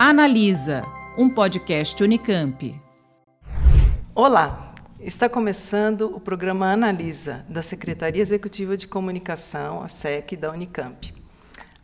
Analisa, 0.00 0.84
um 1.18 1.28
podcast 1.28 2.00
Unicamp. 2.04 2.80
Olá, 4.14 4.72
está 5.00 5.28
começando 5.28 6.02
o 6.14 6.20
programa 6.20 6.70
Analisa, 6.70 7.44
da 7.48 7.64
Secretaria 7.64 8.22
Executiva 8.22 8.76
de 8.76 8.86
Comunicação, 8.86 9.82
a 9.82 9.88
SEC, 9.88 10.36
da 10.36 10.52
Unicamp. 10.52 11.12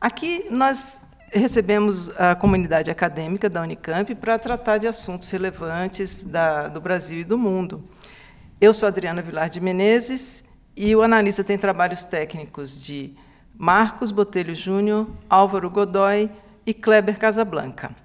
Aqui 0.01 0.47
nós 0.49 1.01
recebemos 1.33 2.09
a 2.11 2.37
comunidade 2.37 2.89
acadêmica 2.89 3.51
da 3.51 3.63
Unicamp 3.63 4.15
para 4.15 4.39
tratar 4.39 4.79
de 4.79 4.87
assuntos 4.87 5.29
relevantes 5.29 6.23
da, 6.23 6.69
do 6.69 6.81
Brasil 6.81 7.19
e 7.19 7.25
do 7.25 7.37
mundo. 7.37 7.83
Eu 8.61 8.73
sou 8.73 8.87
Adriana 8.87 9.23
Vilar 9.23 9.51
de 9.51 9.61
Menezes 9.61 10.45
e 10.77 10.95
o 10.95 11.03
analista 11.03 11.43
tem 11.43 11.59
trabalhos 11.59 12.05
técnicos 12.05 12.81
de 12.81 13.13
Marcos 13.59 14.13
Botelho 14.13 14.55
Júnior, 14.55 15.11
Álvaro 15.29 15.69
Godoy 15.69 16.31
e 16.65 16.73
Kleber 16.73 17.19
Casablanca. 17.19 18.04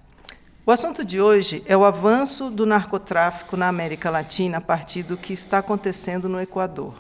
O 0.70 0.72
assunto 0.72 1.04
de 1.04 1.20
hoje 1.20 1.64
é 1.66 1.76
o 1.76 1.84
avanço 1.84 2.52
do 2.52 2.64
narcotráfico 2.64 3.58
na 3.58 3.68
América 3.68 4.08
Latina 4.12 4.60
a 4.60 4.62
partir 4.62 5.02
do 5.02 5.18
que 5.18 5.34
está 5.34 5.58
acontecendo 5.58 6.30
no 6.30 6.40
Equador. 6.40 6.94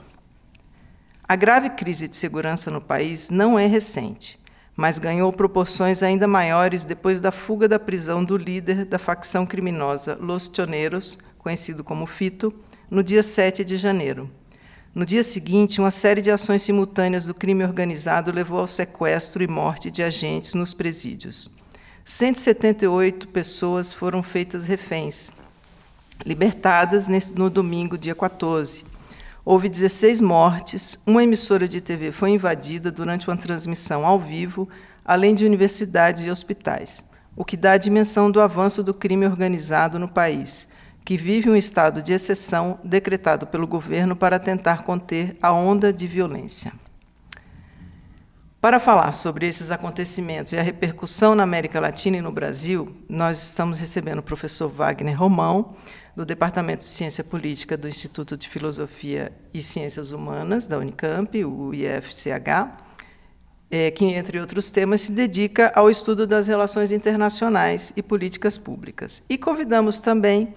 A 1.23 1.36
grave 1.36 1.70
crise 1.70 2.08
de 2.08 2.16
segurança 2.16 2.72
no 2.72 2.82
país 2.82 3.30
não 3.30 3.60
é 3.60 3.68
recente 3.68 4.40
mas 4.76 4.98
ganhou 4.98 5.32
proporções 5.32 6.02
ainda 6.02 6.27
maiores 6.27 6.84
depois 6.84 7.20
da 7.20 7.32
fuga 7.32 7.68
da 7.68 7.77
prisão 7.77 8.26
do 8.26 8.36
líder 8.36 8.86
da 8.86 8.98
facção 8.98 9.46
criminosa 9.46 10.18
Los 10.20 10.49
Choneros, 10.52 11.20
conhecido 11.38 11.84
como 11.84 12.08
Fito, 12.08 12.52
no 12.90 13.04
dia 13.04 13.22
7 13.22 13.63
de 13.63 13.77
janeiro. 13.77 14.32
No 14.96 15.05
dia 15.05 15.24
seguinte, 15.24 15.80
uma 15.80 15.91
série 15.91 16.24
de 16.24 16.32
ações 16.32 16.63
simultâneas 16.63 17.24
do 17.24 17.36
crime 17.36 17.63
organizado 17.63 18.32
levou 18.32 18.62
ao 18.62 18.68
sequestro 18.68 19.44
e 19.44 19.48
morte 19.48 19.91
de 19.91 20.02
agentes 20.02 20.55
nos 20.55 20.74
presídios. 20.74 21.59
178 22.09 23.27
pessoas 23.27 23.94
foram 23.94 24.23
feitas 24.23 24.66
reféns, 24.66 25.30
libertadas 26.26 27.07
no 27.35 27.52
domingo, 27.52 27.99
dia 27.99 28.15
14. 28.15 28.84
Houve 29.46 29.70
16 29.70 30.20
mortes, 30.20 30.99
uma 31.05 31.24
emissora 31.24 31.68
de 31.68 31.80
TV 31.80 32.12
foi 32.12 32.32
invadida 32.32 32.91
durante 32.91 33.27
uma 33.27 33.37
transmissão 33.37 34.07
ao 34.07 34.20
vivo, 34.20 34.68
além 35.05 35.35
de 35.35 35.46
universidades 35.46 36.24
e 36.24 36.32
hospitais, 36.32 37.05
o 37.35 37.46
que 37.46 37.55
dá 37.55 37.74
a 37.74 37.77
dimensão 37.77 38.32
do 38.32 38.41
avanço 38.41 38.82
do 38.82 38.91
crime 38.91 39.27
organizado 39.27 39.99
no 39.99 40.07
país, 40.07 40.68
que 41.05 41.15
vive 41.15 41.48
um 41.48 41.55
estado 41.55 42.02
de 42.02 42.12
exceção 42.12 42.80
decretado 42.84 43.46
pelo 43.46 43.68
governo 43.68 44.15
para 44.15 44.40
tentar 44.40 44.82
conter 44.82 45.37
a 45.40 45.54
onda 45.54 45.93
de 45.93 46.07
violência. 46.07 46.74
Para 48.62 48.77
falar 48.77 49.13
sobre 49.13 49.48
esses 49.48 49.71
acontecimentos 49.71 50.52
e 50.52 50.57
a 50.57 50.62
repercussão 50.62 51.34
na 51.34 51.43
América 51.43 51.79
Latina 51.79 52.18
e 52.18 52.21
no 52.21 52.29
Brasil, 52.29 52.93
nós 53.07 53.41
estamos 53.41 53.79
recebendo 53.79 54.20
o 54.20 54.24
professor 54.24 54.68
Wagner 54.68 55.18
Romão, 55.18 55.77
do 56.13 56.26
Departamento 56.26 56.80
de 56.80 56.90
Ciência 56.90 57.24
Política 57.24 57.77
do 57.77 57.87
Instituto 57.87 58.35
de 58.35 58.49
Filosofia 58.49 59.32
e 59.54 59.63
Ciências 59.63 60.12
Humanas 60.12 60.68
da 60.68 60.77
Unicamp, 60.77 61.46
o 61.46 61.74
IFCH, 61.74 62.84
é, 63.71 63.91
que, 63.91 64.03
entre 64.03 64.41
outros 64.41 64.69
temas, 64.69 65.00
se 65.00 65.13
dedica 65.13 65.72
ao 65.74 65.90
estudo 65.90 66.28
das 66.28 66.47
relações 66.47 66.91
internacionais 66.91 67.94
e 67.96 68.03
políticas 68.03 68.57
públicas. 68.57 69.24
E 69.30 69.38
convidamos 69.38 70.02
também 70.02 70.53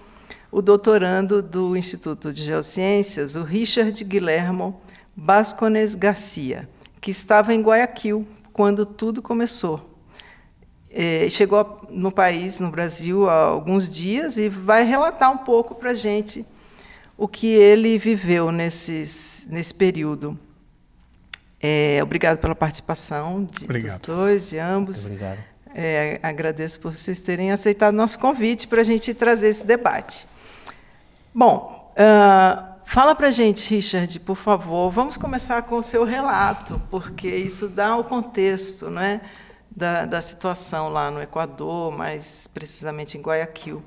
o 0.51 0.61
doutorando 0.61 1.41
do 1.41 1.77
Instituto 1.77 2.33
de 2.33 2.45
Geociências, 2.47 3.37
o 3.37 3.45
Richard 3.45 4.03
Guilhermo 4.03 4.81
Bascones 5.15 5.95
Garcia, 5.95 6.69
que 7.03 7.11
estava 7.11 7.53
em 7.53 7.61
Guayaquil 7.61 8.27
quando 8.53 8.87
tudo 8.87 9.21
começou, 9.21 9.91
é, 10.89 11.29
chegou 11.29 11.85
no 11.91 12.13
país, 12.13 12.61
no 12.61 12.71
Brasil, 12.71 13.29
há 13.29 13.47
alguns 13.47 13.91
dias 13.91 14.37
e 14.37 14.49
vai 14.49 14.85
relatar 14.85 15.33
um 15.33 15.39
pouco 15.39 15.75
para 15.75 15.91
a 15.91 15.95
gente 15.95 16.47
o 17.19 17.27
que 17.27 17.49
ele 17.49 17.99
viveu 17.99 18.53
nesses, 18.53 19.47
nesse 19.51 19.75
período. 19.75 20.39
É, 21.61 21.99
obrigado 22.03 22.39
pela 22.39 22.55
participação 22.55 23.45
de, 23.45 23.67
dos 23.67 23.99
dois, 23.99 24.51
de 24.51 24.59
ambos. 24.59 25.09
Muito 25.09 25.23
obrigado. 25.23 25.45
É, 25.75 26.21
agradeço 26.23 26.79
por 26.79 26.93
vocês 26.93 27.21
terem 27.21 27.51
aceitado 27.51 27.95
nosso 27.95 28.19
convite 28.19 28.69
para 28.69 28.83
a 28.83 28.85
gente 28.85 29.13
trazer 29.13 29.49
esse 29.49 29.67
debate. 29.67 30.27
Bom, 31.35 31.93
uh, 31.97 32.72
fala 32.93 33.15
para 33.15 33.31
gente, 33.31 33.75
Richard, 33.75 34.21
por 34.21 34.37
favor. 34.37 34.91
Vamos 34.91 35.17
começar 35.17 35.63
com 35.63 35.77
o 35.77 35.83
seu 35.83 36.05
relato, 36.05 36.81
porque 36.91 37.29
isso 37.29 37.69
dá 37.69 37.97
o 37.97 38.05
contexto, 38.05 38.91
não 38.91 39.03
é? 39.03 39.21
da, 39.77 40.05
da 40.05 40.21
situação 40.21 40.89
lá 40.89 41.11
no 41.11 41.23
Equador, 41.23 41.91
mais 41.91 42.47
precisamente 42.47 43.17
em 43.17 43.23
Guayaquil. 43.23 43.83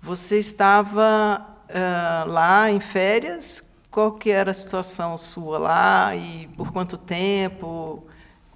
Você 0.00 0.38
estava 0.38 1.44
uh, 1.68 2.30
lá 2.30 2.70
em 2.70 2.80
férias? 2.80 3.70
Qual 3.90 4.12
que 4.12 4.30
era 4.30 4.50
a 4.50 4.54
situação 4.54 5.16
sua 5.16 5.58
lá 5.58 6.14
e 6.14 6.48
por 6.56 6.72
quanto 6.72 6.96
tempo? 6.96 8.04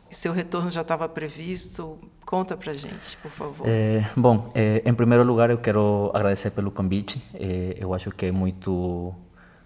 Seu 0.08 0.32
retorno 0.32 0.70
já 0.70 0.82
estava 0.82 1.08
previsto? 1.08 1.98
Conta 2.26 2.56
para 2.56 2.72
gente, 2.72 3.16
por 3.22 3.30
favor. 3.30 3.66
É, 3.66 4.08
bom, 4.16 4.52
é, 4.54 4.82
em 4.84 4.94
primeiro 4.94 5.24
lugar 5.24 5.50
eu 5.50 5.58
quero 5.58 6.10
agradecer 6.14 6.50
pelo 6.50 6.70
convite. 6.70 7.20
É, 7.34 7.76
eu 7.78 7.92
acho 7.92 8.10
que 8.10 8.26
é 8.26 8.32
muito 8.32 9.14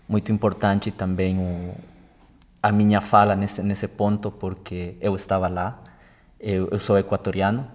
muito 0.09 0.31
importante 0.31 0.91
também 0.91 1.39
o, 1.39 1.75
a 2.63 2.71
minha 2.71 3.01
fala 3.01 3.35
nesse 3.35 3.63
nesse 3.63 3.89
ponto 3.89 4.31
porque 4.31 4.97
eu 5.01 5.15
estava 5.15 5.49
lá 5.49 5.83
eu, 6.39 6.69
eu 6.71 6.79
sou 6.79 6.99
equatoriano 6.99 7.67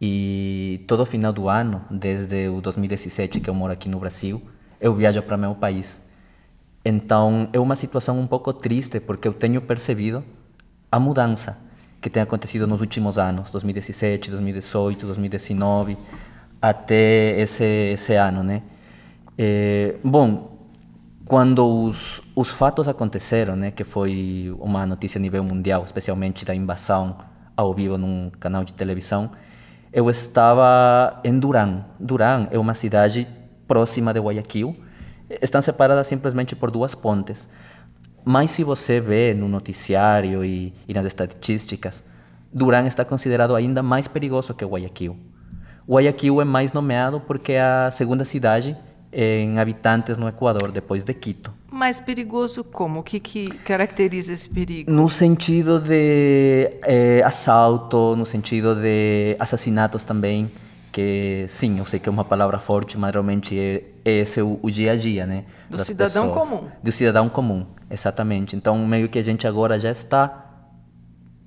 e 0.00 0.82
todo 0.86 1.04
final 1.04 1.30
do 1.32 1.48
ano, 1.48 1.84
desde 1.90 2.48
o 2.48 2.60
2017 2.62 3.38
que 3.38 3.50
eu 3.50 3.54
moro 3.54 3.72
aqui 3.72 3.88
no 3.88 3.98
Brasil, 3.98 4.40
eu 4.80 4.94
viajo 4.94 5.22
para 5.22 5.36
meu 5.36 5.54
país. 5.54 6.00
Então 6.82 7.48
é 7.52 7.60
uma 7.60 7.76
situação 7.76 8.18
um 8.18 8.26
pouco 8.26 8.52
triste 8.54 8.98
porque 8.98 9.28
eu 9.28 9.34
tenho 9.34 9.60
percebido 9.60 10.24
a 10.90 10.98
mudança 10.98 11.58
que 12.00 12.08
tem 12.08 12.22
acontecido 12.22 12.66
nos 12.66 12.80
últimos 12.80 13.18
anos, 13.18 13.50
2017, 13.50 14.30
2018, 14.30 15.04
2019, 15.04 15.98
até 16.62 17.38
esse, 17.38 17.92
esse 17.92 18.14
ano, 18.14 18.42
né? 18.42 18.62
É, 19.36 19.96
bom, 20.02 20.59
quando 21.30 21.64
os, 21.64 22.20
os 22.34 22.50
fatos 22.50 22.88
aconteceram, 22.88 23.54
né, 23.54 23.70
que 23.70 23.84
foi 23.84 24.52
uma 24.58 24.84
notícia 24.84 25.16
a 25.16 25.22
nível 25.22 25.44
mundial, 25.44 25.84
especialmente 25.84 26.44
da 26.44 26.52
invasão 26.52 27.18
ao 27.56 27.72
vivo 27.72 27.96
num 27.96 28.32
canal 28.40 28.64
de 28.64 28.72
televisão, 28.72 29.30
eu 29.92 30.10
estava 30.10 31.20
em 31.22 31.38
Durán. 31.38 31.84
Durán 32.00 32.48
é 32.50 32.58
uma 32.58 32.74
cidade 32.74 33.28
próxima 33.68 34.12
de 34.12 34.18
Guayaquil. 34.18 34.74
Estão 35.40 35.62
separadas 35.62 36.08
simplesmente 36.08 36.56
por 36.56 36.68
duas 36.68 36.96
pontes. 36.96 37.48
Mas 38.24 38.50
se 38.50 38.64
você 38.64 39.00
vê 39.00 39.32
no 39.32 39.46
noticiário 39.46 40.44
e, 40.44 40.74
e 40.88 40.92
nas 40.92 41.06
estatísticas, 41.06 42.02
Durán 42.52 42.88
está 42.88 43.04
considerado 43.04 43.54
ainda 43.54 43.84
mais 43.84 44.08
perigoso 44.08 44.52
que 44.52 44.64
Guayaquil. 44.64 45.16
Guayaquil 45.88 46.40
é 46.40 46.44
mais 46.44 46.72
nomeado 46.72 47.20
porque 47.20 47.52
é 47.52 47.62
a 47.62 47.90
segunda 47.92 48.24
cidade 48.24 48.76
em 49.12 49.58
habitantes 49.58 50.16
no 50.16 50.28
Equador, 50.28 50.70
depois 50.70 51.02
de 51.02 51.12
Quito. 51.12 51.52
Mais 51.70 51.98
perigoso 51.98 52.62
como? 52.64 53.00
O 53.00 53.02
que, 53.02 53.18
que 53.18 53.48
caracteriza 53.48 54.32
esse 54.32 54.48
perigo? 54.48 54.90
No 54.90 55.08
sentido 55.08 55.80
de 55.80 56.70
é, 56.82 57.22
assalto, 57.24 58.14
no 58.16 58.26
sentido 58.26 58.74
de 58.74 59.36
assassinatos 59.38 60.04
também, 60.04 60.50
que 60.92 61.46
sim, 61.48 61.78
eu 61.78 61.86
sei 61.86 61.98
que 61.98 62.08
é 62.08 62.12
uma 62.12 62.24
palavra 62.24 62.58
forte, 62.58 62.98
mas 62.98 63.12
realmente 63.12 63.58
é, 63.58 63.84
é 64.04 64.18
esse 64.18 64.42
o, 64.42 64.58
o, 64.62 64.70
dia 64.70 64.92
a 64.92 64.96
dia, 64.96 65.26
né? 65.26 65.44
Do 65.68 65.78
cidadão 65.78 66.28
pessoas. 66.28 66.48
comum. 66.48 66.68
Do 66.82 66.92
cidadão 66.92 67.28
comum, 67.28 67.66
exatamente. 67.88 68.56
Então, 68.56 68.78
meio 68.86 69.08
que 69.08 69.18
a 69.18 69.24
gente 69.24 69.46
agora 69.46 69.78
já 69.78 69.90
está 69.90 70.46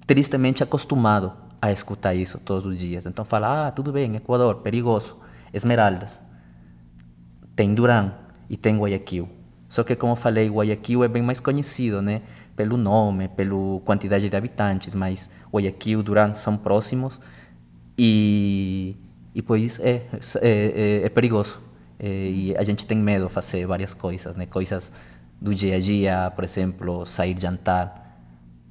tristemente 0.05 0.63
acostumado 0.63 1.33
a 1.61 1.71
escutar 1.71 2.13
isso 2.13 2.37
todos 2.39 2.65
os 2.65 2.77
dias. 2.77 3.05
Então, 3.05 3.23
fala, 3.23 3.67
ah, 3.67 3.71
tudo 3.71 3.91
bem, 3.91 4.15
Equador, 4.15 4.55
perigoso, 4.55 5.17
Esmeraldas 5.53 6.21
tem 7.55 7.73
Durán 7.73 8.11
e 8.49 8.57
tem 8.57 8.77
Guayaquil. 8.77 9.27
Só 9.67 9.83
que, 9.83 9.95
como 9.95 10.15
falei, 10.15 10.49
Guayaquil 10.49 11.03
é 11.03 11.07
bem 11.07 11.21
mais 11.21 11.39
conhecido, 11.39 12.01
né? 12.01 12.21
Pelo 12.55 12.77
nome, 12.77 13.27
pela 13.27 13.79
quantidade 13.83 14.29
de 14.29 14.35
habitantes, 14.35 14.93
mas 14.93 15.29
Guayaquil 15.51 15.99
e 15.99 16.03
Durán 16.03 16.35
são 16.35 16.55
próximos 16.55 17.19
e, 17.97 18.95
e 19.33 19.41
pois 19.41 19.79
é, 19.79 20.03
é, 20.41 21.01
é, 21.01 21.05
é 21.05 21.09
perigoso. 21.09 21.59
É, 21.97 22.07
e 22.07 22.57
a 22.57 22.63
gente 22.63 22.85
tem 22.85 22.97
medo 22.97 23.27
de 23.27 23.33
fazer 23.33 23.65
várias 23.65 23.93
coisas, 23.93 24.35
né? 24.35 24.45
Coisas 24.45 24.91
do 25.41 25.53
dia 25.53 25.77
a 25.77 25.79
dia, 25.79 26.31
por 26.35 26.43
exemplo, 26.43 27.05
sair 27.05 27.35
jantar. 27.39 28.01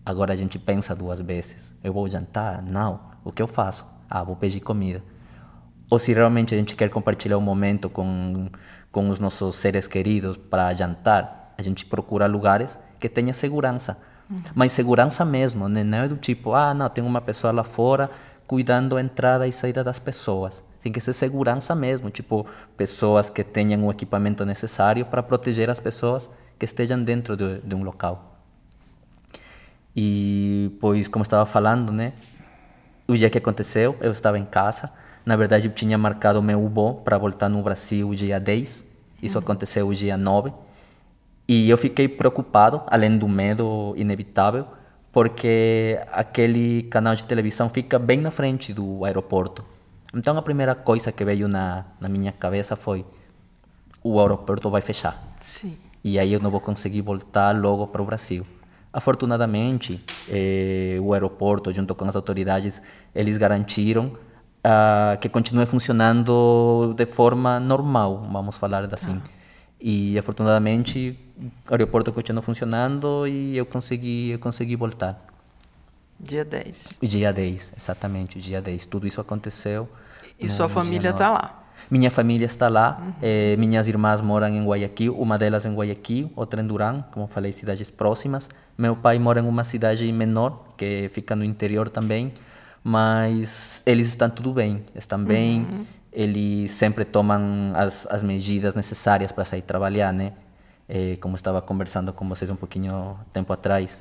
Agora 0.05 0.33
a 0.33 0.37
gente 0.37 0.59
pensa 0.59 0.95
duas 0.95 1.21
vezes. 1.21 1.75
Eu 1.83 1.93
vou 1.93 2.09
jantar? 2.09 2.63
Não. 2.63 3.01
O 3.25 3.33
que 3.33 3.43
eu 3.43 3.47
faço? 3.47 3.85
Ah, 4.09 4.23
vou 4.23 4.37
pedir 4.37 4.61
comida 4.61 5.03
ou 5.93 5.99
se 5.99 6.11
realmente 6.15 6.55
a 6.55 6.57
gente 6.57 6.75
quer 6.75 6.89
compartilhar 6.89 7.37
um 7.37 7.43
momento 7.43 7.91
com, 7.91 8.49
com 8.91 9.11
os 9.11 9.19
nossos 9.19 9.57
seres 9.57 9.87
queridos 9.87 10.39
para 10.39 10.73
jantar, 10.73 11.53
a 11.59 11.63
gente 11.63 11.85
procura 11.85 12.25
lugares 12.25 12.79
que 12.99 13.11
tenha 13.11 13.35
segurança. 13.35 13.99
Uhum. 14.31 14.41
Mas 14.55 14.73
segurança 14.73 15.23
mesmo, 15.23 15.69
né? 15.69 15.85
não 15.85 15.99
é 15.99 16.09
do 16.09 16.17
tipo, 16.17 16.55
ah, 16.55 16.73
não, 16.73 16.89
tem 16.89 17.05
uma 17.05 17.21
pessoa 17.21 17.53
lá 17.53 17.63
fora 17.63 18.11
cuidando 18.47 18.97
a 18.97 19.03
entrada 19.03 19.47
e 19.47 19.53
saída 19.53 19.85
das 19.85 19.99
pessoas. 19.99 20.65
Tem 20.81 20.91
que 20.91 20.99
ser 20.99 21.13
segurança 21.13 21.75
mesmo, 21.75 22.09
tipo 22.09 22.47
pessoas 22.75 23.29
que 23.29 23.45
tenham 23.45 23.85
o 23.85 23.91
equipamento 23.91 24.47
necessário 24.47 25.05
para 25.05 25.23
proteger 25.23 25.69
as 25.69 25.79
pessoas 25.79 26.31
que 26.59 26.65
estejam 26.65 27.05
dentro 27.05 27.37
de, 27.37 27.59
de 27.61 27.75
um 27.75 27.83
local. 27.83 28.41
E, 29.95 30.75
pois, 30.81 31.07
como 31.07 31.23
estava 31.23 31.45
falando, 31.45 31.93
né? 31.93 32.15
O 33.07 33.15
dia 33.15 33.29
que 33.29 33.37
aconteceu, 33.37 33.95
eu 34.01 34.11
estava 34.11 34.39
em 34.39 34.47
casa. 34.47 34.91
Na 35.25 35.37
verdade, 35.37 35.69
eu 35.69 35.73
tinha 35.73 35.97
marcado 35.97 36.43
meu 36.43 36.69
voo 36.69 36.97
para 36.97 37.17
voltar 37.17 37.49
no 37.49 37.63
Brasil 37.63 38.15
dia 38.15 38.41
10. 38.41 38.85
Isso 39.23 39.39
uhum. 39.39 39.45
aconteceu 39.45 39.93
dia 39.93 40.17
9. 40.17 40.53
E 41.47 41.69
eu 41.71 41.79
fiquei 41.79 42.09
preocupado, 42.09 42.83
além 42.87 43.17
do 43.17 43.29
medo 43.29 43.95
inevitável, 43.97 44.67
porque 45.13 46.01
aquele 46.11 46.85
canal 46.85 47.15
de 47.15 47.25
televisão 47.25 47.69
fica 47.69 47.99
bem 47.99 48.21
na 48.21 48.31
frente 48.31 48.73
do 48.73 49.05
aeroporto. 49.05 49.65
Então 50.15 50.37
a 50.37 50.43
primeira 50.43 50.75
coisa 50.75 51.13
que 51.13 51.25
veio 51.25 51.49
na, 51.49 51.85
na 52.01 52.09
minha 52.09 52.33
cabeça 52.33 52.75
foi: 52.75 53.05
o 54.03 54.21
aeroporto 54.21 54.71
vai 54.71 54.81
fechar. 54.81 55.23
Sim. 55.41 55.77
E 56.03 56.19
aí 56.19 56.33
eu 56.33 56.41
não 56.41 56.51
vou 56.51 56.61
conseguir 56.61 57.03
voltar 57.03 57.55
logo 57.55 57.87
para 57.87 58.03
o 58.03 58.05
Brasil. 58.05 58.45
Afortunadamente, 58.93 60.05
eh, 60.29 60.99
o 61.01 61.15
aeroporto, 61.15 61.73
junto 61.73 61.95
com 61.95 62.05
as 62.05 62.17
autoridades, 62.17 62.83
eles 63.15 63.39
garantiram 63.39 64.13
uh, 64.65 65.19
que 65.19 65.29
continue 65.29 65.67
funcionando 65.67 66.95
de 66.97 67.07
forma 67.07 67.61
normal, 67.61 68.27
vamos 68.31 68.57
falar 68.57 68.89
assim. 68.93 69.21
Ah. 69.25 69.29
E 69.81 70.17
afortunadamente 70.17 71.19
o 71.69 71.73
aeroporto 71.73 72.13
continuou 72.13 72.43
funcionando 72.43 73.27
e 73.27 73.57
eu 73.57 73.67
consegui, 73.67 74.31
eu 74.31 74.39
consegui 74.39 74.77
voltar. 74.77 75.21
Dia 76.21 76.45
10. 76.45 76.99
Dia 77.03 77.33
10, 77.33 77.73
exatamente, 77.77 78.41
dia 78.41 78.63
10. 78.63 78.87
Tudo 78.87 79.09
isso 79.09 79.21
aconteceu. 79.21 79.89
E 80.39 80.49
sua 80.49 80.69
família 80.69 81.11
está 81.11 81.31
lá? 81.31 81.63
Minha 81.91 82.11
família 82.11 82.47
está 82.47 82.69
lá, 82.69 83.01
uhum. 83.01 83.13
eh, 83.21 83.57
minhas 83.57 83.89
irmãs 83.89 84.21
moram 84.21 84.49
em 84.49 84.65
Guayaquil, 84.65 85.19
uma 85.19 85.37
delas 85.37 85.67
em 85.67 85.75
Guayaquil, 85.75 86.31
outra 86.37 86.63
em 86.63 86.67
Durán, 86.67 87.03
como 87.11 87.27
falei, 87.27 87.51
cidades 87.51 87.91
próximas. 87.91 88.49
Meu 88.79 88.95
pai 88.95 89.19
mora 89.19 89.41
em 89.41 89.47
uma 89.47 89.65
cidade 89.65 90.11
menor, 90.13 90.65
que 90.77 91.11
fica 91.13 91.35
no 91.35 91.45
interior 91.45 91.91
também, 91.91 92.33
mas 92.83 93.83
eles 93.87 94.09
estão 94.09 94.29
tudo 94.29 94.53
bem, 94.53 94.85
estão 94.95 95.23
bem. 95.23 95.61
Uhum. 95.61 95.87
Eles 96.13 96.73
sempre 96.73 97.05
tomam 97.05 97.73
as, 97.75 98.07
as 98.11 98.23
medidas 98.23 98.75
necessárias 98.75 99.33
para 99.33 99.45
sair 99.45 99.63
trabalhar, 99.63 100.13
né? 100.13 100.33
Eh, 100.89 101.17
como 101.21 101.37
estava 101.37 101.63
conversando 101.63 102.13
com 102.13 102.29
vocês 102.29 102.51
um 102.51 102.57
pouquinho 102.57 103.17
tempo 103.33 103.53
atrás. 103.53 104.01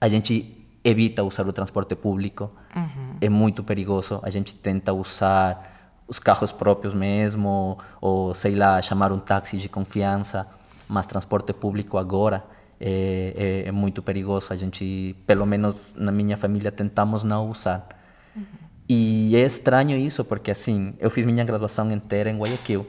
A 0.00 0.08
gente 0.08 0.56
evita 0.82 1.22
usar 1.24 1.46
o 1.46 1.52
transporte 1.52 1.94
público, 1.94 2.50
uhum. 2.74 3.16
é 3.20 3.28
muito 3.28 3.62
perigoso. 3.64 4.20
A 4.22 4.30
gente 4.30 4.54
tenta 4.54 4.92
usar 4.92 5.96
os 6.06 6.18
carros 6.18 6.52
próprios 6.52 6.94
mesmo, 6.94 7.76
ou 8.00 8.32
sei 8.32 8.54
lá, 8.54 8.80
chamar 8.80 9.12
um 9.12 9.18
táxi 9.18 9.58
de 9.58 9.68
confiança, 9.68 10.46
mas 10.88 11.04
transporte 11.04 11.52
público 11.52 11.98
agora 11.98 12.42
é, 12.80 13.64
é, 13.64 13.68
é, 13.68 13.72
muito 13.72 14.02
perigoso. 14.02 14.48
A 14.50 14.56
gente, 14.56 15.16
pelo 15.26 15.44
menos 15.46 15.94
na 15.96 16.12
minha 16.12 16.36
família, 16.36 16.70
tentamos 16.70 17.24
não 17.24 17.50
usar. 17.50 17.88
Uhum. 18.36 18.42
E 18.88 19.34
é 19.36 19.40
estranho 19.40 19.96
isso, 19.96 20.24
porque 20.24 20.50
assim, 20.50 20.94
eu 20.98 21.10
fiz 21.10 21.24
minha 21.24 21.44
graduação 21.44 21.90
inteira 21.90 22.30
em 22.30 22.38
Guayaquil. 22.38 22.86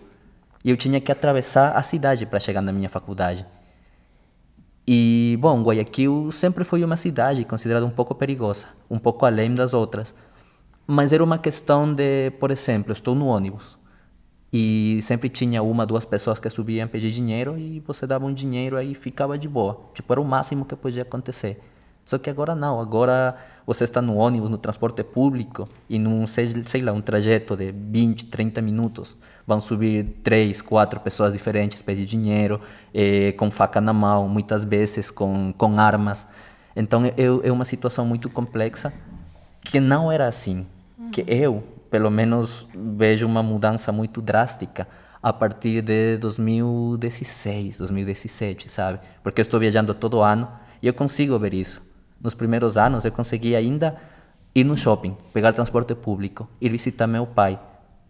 E 0.63 0.69
eu 0.69 0.77
tinha 0.77 1.00
que 1.00 1.12
atravessar 1.12 1.71
a 1.75 1.81
cidade 1.81 2.25
para 2.25 2.39
chegar 2.39 2.62
na 2.62 2.71
minha 2.71 2.89
faculdade. 2.89 3.45
E, 4.88 5.38
bom, 5.39 5.62
Guayaquil 5.63 6.31
sempre 6.31 6.63
foi 6.63 6.83
uma 6.83 6.97
cidade 6.97 7.45
considerada 7.45 7.85
um 7.85 7.92
pouco 7.92 8.15
perigosa, 8.15 8.68
um 8.89 8.97
pouco 8.97 9.25
além 9.25 9.53
das 9.53 9.74
outras. 9.74 10.13
Mas 10.88 11.13
era 11.13 11.24
uma 11.24 11.38
questão 11.38 11.94
de, 11.94 12.31
por 12.39 12.50
exemplo, 12.50 12.92
estou 12.92 13.13
no 13.13 13.27
ônibus 13.27 13.78
e 14.51 14.99
sempre 15.01 15.29
tinha 15.29 15.61
uma, 15.61 15.85
duas 15.85 16.05
pessoas 16.05 16.39
que 16.39 16.49
subiam 16.49 16.87
pedir 16.87 17.11
dinheiro 17.11 17.57
e 17.57 17.79
você 17.79 18.07
dava 18.07 18.25
um 18.25 18.33
dinheiro 18.33 18.77
aí 18.77 18.95
ficava 18.95 19.37
de 19.37 19.47
boa. 19.47 19.79
Tipo, 19.93 20.13
era 20.13 20.21
o 20.21 20.25
máximo 20.25 20.65
que 20.65 20.75
podia 20.75 21.03
acontecer. 21.03 21.59
Só 22.03 22.17
que 22.17 22.29
agora 22.29 22.55
não, 22.55 22.79
agora 22.79 23.37
você 23.67 23.83
está 23.83 24.01
no 24.01 24.15
ônibus, 24.15 24.49
no 24.49 24.57
transporte 24.57 25.03
público 25.03 25.69
e 25.87 25.99
num, 25.99 26.25
sei, 26.25 26.51
sei 26.65 26.81
lá, 26.81 26.91
um 26.91 27.01
trajeto 27.01 27.55
de 27.55 27.71
20, 27.71 28.25
30 28.25 28.61
minutos. 28.63 29.15
Vão 29.45 29.61
subir 29.61 30.19
três, 30.23 30.59
quatro 30.59 30.99
pessoas 30.99 31.33
diferentes, 31.33 31.79
pedir 31.81 32.05
dinheiro, 32.05 32.59
eh, 32.91 33.33
com 33.33 33.51
faca 33.51 33.79
na 33.79 33.93
mão, 33.93 34.27
muitas 34.27 34.63
vezes 34.63 35.11
com, 35.11 35.53
com 35.55 35.79
armas. 35.79 36.25
Então 36.75 37.05
é, 37.05 37.13
é 37.43 37.51
uma 37.51 37.65
situação 37.65 38.07
muito 38.07 38.27
complexa 38.27 38.91
que 39.61 39.79
não 39.79 40.11
era 40.11 40.27
assim. 40.27 40.65
Que 41.11 41.23
eu, 41.27 41.63
pelo 41.89 42.09
menos, 42.09 42.68
vejo 42.74 43.25
uma 43.25 43.44
mudança 43.44 43.91
muito 43.91 44.21
drástica 44.21 44.88
a 45.21 45.33
partir 45.33 45.81
de 45.81 46.18
2016, 46.18 47.80
2017, 47.80 48.69
sabe? 48.69 49.00
Porque 49.21 49.41
eu 49.41 49.44
estou 49.44 49.59
viajando 49.59 49.94
todo 49.94 50.21
ano 50.21 50.47
e 50.81 50.88
eu 50.88 50.94
consigo 50.94 51.38
ver 51.38 51.53
isso 51.53 51.81
nos 52.21 52.33
primeiros 52.33 52.77
anos 52.77 53.06
eu 53.06 53.12
consegui 53.12 53.56
ainda 53.56 53.95
ir 54.53 54.63
no 54.63 54.75
shopping, 54.75 55.15
pegar 55.33 55.53
transporte 55.53 55.95
público, 55.95 56.50
ir 56.59 56.69
visitar 56.69 57.07
meu 57.07 57.25
pai, 57.25 57.59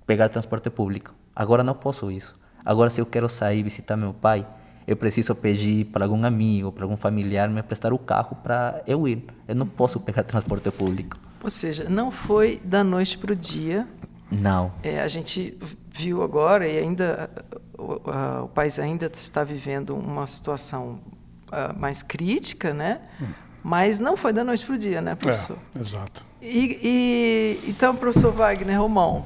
pegar 0.05 0.29
transporte 0.29 0.69
público. 0.69 1.13
Agora 1.35 1.63
não 1.63 1.75
posso 1.75 2.09
isso. 2.11 2.35
Agora 2.65 2.89
se 2.89 2.99
eu 2.99 3.05
quero 3.05 3.29
sair 3.29 3.61
visitar 3.63 3.95
meu 3.95 4.13
pai, 4.13 4.45
eu 4.87 4.97
preciso 4.97 5.35
pedir 5.35 5.85
para 5.85 6.05
algum 6.05 6.25
amigo, 6.25 6.71
para 6.71 6.83
algum 6.83 6.97
familiar 6.97 7.49
me 7.49 7.61
prestar 7.61 7.93
o 7.93 7.99
carro 7.99 8.35
para 8.41 8.81
eu 8.87 9.07
ir. 9.07 9.23
Eu 9.47 9.55
não 9.55 9.67
posso 9.67 9.99
pegar 9.99 10.23
transporte 10.23 10.71
público. 10.71 11.17
Ou 11.43 11.49
seja, 11.49 11.89
não 11.89 12.11
foi 12.11 12.61
da 12.63 12.83
noite 12.83 13.17
para 13.17 13.33
o 13.33 13.35
dia. 13.35 13.87
Não. 14.31 14.71
É, 14.83 15.01
a 15.01 15.07
gente 15.07 15.57
viu 15.91 16.21
agora 16.21 16.67
e 16.67 16.77
ainda 16.77 17.29
o, 17.77 17.99
o 18.43 18.47
país 18.49 18.77
ainda 18.77 19.09
está 19.13 19.43
vivendo 19.43 19.95
uma 19.95 20.27
situação 20.27 20.99
uh, 21.47 21.77
mais 21.79 22.03
crítica, 22.03 22.73
né? 22.73 23.01
Hum. 23.21 23.27
Mas 23.63 23.99
não 23.99 24.15
foi 24.15 24.31
da 24.31 24.43
noite 24.43 24.65
para 24.65 24.75
o 24.75 24.77
dia, 24.77 25.01
né, 25.01 25.15
professor? 25.15 25.57
É, 25.75 25.79
exato. 25.79 26.25
E, 26.41 26.79
e, 26.81 27.69
então, 27.69 27.93
professor 27.93 28.31
Wagner 28.31 28.79
Romão, 28.79 29.25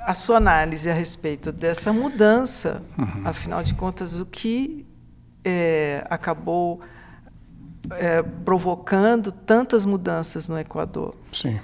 a 0.00 0.14
sua 0.14 0.38
análise 0.38 0.90
a 0.90 0.92
respeito 0.92 1.52
dessa 1.52 1.92
mudança, 1.92 2.82
uhum. 2.98 3.22
afinal 3.24 3.62
de 3.62 3.74
contas, 3.74 4.16
o 4.16 4.26
que 4.26 4.84
é, 5.44 6.04
acabou 6.10 6.80
é, 7.90 8.22
provocando 8.22 9.32
tantas 9.32 9.84
mudanças 9.84 10.48
no 10.48 10.58
Equador? 10.58 11.14
Sim. 11.32 11.58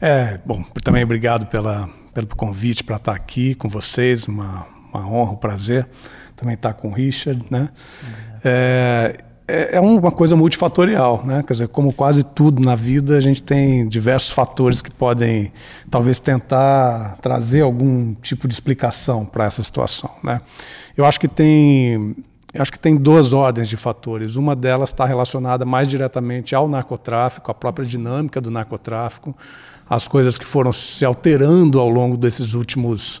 É, 0.00 0.38
bom, 0.44 0.64
também 0.82 1.04
obrigado 1.04 1.46
pela, 1.46 1.88
pelo 2.12 2.26
convite 2.28 2.82
para 2.82 2.96
estar 2.96 3.14
aqui 3.14 3.54
com 3.54 3.68
vocês, 3.68 4.26
uma, 4.26 4.66
uma 4.92 5.08
honra, 5.08 5.32
um 5.32 5.36
prazer 5.36 5.86
também 6.36 6.54
estar 6.54 6.74
com 6.74 6.88
o 6.88 6.92
Richard, 6.92 7.44
né? 7.50 7.68
É, 8.44 9.16
é, 9.46 9.76
é 9.76 9.80
uma 9.80 10.10
coisa 10.10 10.34
multifatorial, 10.34 11.24
né? 11.24 11.42
Quer 11.46 11.52
dizer, 11.52 11.68
como 11.68 11.92
quase 11.92 12.24
tudo 12.24 12.62
na 12.62 12.74
vida, 12.74 13.16
a 13.16 13.20
gente 13.20 13.42
tem 13.42 13.86
diversos 13.86 14.30
fatores 14.30 14.80
que 14.80 14.90
podem, 14.90 15.52
talvez, 15.90 16.18
tentar 16.18 17.16
trazer 17.20 17.60
algum 17.60 18.14
tipo 18.14 18.48
de 18.48 18.54
explicação 18.54 19.24
para 19.24 19.44
essa 19.44 19.62
situação, 19.62 20.10
né? 20.22 20.40
Eu 20.96 21.04
acho 21.04 21.20
que 21.20 21.28
tem, 21.28 22.16
eu 22.54 22.62
acho 22.62 22.70
que 22.70 22.78
tem 22.78 22.96
duas 22.96 23.32
ordens 23.32 23.68
de 23.68 23.76
fatores. 23.76 24.36
Uma 24.36 24.54
delas 24.54 24.90
está 24.90 25.04
relacionada 25.04 25.64
mais 25.64 25.88
diretamente 25.88 26.54
ao 26.54 26.68
narcotráfico, 26.68 27.50
à 27.50 27.54
própria 27.54 27.84
dinâmica 27.84 28.40
do 28.40 28.48
narcotráfico, 28.48 29.36
as 29.90 30.06
coisas 30.06 30.38
que 30.38 30.46
foram 30.46 30.72
se 30.72 31.04
alterando 31.04 31.80
ao 31.80 31.88
longo 31.88 32.16
desses 32.16 32.54
últimos 32.54 33.20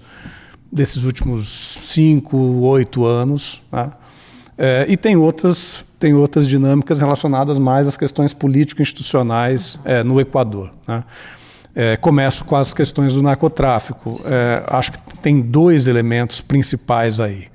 desses 0.70 1.04
últimos 1.04 1.46
cinco, 1.82 2.36
oito 2.36 3.04
anos, 3.04 3.62
né? 3.70 3.90
É, 4.56 4.86
e 4.88 4.96
tem 4.96 5.16
outras, 5.16 5.84
tem 5.98 6.14
outras 6.14 6.48
dinâmicas 6.48 7.00
relacionadas 7.00 7.58
mais 7.58 7.86
às 7.86 7.96
questões 7.96 8.32
político-institucionais 8.32 9.80
é, 9.84 10.02
no 10.02 10.20
Equador. 10.20 10.72
Né? 10.86 11.04
É, 11.74 11.96
começo 11.96 12.44
com 12.44 12.54
as 12.54 12.72
questões 12.72 13.14
do 13.14 13.22
narcotráfico. 13.22 14.20
É, 14.24 14.64
acho 14.68 14.92
que 14.92 14.98
tem 15.18 15.40
dois 15.40 15.88
elementos 15.88 16.40
principais 16.40 17.18
aí. 17.18 17.48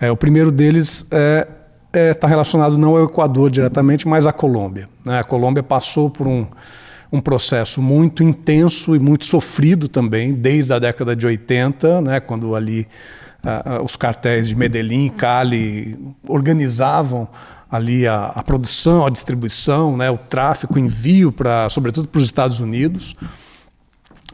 É, 0.00 0.10
o 0.10 0.16
primeiro 0.16 0.50
deles 0.50 1.00
está 1.02 1.46
é, 1.92 2.14
tá 2.14 2.26
relacionado 2.26 2.78
não 2.78 2.96
ao 2.96 3.04
Equador 3.04 3.50
diretamente, 3.50 4.06
mas 4.06 4.26
à 4.26 4.32
Colômbia. 4.32 4.88
Né? 5.04 5.18
A 5.18 5.24
Colômbia 5.24 5.62
passou 5.62 6.08
por 6.08 6.26
um, 6.26 6.46
um 7.10 7.20
processo 7.20 7.82
muito 7.82 8.22
intenso 8.22 8.94
e 8.94 8.98
muito 8.98 9.24
sofrido 9.24 9.88
também, 9.88 10.32
desde 10.32 10.72
a 10.72 10.78
década 10.78 11.16
de 11.16 11.26
80, 11.26 12.00
né? 12.00 12.20
quando 12.20 12.54
ali 12.54 12.86
uh, 13.42 13.82
os 13.82 13.96
cartéis 13.96 14.48
de 14.48 14.54
Medellín, 14.54 15.08
Cali 15.08 15.98
organizavam 16.26 17.28
ali 17.70 18.06
a, 18.06 18.26
a, 18.26 18.42
produção, 18.42 19.06
a 19.06 19.10
distribuição, 19.10 19.96
né, 19.96 20.10
o 20.10 20.16
tráfico, 20.16 20.74
o 20.74 20.78
envio 20.78 21.30
para, 21.30 21.68
sobretudo 21.68 22.08
para 22.08 22.18
os 22.18 22.24
Estados 22.24 22.60
Unidos, 22.60 23.14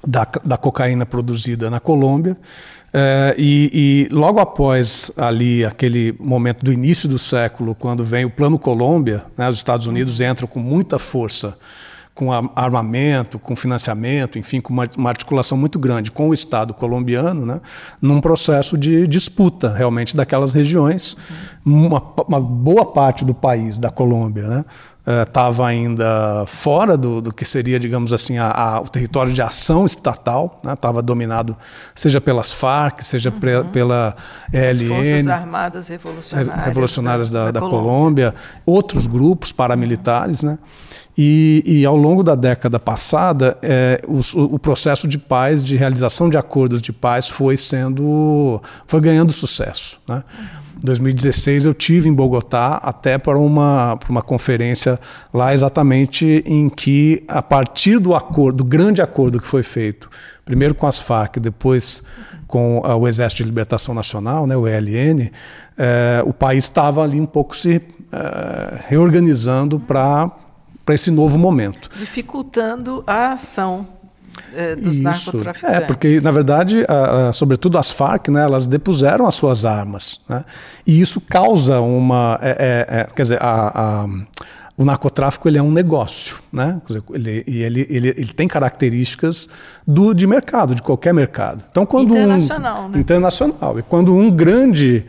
da, 0.06 0.26
da 0.44 0.56
cocaína 0.56 1.04
produzida 1.04 1.68
na 1.68 1.80
Colômbia. 1.80 2.36
Uh, 2.94 3.34
e, 3.36 4.08
e, 4.08 4.14
logo 4.14 4.38
após 4.38 5.10
ali 5.16 5.64
aquele 5.64 6.14
momento 6.20 6.64
do 6.64 6.72
início 6.72 7.08
do 7.08 7.18
século, 7.18 7.74
quando 7.74 8.04
vem 8.04 8.24
o 8.24 8.30
Plano 8.30 8.56
Colômbia, 8.56 9.24
né, 9.36 9.48
os 9.48 9.56
Estados 9.56 9.88
Unidos 9.88 10.20
entram 10.20 10.46
com 10.46 10.60
muita 10.60 10.96
força 10.96 11.58
com 12.14 12.30
armamento, 12.54 13.40
com 13.40 13.56
financiamento, 13.56 14.38
enfim, 14.38 14.60
com 14.60 14.72
uma, 14.72 14.88
uma, 14.96 15.10
articulação 15.10 15.58
muito 15.58 15.80
grande 15.80 16.12
com 16.12 16.28
o 16.28 16.32
Estado 16.32 16.72
colombiano, 16.72 17.44
né, 17.44 17.60
num 18.00 18.20
processo 18.20 18.78
de 18.78 19.04
disputa 19.08 19.68
realmente 19.72 20.16
daquelas 20.16 20.52
regiões. 20.52 21.16
Uma, 21.66 22.00
uma 22.28 22.40
boa 22.40 22.86
parte 22.86 23.24
do 23.24 23.34
país, 23.34 23.78
da 23.78 23.90
Colômbia, 23.90 24.46
né, 24.46 24.64
estava 25.06 25.64
eh, 25.64 25.76
ainda 25.76 26.44
fora 26.46 26.96
do, 26.96 27.20
do, 27.20 27.32
que 27.32 27.44
seria, 27.44 27.78
digamos 27.78 28.12
assim, 28.12 28.38
a, 28.38 28.50
a, 28.50 28.80
o 28.80 28.88
território 28.88 29.32
de 29.32 29.42
ação 29.42 29.84
estatal, 29.84 30.60
estava 30.66 31.00
né? 31.00 31.02
dominado 31.02 31.56
seja 31.94 32.20
pelas 32.20 32.50
Farc, 32.52 33.02
seja 33.02 33.30
uhum. 33.30 33.68
pela 33.70 34.16
ELN, 34.52 34.88
Forças 34.88 35.28
Armadas 35.28 35.88
Revolucionárias, 35.88 36.64
revolucionárias 36.64 37.30
da, 37.30 37.44
da, 37.46 37.50
da 37.52 37.60
Colômbia. 37.60 37.80
Colômbia. 37.82 38.34
outros 38.64 39.06
grupos 39.06 39.52
paramilitares, 39.52 40.42
né? 40.42 40.58
E, 41.16 41.62
e, 41.64 41.84
ao 41.84 41.96
longo 41.96 42.24
da 42.24 42.34
década 42.34 42.80
passada, 42.80 43.56
é, 43.62 44.02
o, 44.04 44.18
o, 44.54 44.58
processo 44.58 45.06
de 45.06 45.16
paz, 45.16 45.62
de 45.62 45.76
realização 45.76 46.28
de 46.28 46.36
acordos 46.36 46.82
de 46.82 46.92
paz, 46.92 47.28
foi 47.28 47.56
sendo, 47.56 48.60
foi 48.84 49.00
ganhando 49.00 49.32
sucesso. 49.32 50.00
Né? 50.08 50.24
Em 50.36 50.63
2016 50.84 51.64
eu 51.64 51.72
tive 51.72 52.10
em 52.10 52.12
Bogotá 52.12 52.76
até 52.82 53.16
para 53.16 53.38
uma, 53.38 53.96
para 53.96 54.10
uma 54.10 54.20
conferência 54.20 55.00
lá 55.32 55.54
exatamente 55.54 56.44
em 56.46 56.68
que 56.68 57.24
a 57.26 57.40
partir 57.40 57.98
do 57.98 58.14
acordo, 58.14 58.58
do 58.58 58.64
grande 58.64 59.00
acordo 59.00 59.40
que 59.40 59.46
foi 59.46 59.62
feito, 59.62 60.10
primeiro 60.44 60.74
com 60.74 60.86
as 60.86 60.98
Farc, 60.98 61.38
depois 61.40 62.02
com 62.46 62.80
o 62.80 63.08
Exército 63.08 63.42
de 63.42 63.48
Libertação 63.48 63.94
Nacional, 63.94 64.46
né, 64.46 64.54
o 64.54 64.68
ELN, 64.68 65.30
é, 65.78 66.22
o 66.26 66.34
país 66.34 66.64
estava 66.64 67.02
ali 67.02 67.18
um 67.18 67.26
pouco 67.26 67.56
se 67.56 67.80
é, 68.12 68.80
reorganizando 68.86 69.80
para 69.80 70.30
para 70.84 70.94
esse 70.94 71.10
novo 71.10 71.38
momento. 71.38 71.88
Dificultando 71.96 73.02
a 73.06 73.32
ação 73.32 73.86
é, 74.56 74.76
dos 74.76 74.94
Isso. 74.94 75.02
narcotraficantes. 75.02 75.76
É, 75.76 75.80
porque, 75.80 76.20
na 76.20 76.30
verdade, 76.30 76.84
a, 76.88 77.28
a, 77.28 77.32
sobretudo 77.32 77.78
as 77.78 77.90
Farc, 77.90 78.28
né, 78.28 78.42
elas 78.42 78.66
depuseram 78.66 79.26
as 79.26 79.34
suas 79.34 79.64
armas. 79.64 80.20
Né? 80.28 80.44
E 80.86 81.00
isso 81.00 81.20
causa 81.20 81.80
uma. 81.80 82.38
É, 82.42 82.86
é, 82.88 83.00
é 83.00 83.04
quer 83.04 83.22
dizer, 83.22 83.42
a, 83.42 84.02
a, 84.02 84.06
o 84.76 84.84
narcotráfico 84.84 85.48
ele 85.48 85.58
é 85.58 85.62
um 85.62 85.70
negócio. 85.70 86.38
Né? 86.52 86.80
Quer 86.86 86.94
dizer, 86.94 87.04
ele, 87.12 87.44
ele, 87.46 87.86
ele, 87.90 88.08
ele 88.08 88.32
tem 88.32 88.48
características 88.48 89.48
do, 89.86 90.14
de 90.14 90.26
mercado, 90.26 90.74
de 90.74 90.82
qualquer 90.82 91.14
mercado. 91.14 91.64
Então, 91.70 91.86
quando 91.86 92.12
internacional. 92.12 92.84
Um, 92.84 92.88
né? 92.88 92.98
Internacional. 92.98 93.78
E 93.78 93.82
quando 93.82 94.14
um 94.14 94.30
grande 94.30 95.04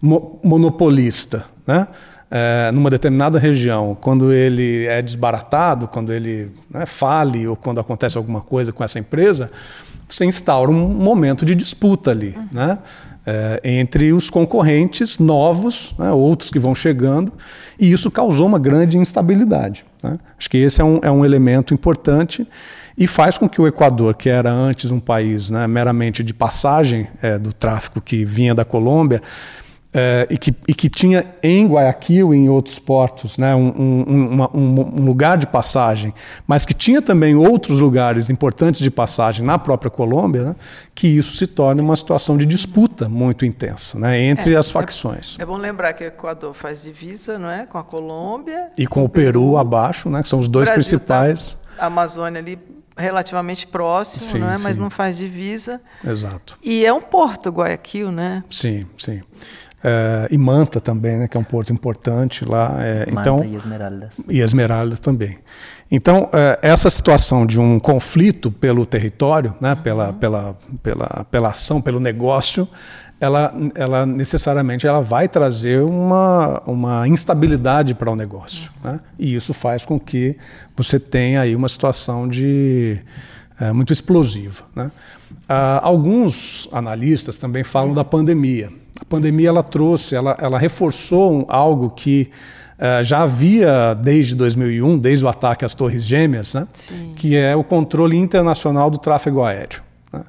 mo, 0.00 0.38
monopolista. 0.42 1.44
Né? 1.66 1.86
É, 2.36 2.72
numa 2.74 2.90
determinada 2.90 3.38
região, 3.38 3.96
quando 4.00 4.32
ele 4.32 4.86
é 4.86 5.00
desbaratado, 5.00 5.86
quando 5.86 6.12
ele 6.12 6.50
né, 6.68 6.84
fale 6.84 7.46
ou 7.46 7.54
quando 7.54 7.78
acontece 7.78 8.18
alguma 8.18 8.40
coisa 8.40 8.72
com 8.72 8.82
essa 8.82 8.98
empresa, 8.98 9.52
você 10.08 10.24
instaura 10.24 10.68
um 10.68 10.88
momento 10.88 11.46
de 11.46 11.54
disputa 11.54 12.10
ali, 12.10 12.34
uhum. 12.36 12.48
né? 12.50 12.78
É, 13.26 13.58
entre 13.64 14.12
os 14.12 14.28
concorrentes 14.28 15.18
novos, 15.18 15.94
né, 15.98 16.12
outros 16.12 16.50
que 16.50 16.58
vão 16.58 16.74
chegando, 16.74 17.32
e 17.80 17.90
isso 17.90 18.10
causou 18.10 18.46
uma 18.46 18.58
grande 18.58 18.98
instabilidade. 18.98 19.82
Né? 20.02 20.18
Acho 20.38 20.50
que 20.50 20.58
esse 20.58 20.82
é 20.82 20.84
um, 20.84 20.98
é 21.00 21.10
um 21.10 21.24
elemento 21.24 21.72
importante 21.72 22.46
e 22.98 23.06
faz 23.06 23.38
com 23.38 23.48
que 23.48 23.62
o 23.62 23.66
Equador, 23.66 24.14
que 24.14 24.28
era 24.28 24.52
antes 24.52 24.90
um 24.90 25.00
país 25.00 25.50
né, 25.50 25.66
meramente 25.66 26.22
de 26.22 26.34
passagem 26.34 27.08
é, 27.22 27.38
do 27.38 27.50
tráfico 27.50 27.98
que 27.98 28.26
vinha 28.26 28.54
da 28.54 28.62
Colômbia, 28.62 29.22
é, 29.94 30.26
e, 30.28 30.36
que, 30.36 30.52
e 30.66 30.74
que 30.74 30.88
tinha 30.88 31.24
em 31.40 31.68
Guayaquil 31.68 32.34
e 32.34 32.36
em 32.36 32.48
outros 32.48 32.80
portos 32.80 33.38
né, 33.38 33.54
um, 33.54 33.68
um, 33.68 34.28
uma, 34.32 34.56
um, 34.56 35.04
lugar 35.04 35.38
de 35.38 35.46
passagem, 35.46 36.12
mas 36.48 36.66
que 36.66 36.74
tinha 36.74 37.00
também 37.00 37.36
outros 37.36 37.78
lugares 37.78 38.28
importantes 38.28 38.80
de 38.80 38.90
passagem 38.90 39.46
na 39.46 39.56
própria 39.56 39.90
Colômbia, 39.90 40.42
né, 40.42 40.56
que 40.94 41.06
isso 41.06 41.36
se 41.36 41.46
torna 41.46 41.80
uma 41.80 41.94
situação 41.94 42.36
de 42.36 42.44
disputa 42.44 43.08
muito 43.08 43.46
intensa 43.46 43.96
né, 43.96 44.20
entre 44.20 44.54
é, 44.54 44.56
as 44.56 44.68
facções. 44.68 45.36
É, 45.38 45.42
é, 45.42 45.46
bom 45.46 45.56
lembrar 45.56 45.92
que 45.92 46.02
o 46.02 46.06
Equador 46.08 46.52
faz 46.54 46.82
divisa 46.82 47.38
não 47.38 47.48
é, 47.48 47.64
com 47.64 47.78
a 47.78 47.84
Colômbia. 47.84 48.70
E 48.76 48.88
com 48.88 49.04
o 49.04 49.08
Peru, 49.08 49.32
Peru 49.32 49.56
abaixo, 49.56 50.10
né, 50.10 50.22
que 50.22 50.28
são 50.28 50.40
os 50.40 50.48
dois 50.48 50.66
tá 50.66 50.74
principais. 50.74 51.56
Tá, 51.76 51.84
a 51.84 51.86
Amazônia 51.86 52.40
ali 52.40 52.58
relativamente 52.96 53.66
próximo, 53.66 54.24
sim, 54.24 54.38
não 54.38 54.50
é? 54.50 54.58
mas 54.58 54.78
não 54.78 54.88
faz 54.88 55.16
divisa. 55.16 55.80
Exato. 56.04 56.56
E 56.62 56.86
é 56.86 56.92
um 56.92 57.00
porto, 57.00 57.50
Guayaquil, 57.50 58.12
né? 58.12 58.44
Sim, 58.48 58.86
sim. 58.96 59.20
É, 59.86 60.28
e 60.30 60.38
Manta 60.38 60.80
também, 60.80 61.18
né, 61.18 61.28
que 61.28 61.36
é 61.36 61.40
um 61.40 61.44
porto 61.44 61.70
importante 61.70 62.42
lá. 62.42 62.74
É, 62.78 63.04
Manta 63.10 63.20
então, 63.20 63.44
e 63.44 63.54
Esmeraldas. 63.54 64.14
E 64.30 64.40
Esmeraldas 64.40 64.98
também. 64.98 65.36
Então, 65.90 66.30
é, 66.32 66.58
essa 66.62 66.88
situação 66.88 67.44
de 67.44 67.60
um 67.60 67.78
conflito 67.78 68.50
pelo 68.50 68.86
território, 68.86 69.54
né, 69.60 69.74
pela, 69.74 70.14
pela, 70.14 70.56
pela, 70.82 71.26
pela 71.30 71.50
ação, 71.50 71.82
pelo 71.82 72.00
negócio, 72.00 72.66
ela, 73.20 73.54
ela 73.74 74.06
necessariamente 74.06 74.86
ela 74.86 75.02
vai 75.02 75.28
trazer 75.28 75.82
uma, 75.82 76.62
uma 76.64 77.06
instabilidade 77.06 77.94
para 77.94 78.10
o 78.10 78.16
negócio. 78.16 78.72
Né? 78.82 78.98
E 79.18 79.34
isso 79.34 79.52
faz 79.52 79.84
com 79.84 80.00
que 80.00 80.34
você 80.74 80.98
tenha 80.98 81.42
aí 81.42 81.54
uma 81.54 81.68
situação 81.68 82.26
de, 82.26 82.98
é, 83.60 83.70
muito 83.70 83.92
explosiva. 83.92 84.64
Né? 84.74 84.90
Ah, 85.46 85.80
alguns 85.82 86.66
analistas 86.72 87.36
também 87.36 87.62
falam 87.62 87.92
da 87.92 88.02
pandemia 88.02 88.70
a 89.04 89.08
pandemia 89.08 89.50
ela 89.50 89.62
trouxe, 89.62 90.14
ela, 90.14 90.36
ela 90.40 90.58
reforçou 90.58 91.44
algo 91.48 91.90
que 91.90 92.30
uh, 92.78 93.04
já 93.04 93.22
havia 93.22 93.94
desde 93.94 94.34
2001, 94.34 94.98
desde 94.98 95.24
o 95.24 95.28
ataque 95.28 95.64
às 95.64 95.74
Torres 95.74 96.04
Gêmeas, 96.04 96.54
né? 96.54 96.66
que 97.14 97.36
é 97.36 97.54
o 97.54 97.62
controle 97.62 98.16
internacional 98.16 98.90
do 98.90 98.96
tráfego 98.96 99.42
aéreo. 99.42 99.82
Né? 100.10 100.22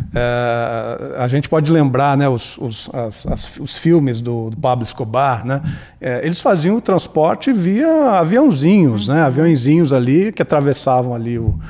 Uh, 0.00 1.20
a 1.20 1.28
gente 1.28 1.46
pode 1.46 1.70
lembrar 1.70 2.16
né, 2.16 2.26
os, 2.26 2.56
os, 2.56 2.88
as, 2.92 3.26
as, 3.26 3.60
os 3.60 3.76
filmes 3.76 4.22
do, 4.22 4.48
do, 4.48 4.56
Pablo 4.56 4.82
Escobar, 4.82 5.44
né? 5.44 5.60
Uh, 6.00 6.24
eles 6.24 6.40
faziam 6.40 6.76
o 6.76 6.80
transporte 6.80 7.52
via 7.52 8.18
aviãozinhos, 8.18 9.08
né? 9.08 9.14
uhum. 9.14 9.20
né? 9.20 9.26
aviãozinhos 9.26 9.92
ali 9.92 10.32
que 10.32 10.40
atravessavam 10.40 11.14
ali 11.14 11.38
o, 11.38 11.60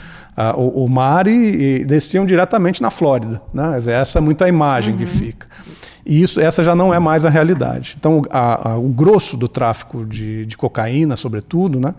o, 0.56 0.84
o, 0.84 0.88
mar 0.88 1.26
e, 1.26 1.80
e, 1.80 1.84
desciam 1.84 2.24
diretamente 2.24 2.80
na 2.80 2.90
Flórida. 2.90 3.42
Né? 3.52 3.78
Essa 3.86 4.18
é 4.18 4.22
muito 4.22 4.42
a 4.42 4.48
imagem 4.48 4.94
uhum. 4.94 4.98
que 4.98 5.06
fica. 5.06 5.46
E 6.04 6.20
isso, 6.20 6.40
essa 6.40 6.64
já 6.64 6.74
não 6.74 6.92
é 6.92 6.98
mais 6.98 7.24
a 7.24 7.30
realidade. 7.30 7.94
Então, 7.98 8.22
a, 8.30 8.70
a, 8.70 8.78
o 8.78 8.88
grosso 8.88 9.36
do 9.36 9.46
tráfico 9.46 10.04
de, 10.04 10.44
de, 10.46 10.56
cocaína, 10.56 11.14
sobretudo, 11.16 11.78
né, 11.78 11.94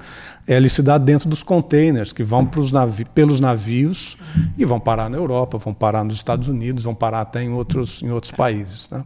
ele 0.45 0.67
se 0.67 0.81
dá 0.81 0.97
dentro 0.97 1.29
dos 1.29 1.41
containers 1.41 2.11
que 2.11 2.21
vão 2.21 2.49
navi 2.73 3.05
pelos 3.05 3.39
navios 3.39 4.17
e 4.57 4.65
vão 4.65 4.79
parar 4.79 5.09
na 5.09 5.17
Europa, 5.17 5.57
vão 5.57 5.73
parar 5.73 6.03
nos 6.03 6.17
Estados 6.17 6.49
Unidos, 6.49 6.83
vão 6.83 6.93
parar 6.93 7.21
até 7.21 7.43
em 7.43 7.51
outros, 7.53 8.03
em 8.03 8.11
outros 8.11 8.31
países. 8.31 8.89
Né? 8.89 9.05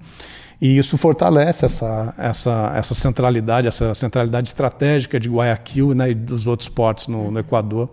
E 0.60 0.80
isso 0.80 0.98
fortalece 0.98 1.66
essa, 1.66 2.16
essa, 2.18 2.72
essa 2.76 2.96
centralidade, 2.96 3.68
essa 3.68 3.94
centralidade 3.94 4.50
estratégica 4.50 5.20
de 5.20 5.30
Guayaquil 5.30 5.94
né, 5.94 6.10
e 6.10 6.16
dos 6.16 6.48
outros 6.48 6.70
portos 6.70 7.08
no, 7.08 7.30
no 7.30 7.38
Equador 7.38 7.88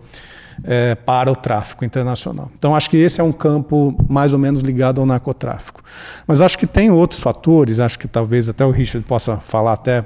é, 0.63 0.95
para 0.95 1.31
o 1.31 1.35
tráfico 1.35 1.83
internacional. 1.83 2.49
Então, 2.57 2.75
acho 2.75 2.89
que 2.89 2.97
esse 2.97 3.19
é 3.19 3.23
um 3.23 3.31
campo 3.31 3.95
mais 4.09 4.33
ou 4.33 4.39
menos 4.39 4.61
ligado 4.61 5.01
ao 5.01 5.07
narcotráfico. 5.07 5.83
Mas 6.27 6.41
acho 6.41 6.57
que 6.57 6.67
tem 6.67 6.91
outros 6.91 7.21
fatores, 7.21 7.79
acho 7.79 7.99
que 7.99 8.07
talvez 8.07 8.47
até 8.49 8.65
o 8.65 8.71
Richard 8.71 9.05
possa 9.05 9.37
falar 9.37 9.73
até 9.73 10.05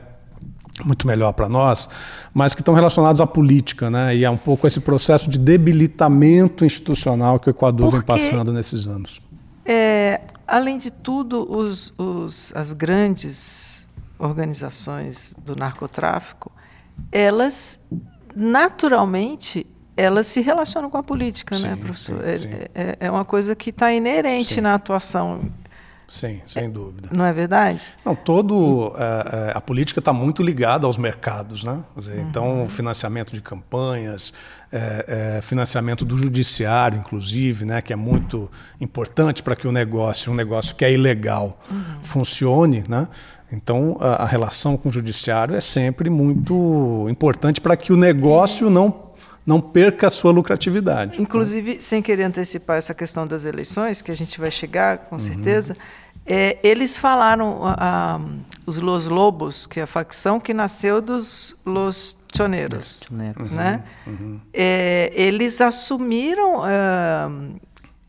muito 0.84 1.06
melhor 1.06 1.34
para 1.34 1.50
nós, 1.50 1.90
mas 2.34 2.54
que 2.54 2.62
estão 2.62 2.74
relacionados 2.74 3.22
à 3.22 3.28
política, 3.28 3.90
né? 3.90 4.16
E 4.16 4.24
é 4.24 4.30
um 4.30 4.38
pouco 4.38 4.66
esse 4.66 4.80
processo 4.80 5.30
de 5.30 5.38
debilitamento 5.38 6.64
institucional 6.64 7.40
que 7.40 7.50
o 7.50 7.52
Equador 7.52 7.92
Porque, 7.92 7.98
vem 7.98 8.06
passando 8.06 8.54
nesses 8.54 8.88
anos. 8.88 9.22
É, 9.66 10.22
além 10.48 10.78
de 10.78 10.90
tudo, 10.90 11.46
os, 11.52 11.94
os, 11.98 12.54
as 12.56 12.74
grandes 12.74 13.86
organizações 14.18 15.34
do 15.46 15.56
narcotráfico, 15.56 16.52
elas 17.12 17.80
naturalmente 18.36 19.66
elas 20.00 20.28
se 20.28 20.42
relacionam 20.42 20.90
com 20.90 20.98
a 20.98 21.04
política, 21.04 21.56
né, 21.56 21.62
sim, 21.62 21.68
né, 21.68 21.76
professor? 21.76 22.24
Sim, 22.24 22.38
sim. 22.38 22.50
É, 22.74 22.82
é, 22.82 22.98
é, 23.02 23.12
uma 23.12 23.26
coisa 23.26 23.56
que 23.56 23.70
está 23.70 23.92
inerente 23.94 24.62
na 24.62 24.76
atuação. 24.76 25.42
Sim, 26.08 26.42
sem 26.48 26.68
dúvida. 26.72 27.10
Não 27.12 27.24
é 27.24 27.32
verdade? 27.32 27.86
Não, 28.04 28.16
todo 28.16 28.96
é, 28.98 29.52
é 29.52 29.52
a 29.56 29.62
política 29.62 30.00
está 30.00 30.12
muito 30.12 30.42
ligada 30.42 30.88
aos 30.88 30.98
mercados, 30.98 31.64
né? 31.64 31.84
Dizer, 31.96 32.18
uhum. 32.18 32.28
Então, 32.28 32.68
financiamento 32.68 33.32
de 33.32 33.42
campanhas, 33.42 34.34
é, 34.72 35.38
é, 35.38 35.42
financiamento 35.42 36.04
do 36.04 36.18
judiciário, 36.18 36.98
inclusive, 36.98 37.64
né, 37.64 37.80
que 37.80 37.94
é 37.94 37.96
muito 37.96 38.50
importante 38.82 39.44
para 39.44 39.56
que 39.56 39.68
o 39.68 39.72
negócio, 39.72 40.32
um 40.32 40.36
negócio 40.36 40.76
que 40.76 40.84
é 40.84 40.92
ilegal, 40.92 41.60
uhum. 41.70 41.84
funcione, 42.02 42.84
né? 42.88 43.08
Então, 43.52 43.98
a, 44.00 44.24
a 44.24 44.26
relação 44.26 44.78
com 44.78 44.90
o 44.90 44.92
judiciário 44.92 45.56
é 45.56 45.62
sempre 45.62 46.10
muito 46.10 47.08
importante 47.10 47.62
para 47.62 47.78
que 47.78 47.94
o 47.94 47.98
negócio 47.98 48.70
não 48.70 49.09
não 49.50 49.60
perca 49.60 50.06
a 50.06 50.10
sua 50.12 50.32
lucratividade. 50.32 51.20
Inclusive, 51.20 51.74
né? 51.74 51.80
sem 51.80 52.04
querer 52.04 52.22
antecipar 52.22 52.78
essa 52.78 52.94
questão 52.94 53.26
das 53.26 53.46
eleições, 53.46 54.00
que 54.00 54.12
a 54.12 54.16
gente 54.16 54.40
vai 54.40 54.52
chegar, 54.52 55.00
com 55.00 55.16
uhum. 55.16 55.20
certeza, 55.20 55.76
é, 56.24 56.60
eles 56.62 56.96
falaram, 56.96 57.62
a, 57.64 58.22
os 58.68 58.78
Los 58.78 59.08
Lobos, 59.08 59.66
que 59.66 59.80
é 59.80 59.84
a 59.84 59.88
facção 59.88 60.40
que 60.40 60.54
nasceu 60.54 61.02
dos 61.02 61.60
Los 61.66 62.16
Choneros, 62.32 63.08
né? 63.10 63.34
Uhum, 64.06 64.14
uhum. 64.14 64.40
É, 64.54 65.12
eles 65.16 65.60
assumiram, 65.62 66.60
uh, 66.60 67.60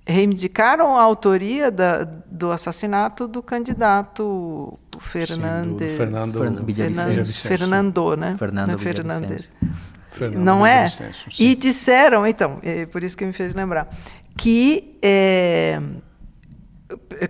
reivindicaram 0.07 0.95
a 0.95 1.01
autoria 1.01 1.71
da, 1.71 2.05
do 2.05 2.53
assassinato 2.53 3.27
do 3.27 3.43
candidato 3.43 4.79
Fernandes, 5.01 5.93
Sim, 5.93 5.97
Fernando, 5.97 6.39
Fernando, 6.39 7.33
Fernando, 7.33 8.17
né? 8.17 8.37
Fernando 8.39 8.79
Fernandes. 8.79 9.51
Fernando 10.21 10.45
não 10.45 10.67
é? 10.67 10.87
E 11.39 11.55
disseram, 11.55 12.27
então, 12.27 12.59
é 12.63 12.87
por 12.87 13.03
isso 13.03 13.17
que 13.17 13.25
me 13.25 13.33
fez 13.33 13.55
lembrar, 13.55 13.89
que 14.37 14.99
é, 15.03 15.81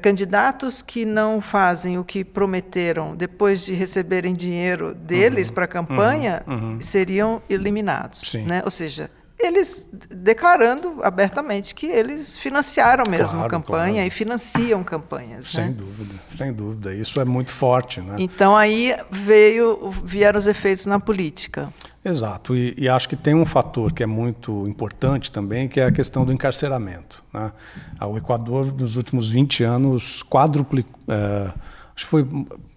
candidatos 0.00 0.82
que 0.82 1.04
não 1.04 1.40
fazem 1.40 1.98
o 1.98 2.04
que 2.04 2.24
prometeram 2.24 3.14
depois 3.14 3.64
de 3.64 3.72
receberem 3.74 4.34
dinheiro 4.34 4.94
deles 4.94 5.48
uhum, 5.48 5.54
para 5.54 5.64
a 5.64 5.68
campanha 5.68 6.42
uhum, 6.46 6.54
uhum. 6.54 6.80
seriam 6.80 7.42
eliminados. 7.48 8.20
Sim. 8.20 8.44
Né? 8.44 8.62
Ou 8.64 8.70
seja, 8.70 9.10
eles 9.38 9.88
declarando 10.10 11.00
abertamente 11.02 11.74
que 11.74 11.86
eles 11.86 12.36
financiaram 12.36 13.04
mesmo 13.10 13.38
claro, 13.38 13.50
campanha 13.50 13.92
claro. 13.94 14.06
e 14.06 14.10
financiam 14.10 14.84
campanhas. 14.84 15.46
Sem 15.46 15.66
né? 15.66 15.72
dúvida, 15.72 16.14
sem 16.30 16.52
dúvida. 16.52 16.94
Isso 16.94 17.20
é 17.20 17.24
muito 17.24 17.50
forte. 17.50 18.00
Né? 18.00 18.16
Então 18.18 18.56
aí 18.56 18.94
veio, 19.10 19.90
vieram 20.04 20.38
os 20.38 20.46
efeitos 20.46 20.86
na 20.86 21.00
política. 21.00 21.72
Exato, 22.02 22.56
e, 22.56 22.74
e, 22.78 22.88
acho 22.88 23.06
que 23.06 23.16
tem 23.16 23.34
um 23.34 23.44
fator 23.44 23.92
que 23.92 24.02
é 24.02 24.06
muito 24.06 24.66
importante 24.66 25.30
também, 25.30 25.68
que 25.68 25.78
é 25.78 25.84
a 25.84 25.92
questão 25.92 26.24
do 26.24 26.32
encarceramento. 26.32 27.22
Né? 27.32 27.52
O 28.00 28.16
Equador, 28.16 28.72
nos 28.72 28.96
últimos 28.96 29.28
20 29.28 29.64
anos, 29.64 30.22
quadruplicou, 30.22 30.98
é, 31.06 31.52
acho 31.94 32.04
que 32.04 32.10
foi 32.10 32.26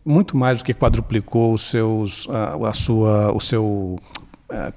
muito 0.04 0.36
mais 0.36 0.60
do 0.60 0.66
que 0.66 0.74
quadruplicou 0.74 1.54
os 1.54 1.62
seus, 1.62 2.28
a, 2.30 2.68
a 2.68 2.74
sua, 2.74 3.32
o 3.32 3.40
seu 3.40 3.98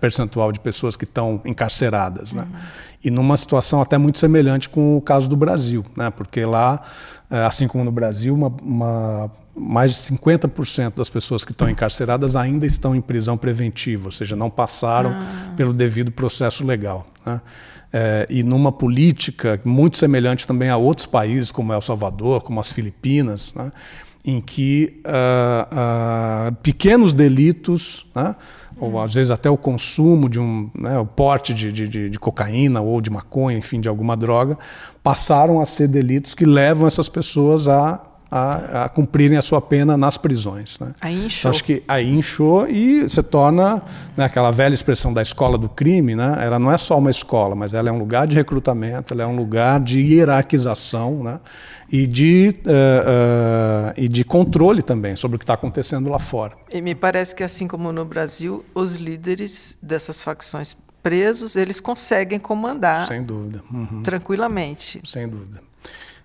percentual 0.00 0.52
de 0.52 0.60
pessoas 0.60 0.96
que 0.96 1.04
estão 1.04 1.40
encarceradas. 1.44 2.32
Né? 2.32 2.42
Uhum. 2.42 2.58
E 3.04 3.10
numa 3.10 3.36
situação 3.36 3.80
até 3.82 3.98
muito 3.98 4.18
semelhante 4.18 4.68
com 4.68 4.96
o 4.96 5.00
caso 5.00 5.28
do 5.28 5.36
Brasil, 5.36 5.84
né? 5.96 6.10
porque 6.10 6.44
lá, 6.44 6.80
é, 7.30 7.44
assim 7.44 7.68
como 7.68 7.84
no 7.84 7.92
Brasil, 7.92 8.34
uma, 8.34 8.48
uma 8.62 9.30
mais 9.54 9.92
de 9.92 9.98
50% 10.16 10.94
das 10.96 11.08
pessoas 11.08 11.44
que 11.44 11.52
estão 11.52 11.68
encarceradas 11.68 12.36
ainda 12.36 12.66
estão 12.66 12.94
em 12.94 13.00
prisão 13.00 13.36
preventiva, 13.36 14.06
ou 14.06 14.12
seja, 14.12 14.36
não 14.36 14.50
passaram 14.50 15.10
ah. 15.10 15.52
pelo 15.56 15.72
devido 15.72 16.10
processo 16.10 16.64
legal. 16.64 17.06
Né? 17.24 17.40
É, 17.92 18.26
e 18.28 18.42
numa 18.42 18.70
política 18.70 19.60
muito 19.64 19.96
semelhante 19.96 20.46
também 20.46 20.68
a 20.68 20.76
outros 20.76 21.06
países, 21.06 21.50
como 21.50 21.72
El 21.72 21.80
Salvador, 21.80 22.42
como 22.42 22.60
as 22.60 22.70
Filipinas, 22.70 23.54
né? 23.54 23.70
em 24.26 24.40
que 24.40 25.00
uh, 25.06 26.50
uh, 26.50 26.54
pequenos 26.56 27.12
delitos, 27.12 28.04
né? 28.12 28.34
Ou 28.78 29.00
às 29.00 29.14
vezes 29.14 29.30
até 29.30 29.48
o 29.48 29.56
consumo 29.56 30.28
de 30.28 30.38
um, 30.38 30.70
né, 30.74 30.98
o 30.98 31.06
porte 31.06 31.54
de, 31.54 31.72
de, 31.72 32.10
de, 32.10 32.18
cocaína 32.18 32.80
ou 32.80 33.00
de 33.00 33.10
maconha, 33.10 33.56
enfim, 33.56 33.80
de 33.80 33.88
alguma 33.88 34.16
droga, 34.16 34.58
passaram 35.02 35.60
a 35.60 35.66
ser 35.66 35.88
delitos 35.88 36.34
que 36.34 36.44
levam 36.44 36.86
essas 36.86 37.08
pessoas 37.08 37.68
a 37.68 38.05
a, 38.30 38.84
a, 38.84 38.88
cumprirem 38.88 39.38
a 39.38 39.42
sua 39.42 39.60
pena 39.60 39.96
nas 39.96 40.16
prisões. 40.16 40.78
Né? 40.78 40.92
Aí 41.00 41.26
inchou. 41.26 41.38
Então, 41.40 41.50
acho 41.50 41.64
que 41.64 41.82
aí 41.86 42.08
inchou 42.08 42.68
e 42.68 43.08
se 43.08 43.22
torna 43.22 43.82
né, 44.16 44.24
aquela 44.24 44.50
velha 44.50 44.74
expressão 44.74 45.12
da 45.12 45.22
escola 45.22 45.56
do 45.56 45.68
crime, 45.68 46.14
né? 46.14 46.36
ela 46.40 46.58
não 46.58 46.70
é 46.70 46.76
só 46.76 46.98
uma 46.98 47.10
escola, 47.10 47.54
mas 47.54 47.74
ela 47.74 47.88
é 47.88 47.92
um 47.92 47.98
lugar 47.98 48.26
de 48.26 48.34
recrutamento, 48.34 49.14
ela 49.14 49.22
é 49.22 49.26
um 49.26 49.36
lugar 49.36 49.80
de 49.80 50.00
hierarquização 50.00 51.22
né? 51.22 51.40
e, 51.90 52.06
de, 52.06 52.54
uh, 52.66 52.70
uh, 52.70 53.92
e 53.96 54.08
de 54.08 54.24
controle 54.24 54.82
também 54.82 55.16
sobre 55.16 55.36
o 55.36 55.38
que 55.38 55.44
está 55.44 55.54
acontecendo 55.54 56.08
lá 56.10 56.18
fora. 56.18 56.56
E 56.70 56.82
me 56.82 56.94
parece 56.94 57.34
que, 57.34 57.42
assim 57.42 57.68
como 57.68 57.92
no 57.92 58.04
Brasil, 58.04 58.64
os 58.74 58.94
líderes 58.94 59.78
dessas 59.80 60.20
facções 60.20 60.76
presos, 61.02 61.54
eles 61.54 61.78
conseguem 61.78 62.40
comandar 62.40 63.06
Sem 63.06 63.22
dúvida. 63.22 63.62
Uhum. 63.72 64.02
tranquilamente. 64.02 65.00
Sem 65.04 65.28
dúvida. 65.28 65.62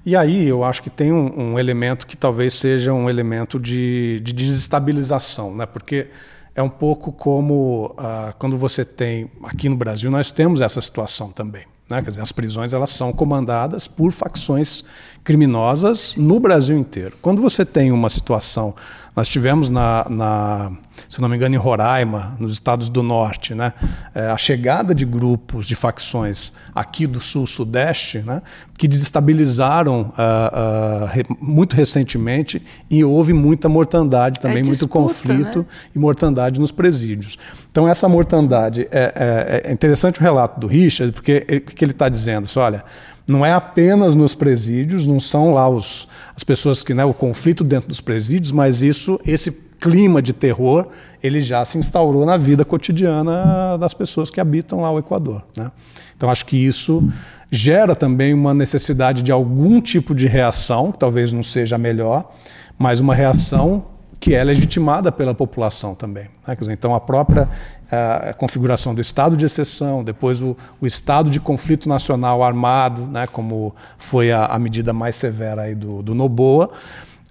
E 0.06 0.16
aí 0.16 0.48
eu 0.48 0.64
acho 0.64 0.82
que 0.82 0.90
tem 0.90 1.12
um, 1.12 1.54
um 1.54 1.60
elemento 1.60 2.08
que 2.08 2.18
talvez 2.18 2.56
seja 2.56 2.92
um 2.92 3.10
elemento 3.10 3.60
de, 3.60 4.20
de, 4.22 4.34
desestabilização, 4.34 5.56
né? 5.56 5.66
porque 5.66 6.08
é 6.56 6.62
um 6.62 6.70
pouco 6.70 7.12
como 7.12 7.96
uh, 7.98 8.36
quando 8.40 8.58
você 8.58 8.84
tem, 8.84 9.30
aqui 9.44 9.70
no 9.70 9.76
Brasil 9.76 10.10
nós 10.10 10.32
temos 10.32 10.60
essa 10.60 10.82
situação 10.82 11.30
também. 11.32 11.66
Né? 11.90 12.02
Quer 12.02 12.10
dizer, 12.10 12.22
as 12.22 12.32
prisões 12.32 12.74
elas 12.74 12.90
são 12.90 13.14
comandadas 13.14 13.88
por 13.88 14.12
facções 14.12 14.84
criminosas 15.24 16.16
no 16.18 16.40
Brasil 16.40 16.78
inteiro. 16.78 17.16
Quando 17.22 17.42
você 17.42 17.66
tem 17.66 17.92
uma 17.92 18.10
situação, 18.10 18.76
nós 19.16 19.28
tivemos 19.28 19.70
na, 19.70 20.06
na 20.10 20.72
se 21.10 21.22
não 21.22 21.28
me 21.28 21.36
engano, 21.36 21.56
em 21.56 21.58
Roraima, 21.58 22.38
nos 22.40 22.54
estados 22.54 22.90
do 22.90 23.04
norte, 23.04 23.54
né? 23.54 23.74
É, 24.14 24.28
a 24.28 24.38
chegada 24.38 24.96
de 24.96 25.06
grupos, 25.06 25.68
de 25.68 25.76
facções 25.76 26.54
aqui 26.74 27.06
do 27.06 27.20
sul-sudeste, 27.20 28.20
né? 28.20 28.42
que 28.78 28.88
desestabilizaram 28.88 30.02
uh, 30.02 31.04
uh, 31.04 31.06
re, 31.06 31.24
muito 31.40 31.76
recentemente 31.76 32.64
e 32.90 33.04
houve 33.04 33.34
muita 33.34 33.70
mortandade 33.70 34.40
também, 34.40 34.60
é 34.60 34.62
disputa, 34.62 35.00
muito 35.00 35.14
conflito 35.14 35.60
né? 35.60 35.66
e 35.96 36.00
mortandade 36.00 36.60
nos 36.60 36.72
presídios. 36.72 37.38
Então, 37.70 37.88
essa 37.88 38.08
mortandade, 38.10 38.88
é, 38.90 39.14
é, 39.16 39.70
é 39.70 39.72
interessante 39.72 40.20
o 40.20 40.24
relato 40.24 40.60
do 40.60 40.68
Richard, 40.68 41.14
porque 41.14 41.46
o 41.68 41.76
que 41.76 41.86
ele 41.86 41.92
está 41.92 42.10
dizendo? 42.10 42.48
olha, 42.56 42.84
não 43.28 43.46
é 43.46 43.54
apenas 43.54 44.16
nos 44.16 44.34
presídios, 44.34 45.06
não 45.06 45.20
são 45.20 45.54
lá 45.54 45.70
os, 45.70 46.08
as 46.36 46.44
pessoas 46.44 46.84
que, 46.84 46.94
né, 46.94 47.06
o 47.06 47.14
conflito 47.14 47.64
dentro 47.64 47.88
dos 47.88 48.02
presídios, 48.02 48.52
mas 48.52 48.82
isso, 48.82 49.20
esse 49.26 49.52
clima 49.80 50.22
de 50.22 50.32
terror, 50.32 50.88
ele 51.24 51.42
já 51.42 51.66
se 51.66 51.78
instaurou 51.78 52.26
na 52.26 52.38
vida 52.38 52.64
cotidiana 52.64 53.78
das 53.80 53.94
pessoas 53.94 54.30
que 54.30 54.40
habitam 54.40 54.82
lá 54.82 54.92
o 54.92 55.00
Equador. 55.00 55.44
Né? 55.58 55.72
Então 56.16 56.30
acho 56.30 56.46
que 56.46 56.56
isso 56.56 57.04
gera 57.50 57.96
também 57.96 58.34
uma 58.34 58.54
necessidade 58.54 59.24
de 59.24 59.32
algum 59.32 59.82
tipo 59.82 60.14
de 60.14 60.28
reação, 60.28 60.92
que 60.92 61.00
talvez 61.00 61.34
não 61.34 61.42
seja 61.42 61.76
a 61.76 61.80
melhor, 61.80 62.32
mas 62.78 63.00
uma 63.00 63.16
reação 63.16 63.86
que 64.20 64.36
é 64.36 64.44
legitimada 64.44 65.12
pela 65.12 65.34
população 65.34 65.96
também. 65.96 66.26
Né? 66.48 66.56
Dizer, 66.56 66.74
então, 66.74 66.94
a 66.94 67.00
própria 67.00 67.50
a 67.92 68.34
configuração 68.34 68.96
do 68.96 69.02
estado 69.02 69.36
de 69.36 69.46
exceção, 69.46 70.04
depois 70.04 70.42
o, 70.42 70.56
o 70.80 70.88
estado 70.88 71.30
de 71.30 71.40
conflito 71.40 71.90
nacional 71.90 72.42
armado, 72.42 73.06
né? 73.06 73.28
como 73.28 73.76
foi 73.98 74.32
a, 74.32 74.46
a 74.46 74.58
medida 74.58 74.94
mais 74.94 75.18
severa 75.18 75.64
aí 75.64 75.76
do, 75.76 76.02
do 76.02 76.16
Noboa, 76.16 76.72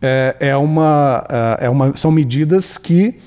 é, 0.02 0.36
é, 0.38 0.56
uma, 0.56 1.24
é, 1.28 1.66
é 1.66 1.70
uma, 1.70 1.96
são 1.96 2.10
medidas 2.10 2.76
que 2.76 3.18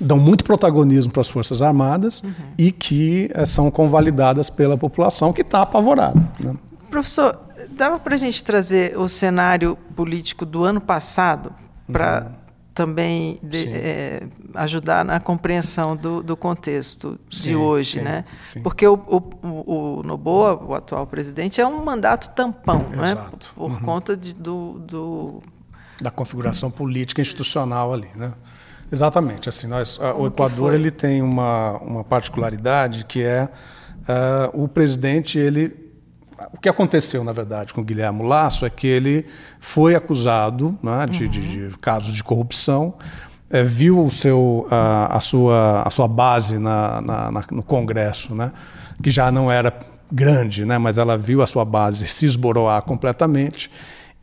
dão 0.00 0.18
muito 0.18 0.44
protagonismo 0.44 1.12
para 1.12 1.20
as 1.20 1.28
Forças 1.28 1.62
Armadas 1.62 2.22
uhum. 2.22 2.32
e 2.56 2.70
que 2.70 3.30
é, 3.34 3.44
são 3.44 3.70
convalidadas 3.70 4.50
pela 4.50 4.76
população 4.76 5.32
que 5.32 5.42
está 5.42 5.62
apavorada. 5.62 6.20
Né? 6.38 6.54
Professor, 6.90 7.40
dava 7.70 7.98
para 7.98 8.14
a 8.14 8.18
gente 8.18 8.44
trazer 8.44 8.96
o 8.96 9.08
cenário 9.08 9.76
político 9.94 10.44
do 10.46 10.64
ano 10.64 10.80
passado 10.80 11.52
para 11.90 12.24
uhum. 12.24 12.45
Também 12.76 13.38
de, 13.42 13.70
é, 13.70 14.22
ajudar 14.54 15.02
na 15.02 15.18
compreensão 15.18 15.96
do, 15.96 16.22
do 16.22 16.36
contexto 16.36 17.18
sim, 17.30 17.48
de 17.48 17.56
hoje, 17.56 17.98
sim, 17.98 18.00
né? 18.02 18.26
Sim. 18.44 18.62
Porque 18.62 18.86
o, 18.86 18.94
o, 18.94 19.98
o, 19.98 20.02
Noboa, 20.04 20.62
o 20.62 20.74
atual 20.74 21.06
presidente, 21.06 21.58
é 21.58 21.66
um 21.66 21.82
mandato 21.82 22.28
tampão, 22.34 22.80
né? 22.90 23.12
Exato. 23.12 23.52
Por, 23.54 23.70
por 23.70 23.70
uhum. 23.70 23.80
conta 23.80 24.14
de, 24.14 24.34
do, 24.34 24.78
do 24.80 25.42
da 25.98 26.10
configuração 26.10 26.70
política 26.70 27.22
institucional 27.22 27.94
ali, 27.94 28.10
né? 28.14 28.34
Exatamente. 28.92 29.48
Assim, 29.48 29.66
nós, 29.66 29.98
o 29.98 30.26
Equador 30.26 30.74
ele 30.74 30.90
tem 30.90 31.22
uma, 31.22 31.78
uma 31.78 32.04
particularidade 32.04 33.06
que 33.06 33.22
é 33.22 33.48
uh, 34.02 34.62
o 34.62 34.68
presidente 34.68 35.38
ele 35.38 35.85
o 36.52 36.58
que 36.58 36.68
aconteceu, 36.68 37.24
na 37.24 37.32
verdade, 37.32 37.72
com 37.72 37.80
o 37.80 37.84
Guilherme 37.84 38.22
Lasso 38.22 38.66
é 38.66 38.70
que 38.70 38.86
ele 38.86 39.26
foi 39.58 39.94
acusado 39.94 40.78
né, 40.82 41.06
de, 41.06 41.24
uhum. 41.24 41.30
de, 41.30 41.68
de, 41.68 41.78
casos 41.78 42.14
de 42.14 42.22
corrupção, 42.22 42.94
é, 43.50 43.62
viu 43.62 44.04
o 44.04 44.10
seu, 44.10 44.66
a, 44.70 45.16
a, 45.16 45.20
sua, 45.20 45.82
a 45.82 45.90
sua 45.90 46.08
base 46.08 46.58
na, 46.58 47.00
na, 47.00 47.30
na, 47.30 47.44
no 47.50 47.62
Congresso, 47.62 48.34
né, 48.34 48.52
que 49.02 49.10
já 49.10 49.30
não 49.30 49.50
era 49.50 49.72
grande, 50.10 50.64
né, 50.64 50.78
mas 50.78 50.98
ela 50.98 51.16
viu 51.16 51.42
a 51.42 51.46
sua 51.46 51.64
base 51.64 52.06
se 52.06 52.26
esboroar 52.26 52.82
completamente 52.84 53.70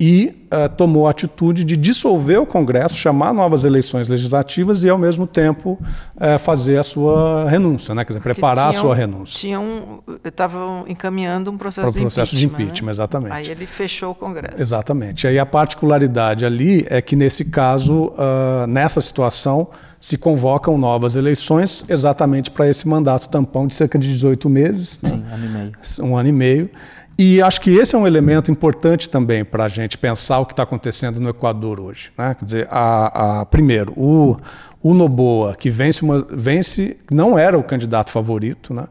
e 0.06 0.36
uh, 0.52 0.68
tomou 0.76 1.08
a 1.08 1.12
atitude 1.12 1.64
de 1.64 1.78
dissolver 1.78 2.38
o 2.38 2.46
Congresso, 2.46 2.94
chamar 2.94 3.34
novas 3.34 3.64
eleições 3.64 4.10
legislativas 4.10 4.84
e, 4.84 4.90
ao 4.90 4.98
mesmo 4.98 5.26
tempo, 5.26 5.80
uh, 6.18 6.38
fazer 6.40 6.78
a 6.78 6.84
sua 6.84 7.50
renúncia, 7.50 7.96
né? 7.96 8.04
quer 8.04 8.10
dizer, 8.10 8.20
preparar 8.20 8.72
tinham, 8.72 8.82
a 8.82 8.82
sua 8.82 8.96
renúncia. 8.96 9.40
Tinham, 9.40 10.04
estavam 10.22 10.84
encaminhando 10.90 11.50
um 11.50 11.58
processo, 11.58 11.98
o 11.98 12.02
processo 12.02 12.36
de 12.36 12.46
impeachment. 12.46 12.58
De 12.58 12.64
impeachment 12.64 12.86
né? 12.86 12.92
Exatamente. 12.92 13.34
Aí 13.34 13.50
ele 13.50 13.66
fechou 13.66 14.12
o 14.12 14.16
Congresso. 14.16 14.62
Exatamente. 14.62 15.26
Aí 15.26 15.40
a 15.40 15.46
particularidade 15.46 16.44
ali 16.44 16.86
é 16.90 17.02
que, 17.02 17.16
nesse 17.16 17.46
caso, 17.46 18.08
uh, 18.08 18.68
nessa 18.68 19.00
situação, 19.00 19.70
se 20.02 20.18
convocam 20.18 20.78
novas 20.78 21.16
eleições 21.16 21.86
exatamente 21.88 22.52
para 22.52 22.68
esse 22.68 22.86
mandato 22.86 23.30
tampão 23.30 23.66
de 23.66 23.74
cerca 23.74 23.98
de 23.98 24.12
18 24.12 24.50
meses. 24.50 25.00
Sim, 25.02 25.16
né? 25.16 25.32
um 25.32 25.34
ano 25.34 25.46
e 25.46 25.50
meio. 25.50 25.72
Um 26.02 26.18
ano 26.18 26.28
e 26.28 26.32
meio. 26.34 26.70
E 27.18 27.42
acho 27.42 27.62
que 27.62 27.72
esse 27.72 27.96
é 27.96 27.98
um 27.98 28.08
elemento 28.08 28.50
importante 28.50 29.10
também 29.10 29.46
para 29.46 29.66
a 29.66 29.70
gente 29.70 29.98
pensar 29.98 30.40
o 30.40 30.46
que 30.46 30.54
está 30.54 30.64
acontecendo 30.64 31.20
no 31.20 31.30
Equador 31.30 31.80
hoje. 31.80 32.12
Né? 32.18 32.34
Quer 32.34 32.46
dizer, 32.46 32.68
a, 32.72 33.42
a, 33.42 33.46
primeiro, 33.46 33.94
o, 33.96 34.38
o 34.82 34.94
Noboa, 34.94 35.56
que 35.56 35.70
vence, 35.70 36.04
uma, 36.04 36.26
vence, 36.32 36.98
não 37.12 37.38
era 37.38 37.58
o 37.58 37.64
candidato 37.64 38.10
favorito, 38.10 38.74
né? 38.74 38.88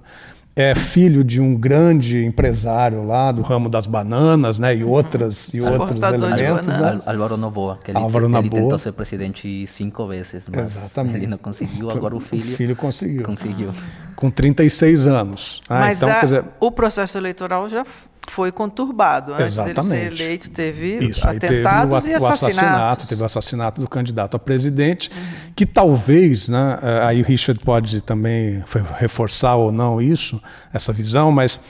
é 0.54 0.74
filho 0.74 1.24
de 1.24 1.40
um 1.40 1.54
grande 1.54 2.24
empresário 2.24 3.06
lá 3.06 3.32
do 3.32 3.42
ramo 3.42 3.68
das 3.68 3.86
bananas, 3.86 4.58
né, 4.58 4.76
e 4.76 4.84
outras 4.84 5.52
e 5.54 5.60
outros 5.60 5.98
elementos. 6.00 6.66
Né? 6.66 6.98
Álvaro 7.06 7.36
Noboa, 7.36 7.78
que 7.82 7.90
ele, 7.90 7.98
Álvaro 7.98 8.26
ele 8.26 8.50
tentou 8.50 8.78
ser 8.78 8.92
presidente 8.92 9.66
cinco 9.66 10.06
vezes, 10.06 10.46
mas 10.54 10.76
Exatamente. 10.76 11.16
ele 11.16 11.26
não 11.26 11.38
conseguiu. 11.38 11.90
Agora 11.90 12.14
o 12.14 12.20
filho, 12.20 12.52
o 12.52 12.56
filho 12.56 12.76
conseguiu. 12.76 13.22
Conseguiu. 13.22 13.70
Com 14.14 14.30
36 14.30 15.06
anos. 15.06 15.62
Ah, 15.68 15.80
mas 15.80 16.02
então, 16.02 16.14
a, 16.14 16.20
dizer, 16.20 16.44
o 16.60 16.70
processo 16.70 17.16
eleitoral 17.16 17.68
já 17.68 17.84
foi 18.28 18.52
conturbado. 18.52 19.34
Antes 19.34 19.58
Exatamente. 19.58 19.90
dele 19.90 20.16
ser 20.16 20.22
eleito, 20.24 20.50
teve 20.50 21.04
Isso, 21.04 21.26
atentados 21.26 22.04
teve 22.04 22.16
o, 22.16 22.20
e 22.20 22.24
assassinatos. 22.24 22.42
O 22.42 22.48
assassinato, 22.48 23.06
teve 23.06 23.22
o 23.22 23.24
assassinato 23.24 23.80
do 23.80 23.88
candidato 23.88 24.36
a 24.36 24.38
presidente, 24.38 25.10
uhum. 25.10 25.52
que 25.54 25.66
talvez, 25.66 26.48
né, 26.48 26.78
eh, 26.82 27.00
aí 27.04 27.22
o 27.22 27.24
Richard 27.24 27.60
pode 27.64 28.00
também 28.00 28.62
reforçar 28.98 29.56
ou 29.56 29.72
não 29.72 30.00
isso, 30.00 30.40
essa 30.72 30.92
visão, 30.92 31.30
mas 31.32 31.60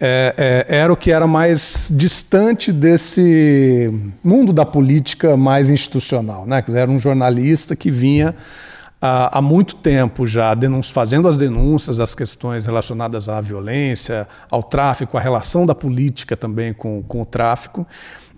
é, 0.00 0.64
é, 0.68 0.76
era 0.78 0.92
o 0.92 0.96
que 0.96 1.10
era 1.10 1.26
mais 1.26 1.92
distante 1.94 2.72
desse 2.72 3.92
mundo 4.22 4.52
da 4.52 4.64
política 4.64 5.36
mais 5.36 5.70
institucional. 5.70 6.46
Né? 6.46 6.62
Era 6.72 6.90
um 6.90 6.98
jornalista 6.98 7.74
que 7.74 7.90
vinha 7.90 8.28
há, 8.30 8.34
há 9.00 9.40
muito 9.40 9.76
tempo 9.76 10.26
já 10.26 10.54
fazendo 10.92 11.28
as 11.28 11.36
denúncias 11.36 11.98
das 11.98 12.14
questões 12.14 12.66
relacionadas 12.66 13.28
à 13.28 13.40
violência, 13.40 14.26
ao 14.50 14.62
tráfico, 14.62 15.16
à 15.16 15.20
relação 15.20 15.64
da 15.64 15.74
política 15.74 16.36
também 16.36 16.72
com, 16.72 17.02
com 17.02 17.22
o 17.22 17.26
tráfico, 17.26 17.86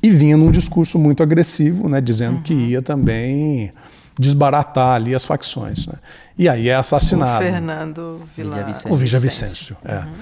e 0.02 0.10
vinha 0.10 0.36
num 0.36 0.50
discurso 0.50 0.98
muito 0.98 1.22
agressivo, 1.22 1.88
né, 1.88 2.00
dizendo 2.00 2.36
uhum. 2.36 2.42
que 2.42 2.54
ia 2.54 2.82
também 2.82 3.72
desbaratar 4.18 4.96
ali 4.96 5.14
as 5.14 5.24
facções. 5.24 5.86
Né? 5.86 5.94
E 6.38 6.48
aí 6.48 6.68
é 6.68 6.74
assassinado. 6.74 7.44
O 7.44 7.48
Fernando 7.48 8.22
Vila... 8.36 8.66
O 8.88 8.96
Vicêncio. 8.96 9.76
É. 9.84 9.98
Uhum. 9.98 10.12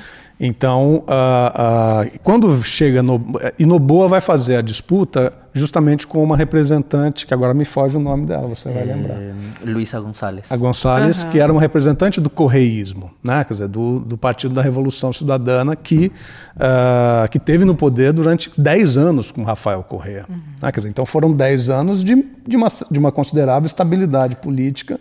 Então, 0.41 1.05
uh, 1.07 2.07
uh, 2.07 2.19
quando 2.23 2.63
chega 2.63 3.03
no. 3.03 3.21
E 3.59 3.67
Noboa 3.67 4.09
vai 4.09 4.21
fazer 4.21 4.57
a 4.57 4.63
disputa 4.63 5.33
justamente 5.59 6.07
com 6.07 6.23
uma 6.23 6.37
representante, 6.37 7.27
que 7.27 7.35
agora 7.35 7.53
me 7.53 7.65
foge 7.65 7.97
o 7.97 8.01
nome 8.01 8.27
dela, 8.27 8.47
você 8.47 8.71
vai 8.71 8.83
é, 8.83 8.87
lembrar. 8.87 9.17
Luísa 9.65 10.01
Gonçalves. 10.01 10.45
A 10.51 10.57
Gonçalves, 10.57 11.23
uhum. 11.23 11.31
que 11.31 11.41
era 11.41 11.53
uma 11.53 11.61
representante 11.61 12.21
do 12.21 12.31
correísmo, 12.31 13.11
né? 13.23 13.45
quer 13.45 13.53
dizer, 13.53 13.69
do, 13.69 13.99
do 14.01 14.17
Partido 14.17 14.55
da 14.55 14.63
Revolução 14.63 15.13
Cidadana, 15.13 15.75
que, 15.75 16.13
uh, 16.57 17.29
que 17.31 17.39
teve 17.39 17.65
no 17.65 17.75
poder 17.75 18.13
durante 18.13 18.51
10 18.57 18.97
anos 18.97 19.31
com 19.31 19.43
Rafael 19.43 19.83
Correa. 19.83 20.25
Uhum. 20.29 20.37
Né? 20.63 20.73
Quer 20.73 20.81
dizer, 20.81 20.89
então 20.89 21.05
foram 21.05 21.33
10 21.33 21.71
anos 21.71 22.05
de, 22.05 22.25
de, 22.47 22.57
uma, 22.57 22.69
de 22.91 22.99
uma 22.99 23.13
considerável 23.13 23.67
estabilidade 23.67 24.37
política 24.37 25.01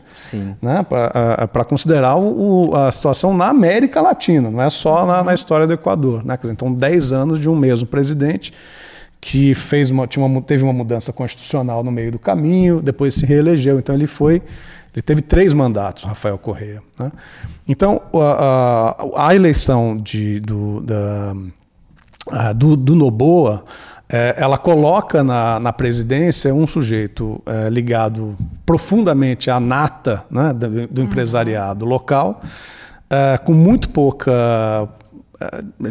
né? 0.62 0.84
para 0.84 1.64
considerar 1.66 2.18
o, 2.18 2.76
a 2.76 2.92
situação 2.92 3.36
na 3.36 3.48
América 3.50 4.02
Latina, 4.02 4.50
não 4.50 4.62
é 4.62 4.70
só 4.70 5.06
na, 5.06 5.24
na 5.28 5.34
história 5.34 5.68
do 5.68 5.74
Equador. 5.74 6.26
Né? 6.26 6.38
Dizer, 6.38 6.54
então, 6.54 6.74
10 6.74 7.12
anos 7.12 7.40
de 7.40 7.50
um 7.50 7.56
mesmo 7.56 7.88
presidente 7.88 8.54
que 9.20 9.54
fez 9.54 9.90
uma, 9.90 10.08
tinha 10.08 10.24
uma, 10.24 10.42
teve 10.42 10.64
uma 10.64 10.74
mudança 10.74 11.12
constitucional 11.12 11.84
no 11.84 11.92
meio 11.92 12.12
do 12.12 12.20
caminho, 12.20 12.82
depois 12.82 13.14
se 13.14 13.26
reelegeu. 13.26 13.80
Então 13.80 13.94
ele 13.94 14.08
foi, 14.08 14.42
ele 14.94 15.02
teve 15.02 15.22
três 15.22 15.54
mandatos, 15.54 16.04
Rafael 16.04 16.38
Correia. 16.38 16.82
Né? 16.98 17.12
Então 17.68 18.02
a, 18.14 18.96
a, 19.18 19.28
a, 19.28 19.36
eleição 19.36 19.98
de, 19.98 20.40
do, 20.40 20.82
da, 20.82 21.36
a, 22.32 22.54
do, 22.54 22.76
do 22.76 22.96
Noboa, 22.96 23.66
é, 24.10 24.36
ela 24.38 24.58
coloca 24.58 25.24
na, 25.24 25.60
na 25.60 25.74
presidência 25.74 26.54
um 26.54 26.66
sujeito 26.66 27.42
é, 27.46 27.70
ligado 27.70 28.38
profundamente 28.66 29.52
à 29.52 29.60
nata 29.60 30.24
né, 30.32 30.54
do, 30.54 30.88
do 30.88 31.02
empresariado 31.02 31.86
local, 31.86 32.42
é, 33.10 33.38
com 33.38 33.54
muito 33.54 33.90
pouca, 33.90 34.88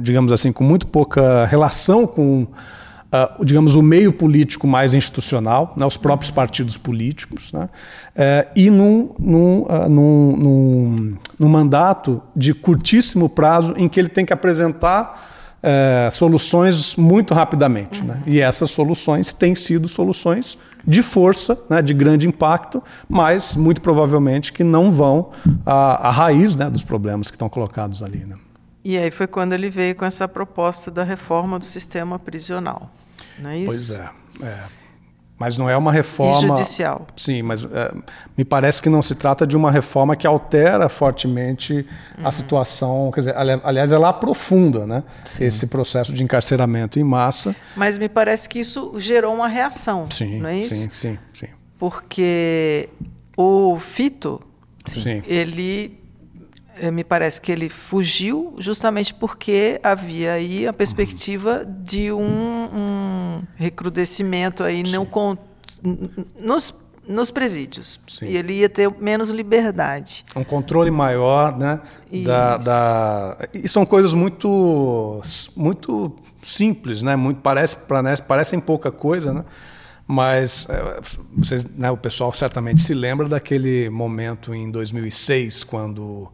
digamos 0.03 0.33
assim, 0.33 0.53
com 0.53 0.65
muito 0.65 0.87
pouca 0.87 1.45
relação 1.45 2.07
com 2.07 2.43
uh, 2.43 3.45
digamos, 3.45 3.75
o 3.75 3.83
meio 3.83 4.13
político 4.13 4.67
mais 4.67 4.95
institucional, 4.95 5.75
né, 5.77 5.87
os 5.87 5.97
próprios 5.97 6.31
partidos 6.31 6.77
políticos, 6.77 7.53
né, 7.53 7.69
uh, 8.17 8.51
e 8.55 8.71
num, 8.71 9.15
num, 9.19 9.67
num, 9.89 10.37
num, 10.37 11.17
num, 11.39 11.49
mandato 11.49 12.23
de 12.35 12.53
curtíssimo 12.53 13.29
prazo 13.29 13.75
em 13.77 13.89
que 13.89 14.01
ele 14.01 14.09
tem 14.09 14.25
que 14.25 14.33
apresentar 14.33 15.35
eh, 15.63 16.09
soluções 16.13 16.95
muito 16.95 17.35
rapidamente. 17.35 18.01
Uhum. 18.01 18.07
Né, 18.07 18.23
e 18.27 18.41
essas 18.41 18.71
soluções 18.71 19.33
têm 19.33 19.55
sido 19.55 19.89
soluções 19.89 20.57
de 20.87 21.03
força, 21.03 21.59
né, 21.69 21.83
de 21.83 21.93
grande 21.93 22.29
impacto, 22.29 22.81
mas 23.09 23.57
muito 23.57 23.81
provavelmente 23.81 24.53
que 24.53 24.63
não 24.63 24.93
vão 24.93 25.31
à, 25.65 26.09
à 26.09 26.11
raiz 26.11 26.55
né, 26.55 26.71
dos 26.71 26.85
problemas 26.85 27.29
que 27.29 27.35
estão 27.35 27.49
colocados 27.49 28.01
ali. 28.01 28.19
Né. 28.19 28.37
E 28.89 28.97
aí 28.97 29.11
foi 29.11 29.27
quando 29.27 29.53
ele 29.53 29.69
veio 29.69 29.97
com 29.97 30.05
essa 30.05 30.29
proposta 30.29 30.93
da 30.93 31.03
reforma 31.03 31.59
do 31.59 31.65
sistema 31.65 32.21
prisional. 32.21 32.89
Não 33.37 33.51
é 33.51 33.59
isso? 33.59 33.67
Pois 33.67 33.91
é. 33.91 34.11
é. 34.47 34.59
Mas 35.37 35.59
não 35.59 35.69
é 35.69 35.77
uma 35.77 35.91
reforma. 35.91 36.39
E 36.39 36.43
judicial. 36.43 37.05
Sim, 37.17 37.43
mas 37.43 37.65
é, 37.65 37.93
me 38.39 38.45
parece 38.45 38.81
que 38.81 38.89
não 38.89 39.03
se 39.03 39.17
trata 39.17 39.45
de 39.45 39.57
uma 39.57 39.73
reforma 39.73 40.15
que 40.15 40.25
altera 40.25 40.89
fortemente 40.89 41.85
uhum. 42.17 42.29
a 42.29 42.31
situação. 42.31 43.11
Quer 43.13 43.21
dizer, 43.23 43.35
aliás, 43.65 43.91
ela 43.91 44.11
aprofunda 44.11 44.87
né, 44.87 45.03
esse 45.41 45.67
processo 45.67 46.13
de 46.13 46.23
encarceramento 46.23 47.01
em 47.01 47.05
massa. 47.05 47.57
Mas 47.75 47.99
me 47.99 48.09
parece 48.09 48.49
que 48.49 48.61
isso 48.61 48.95
gerou 48.99 49.35
uma 49.35 49.49
reação. 49.49 50.09
Sim, 50.13 50.39
não 50.39 50.49
é 50.49 50.59
isso? 50.59 50.77
Sim, 50.77 50.91
sim, 50.93 51.19
sim. 51.35 51.49
Porque 51.77 52.89
o 53.37 53.77
Fito, 53.81 54.41
sim. 54.87 55.25
ele 55.27 56.06
me 56.93 57.03
parece 57.05 57.41
que 57.41 57.51
ele 57.51 57.69
fugiu 57.69 58.55
justamente 58.59 59.15
porque 59.15 59.81
havia 59.83 60.33
aí 60.33 60.67
a 60.67 60.73
perspectiva 60.73 61.65
uhum. 61.67 61.83
de 61.83 62.13
um, 62.13 62.21
um, 62.21 63.43
recrudescimento 63.57 64.63
aí 64.63 64.83
não 64.83 65.05
com, 65.05 65.37
nos, 66.39 66.75
nos 67.09 67.31
presídios. 67.31 68.01
Sim. 68.07 68.27
E 68.27 68.37
ele 68.37 68.55
ia 68.55 68.69
ter 68.69 68.91
menos 69.01 69.29
liberdade. 69.29 70.25
Um 70.35 70.45
controle 70.45 70.91
maior, 70.91 71.57
né? 71.57 71.81
Da, 72.25 72.57
da, 72.57 73.39
e 73.55 73.69
são 73.69 73.87
coisas 73.87 74.13
muito, 74.13 75.23
muito 75.55 76.13
simples, 76.43 77.03
né? 77.03 77.17
Muito, 77.17 77.41
parece, 77.41 77.77
parecem 78.27 78.61
pouca 78.61 78.91
coisa, 78.91 79.33
né? 79.33 79.45
Mas 80.07 80.69
eh, 80.71 81.01
vocês, 81.37 81.65
né, 81.65 81.91
o 81.91 81.97
pessoal 81.97 82.33
certamente 82.33 82.81
se 82.81 82.95
lembra 82.95 83.29
daquele 83.29 83.91
momento 83.91 84.55
em 84.55 84.71
2006, 84.71 85.65
quando 85.65 86.31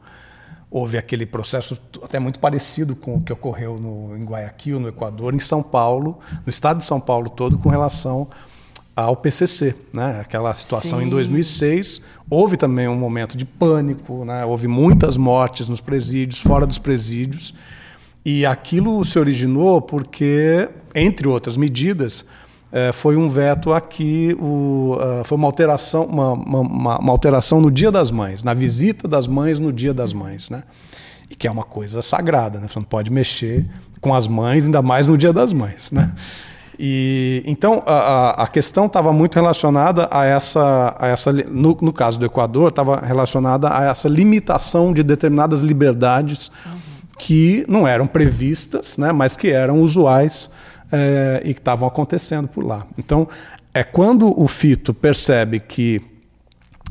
houve 0.72 0.96
aquele 0.96 1.26
processo 1.26 1.78
até 2.02 2.18
muito 2.18 2.38
parecido 2.38 2.96
com 2.96 3.16
o 3.16 3.20
que 3.20 3.30
ocorreu 3.30 3.78
no, 3.78 4.16
em 4.16 4.24
Guayaquil, 4.24 4.80
no 4.80 4.88
Equador, 4.88 5.34
em 5.34 5.38
São 5.38 5.62
Paulo, 5.62 6.18
no 6.46 6.48
estado 6.48 6.78
de 6.78 6.86
São 6.86 6.98
Paulo 6.98 7.28
todo, 7.28 7.58
com 7.58 7.68
relação 7.68 8.26
ao 8.96 9.14
PCC, 9.14 9.74
né? 9.92 10.20
Aquela 10.20 10.52
situação 10.54 10.98
Sim. 10.98 11.06
em 11.06 11.08
2006, 11.10 12.00
houve 12.28 12.56
também 12.56 12.88
um 12.88 12.96
momento 12.96 13.36
de 13.36 13.44
pânico, 13.44 14.24
né? 14.24 14.46
Houve 14.46 14.66
muitas 14.66 15.18
mortes 15.18 15.68
nos 15.68 15.80
presídios, 15.80 16.40
fora 16.40 16.66
dos 16.66 16.78
presídios, 16.78 17.54
e 18.24 18.46
aquilo 18.46 19.04
se 19.04 19.18
originou 19.18 19.82
porque, 19.82 20.68
entre 20.94 21.28
outras 21.28 21.56
medidas, 21.56 22.24
é, 22.72 22.90
foi 22.90 23.16
um 23.16 23.28
veto 23.28 23.70
aqui, 23.70 24.34
o, 24.40 24.96
uh, 24.96 25.24
foi 25.24 25.36
uma 25.36 25.46
alteração, 25.46 26.06
uma, 26.06 26.32
uma, 26.32 26.98
uma, 26.98 27.12
alteração 27.12 27.60
no 27.60 27.70
Dia 27.70 27.90
das 27.90 28.10
Mães, 28.10 28.42
na 28.42 28.54
visita 28.54 29.06
das 29.06 29.26
mães 29.26 29.58
no 29.58 29.70
Dia 29.70 29.92
das 29.92 30.14
Mães, 30.14 30.48
né? 30.48 30.62
E 31.28 31.36
que 31.36 31.46
é 31.46 31.50
uma 31.50 31.64
coisa 31.64 32.00
sagrada, 32.00 32.58
né? 32.58 32.66
Você 32.66 32.78
não 32.78 32.84
pode 32.84 33.12
mexer 33.12 33.68
com 34.00 34.14
as 34.14 34.26
mães, 34.26 34.64
ainda 34.64 34.80
mais 34.80 35.06
no 35.06 35.18
Dia 35.18 35.34
das 35.34 35.52
Mães, 35.52 35.90
né? 35.92 36.12
E, 36.78 37.42
então 37.46 37.82
a, 37.86 38.44
a 38.44 38.48
questão 38.48 38.86
estava 38.86 39.12
muito 39.12 39.34
relacionada 39.34 40.08
a 40.10 40.24
essa, 40.24 40.96
a 40.98 41.06
essa 41.08 41.30
no, 41.30 41.76
no 41.80 41.92
caso 41.92 42.18
do 42.18 42.24
Equador, 42.24 42.70
estava 42.70 42.96
relacionada 43.04 43.68
a 43.70 43.84
essa 43.84 44.08
limitação 44.08 44.94
de 44.94 45.02
determinadas 45.02 45.60
liberdades 45.60 46.50
que 47.18 47.64
não 47.68 47.86
eram 47.86 48.06
previstas, 48.06 48.96
né, 48.96 49.12
mas 49.12 49.36
que 49.36 49.50
eram 49.50 49.82
usuais 49.82 50.50
é, 50.92 51.40
e 51.44 51.54
que 51.54 51.60
estavam 51.60 51.88
acontecendo 51.88 52.46
por 52.46 52.64
lá. 52.64 52.86
Então, 52.98 53.26
é 53.74 53.82
quando 53.82 54.38
o 54.38 54.46
Fito 54.46 54.92
percebe 54.92 55.58
que 55.58 56.02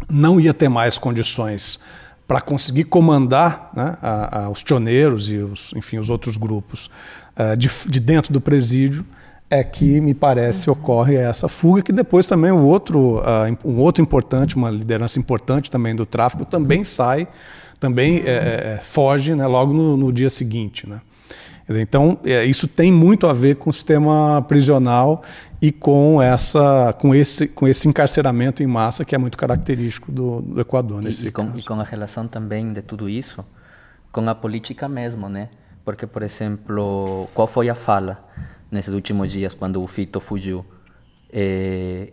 não 0.10 0.40
ia 0.40 0.54
ter 0.54 0.68
mais 0.68 0.98
condições 0.98 1.80
para 2.28 2.42
conseguir 2.42 2.86
comandar 2.86 3.70
né, 3.76 3.98
a, 4.02 4.44
a, 4.44 4.50
os 4.50 4.64
tioneiros 4.64 5.30
e 5.30 5.38
os, 5.38 5.74
enfim, 5.76 6.00
os 6.00 6.10
outros 6.10 6.38
grupos 6.38 6.90
uh, 7.38 7.56
de, 7.58 7.70
de, 7.88 8.00
dentro 8.00 8.32
do 8.32 8.40
presídio, 8.40 9.06
é 9.50 9.66
que 9.66 10.00
me 10.00 10.14
parece 10.14 10.70
ocorre 10.70 11.16
essa 11.16 11.50
fuga 11.50 11.82
que 11.82 11.92
depois 11.92 12.26
também 12.26 12.50
o 12.52 12.64
outro, 12.64 13.18
uh, 13.18 13.68
um 13.68 13.80
outro 13.80 14.02
importante, 14.02 14.56
uma 14.56 14.70
liderança 14.70 15.20
importante 15.20 15.70
também 15.70 15.94
do 15.94 16.06
tráfico 16.06 16.46
também 16.46 16.86
sai, 16.86 17.28
também 17.82 18.22
é, 18.26 18.80
foge 18.82 19.36
né, 19.36 19.46
logo 19.46 19.74
no, 19.74 19.98
no, 19.98 20.14
dia 20.14 20.30
seguinte. 20.30 20.88
Né? 20.88 21.02
Então, 21.80 22.18
é, 22.24 22.44
isso 22.46 22.68
tem 22.68 22.92
muito 22.92 23.28
a 23.28 23.34
ver 23.34 23.56
com 23.56 23.70
o 23.70 23.74
sistema 23.74 24.42
prisional 24.48 25.22
e 25.62 25.72
com, 25.72 26.22
essa, 26.22 26.94
com, 27.00 27.14
esse, 27.14 27.48
com 27.48 27.68
esse 27.68 27.88
encarceramento 27.88 28.64
em 28.64 28.68
massa 28.68 29.06
que 29.06 29.16
é 29.16 29.18
muito 29.18 29.38
característico 29.38 30.12
do, 30.12 30.42
do 30.42 30.62
Equador. 30.62 31.02
Nesse 31.02 31.26
e, 31.26 31.30
e, 31.30 31.32
com, 31.32 31.52
e 31.56 31.62
com 31.62 31.80
a 31.80 31.84
relação 31.84 32.28
também 32.28 32.74
de 32.74 32.82
tudo 32.82 33.08
isso 33.08 33.46
com 34.12 34.28
a 34.30 34.36
política 34.36 34.88
mesmo, 34.88 35.30
né? 35.30 35.50
Porque, 35.86 36.06
por 36.06 36.22
exemplo, 36.22 37.30
qual 37.34 37.48
foi 37.48 37.70
a 37.70 37.76
fala 37.76 38.24
nesses 38.70 38.94
últimos 38.94 39.32
dias 39.32 39.54
quando 39.54 39.82
o 39.82 39.88
Fito 39.88 40.20
fugiu? 40.20 40.66
É, 41.32 42.12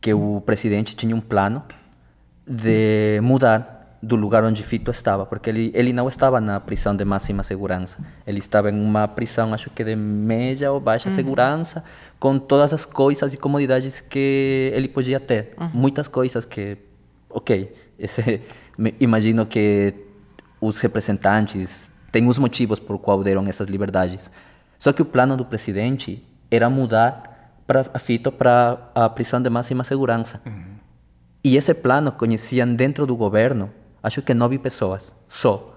que 0.00 0.12
o 0.12 0.40
presidente 0.44 0.94
tinha 0.94 1.16
um 1.16 1.20
plano 1.20 1.62
de 2.46 3.20
mudar 3.22 3.79
do 4.02 4.16
lugar 4.16 4.42
onde 4.44 4.62
Fito 4.62 4.90
estava, 4.90 5.26
porque 5.26 5.50
ele, 5.50 5.70
ele 5.74 5.92
não 5.92 6.08
estava 6.08 6.40
na 6.40 6.58
prisão 6.58 6.96
de 6.96 7.04
máxima 7.04 7.42
segurança. 7.42 7.98
Ele 8.26 8.38
estava 8.38 8.70
em 8.70 8.80
uma 8.80 9.06
prisão, 9.06 9.52
acho 9.52 9.68
que 9.68 9.84
de 9.84 9.94
média 9.94 10.72
ou 10.72 10.80
baixa 10.80 11.10
uhum. 11.10 11.14
segurança, 11.14 11.84
com 12.18 12.38
todas 12.38 12.72
as 12.72 12.86
coisas 12.86 13.34
e 13.34 13.36
comodidades 13.36 14.00
que 14.00 14.72
ele 14.74 14.88
podia 14.88 15.20
ter. 15.20 15.54
Uhum. 15.60 15.70
Muitas 15.74 16.08
coisas 16.08 16.46
que, 16.46 16.78
ok, 17.28 17.74
esse, 17.98 18.40
imagino 18.98 19.44
que 19.44 19.94
os 20.60 20.78
representantes 20.78 21.90
têm 22.10 22.26
os 22.26 22.38
motivos 22.38 22.78
por 22.78 22.98
qual 22.98 23.22
deram 23.22 23.46
essas 23.46 23.68
liberdades. 23.68 24.30
Só 24.78 24.94
que 24.94 25.02
o 25.02 25.04
plano 25.04 25.36
do 25.36 25.44
presidente 25.44 26.26
era 26.50 26.70
mudar 26.70 27.52
para 27.66 27.84
a 27.92 27.98
Fito 27.98 28.32
para 28.32 28.78
a 28.94 29.10
prisão 29.10 29.42
de 29.42 29.50
máxima 29.50 29.84
segurança. 29.84 30.40
Uhum. 30.46 30.80
E 31.44 31.56
esse 31.56 31.74
plano 31.74 32.12
conheciam 32.12 32.74
dentro 32.74 33.06
do 33.06 33.14
governo 33.14 33.70
acho 34.02 34.22
que 34.22 34.34
nove 34.34 34.58
pessoas 34.58 35.14
só. 35.28 35.76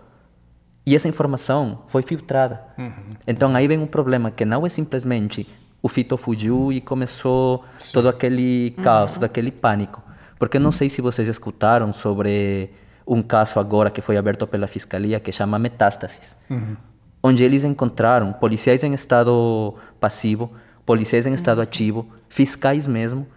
E 0.86 0.96
essa 0.96 1.08
informação 1.08 1.84
foi 1.88 2.02
filtrada. 2.02 2.62
Uhum. 2.78 3.16
Então 3.26 3.56
aí 3.56 3.68
vem 3.68 3.80
um 3.80 3.88
problema 3.88 4.30
que 4.32 4.44
não 4.44 4.66
é 4.66 4.70
simplesmente 4.70 5.48
o 5.82 5.88
Fito 5.88 6.16
fugiu 6.18 6.72
e 6.72 6.80
começou 6.80 7.64
Sim. 7.80 7.92
todo 7.94 8.08
aquele 8.08 8.72
caos, 8.82 9.12
uhum. 9.12 9.14
todo 9.16 9.24
aquele 9.26 9.52
pânico. 9.52 10.02
Porque 10.40 10.58
não 10.58 10.72
sei 10.72 10.90
se 10.90 11.02
vocês 11.02 11.28
escutaram 11.28 11.92
sobre 11.94 12.70
um 13.06 13.22
caso 13.22 13.60
agora 13.60 13.90
que 13.90 14.02
foi 14.02 14.18
aberto 14.18 14.48
pela 14.48 14.68
fiscalia 14.68 15.20
que 15.20 15.32
chama 15.32 15.60
Metástases, 15.60 16.36
uhum. 16.50 16.76
onde 17.22 17.44
eles 17.44 17.64
encontraram 17.64 18.32
policiais 18.34 18.84
em 18.84 18.94
estado 18.94 19.76
passivo, 20.00 20.52
policiais 20.86 21.26
em 21.26 21.34
estado 21.34 21.62
ativo, 21.62 22.08
fiscais 22.30 22.88
mesmo, 22.88 23.28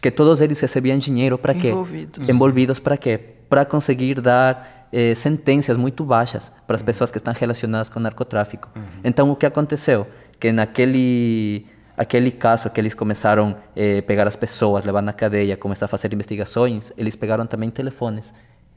que 0.00 0.10
todos 0.10 0.40
eles 0.40 0.58
recebiam 0.58 0.98
dinheiro 0.98 1.38
para 1.38 1.54
quê? 1.54 1.68
Envolvidos. 1.68 2.28
Envolvidos 2.28 2.78
para 2.80 2.96
quê? 2.96 3.20
Para 3.52 3.64
conseguir 3.66 4.16
dar 4.20 4.88
eh, 4.90 5.14
sentenças 5.14 5.76
muito 5.76 6.02
baixas 6.04 6.50
para 6.66 6.74
as 6.74 6.82
pessoas 6.82 7.10
que 7.10 7.18
estão 7.18 7.34
relacionadas 7.34 7.90
com 7.90 8.00
narcotráfico. 8.00 8.70
Uhum. 8.74 8.82
Então, 9.04 9.30
o 9.30 9.36
que 9.36 9.44
aconteceu? 9.44 10.06
Que 10.40 10.50
naquele 10.52 11.66
aquele 12.02 12.30
caso 12.30 12.70
que 12.70 12.80
eles 12.80 12.94
começaram 12.94 13.48
a 13.50 13.54
eh, 13.76 14.00
pegar 14.00 14.26
as 14.26 14.36
pessoas, 14.36 14.86
levar 14.86 15.02
na 15.02 15.12
cadeia, 15.12 15.54
começar 15.56 15.84
a 15.84 15.88
fazer 15.88 16.12
investigações, 16.14 16.92
eles 16.96 17.14
pegaram 17.14 17.46
também 17.46 17.70
telefones. 17.70 18.32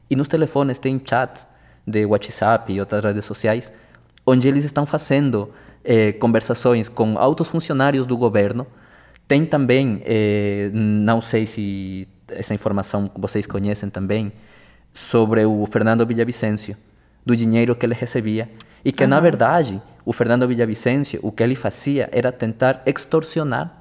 E 0.09 0.15
nos 0.15 0.27
telefones 0.27 0.77
tem 0.77 1.01
chats 1.03 1.47
de 1.87 2.05
WhatsApp 2.05 2.73
e 2.73 2.79
outras 2.81 3.03
redes 3.03 3.23
sociais, 3.23 3.71
onde 4.25 4.47
eles 4.49 4.65
estão 4.65 4.85
fazendo 4.85 5.51
eh, 5.83 6.11
conversações 6.13 6.89
com 6.89 7.17
altos 7.17 7.47
funcionários 7.47 8.05
do 8.05 8.17
governo, 8.17 8.67
tem 9.27 9.45
também, 9.45 10.01
eh, 10.05 10.69
não 10.73 11.21
sei 11.21 11.45
se 11.45 12.07
essa 12.29 12.53
informação 12.53 13.09
vocês 13.15 13.47
conhecem 13.47 13.89
também, 13.89 14.31
sobre 14.95 15.45
o 15.45 15.65
Fernando 15.65 16.05
Villavicencio, 16.05 16.75
do 17.25 17.35
dinheiro 17.35 17.75
que 17.75 17.85
ele 17.85 17.93
recebia. 17.93 18.49
E 18.83 18.91
que, 18.91 19.03
uhum. 19.03 19.09
na 19.09 19.19
verdade, 19.19 19.81
o 20.05 20.13
Fernando 20.13 20.47
Villavicencio, 20.47 21.19
o 21.21 21.31
que 21.31 21.43
ele 21.43 21.53
fazia 21.53 22.09
era 22.11 22.31
tentar 22.31 22.81
extorsionar 22.85 23.71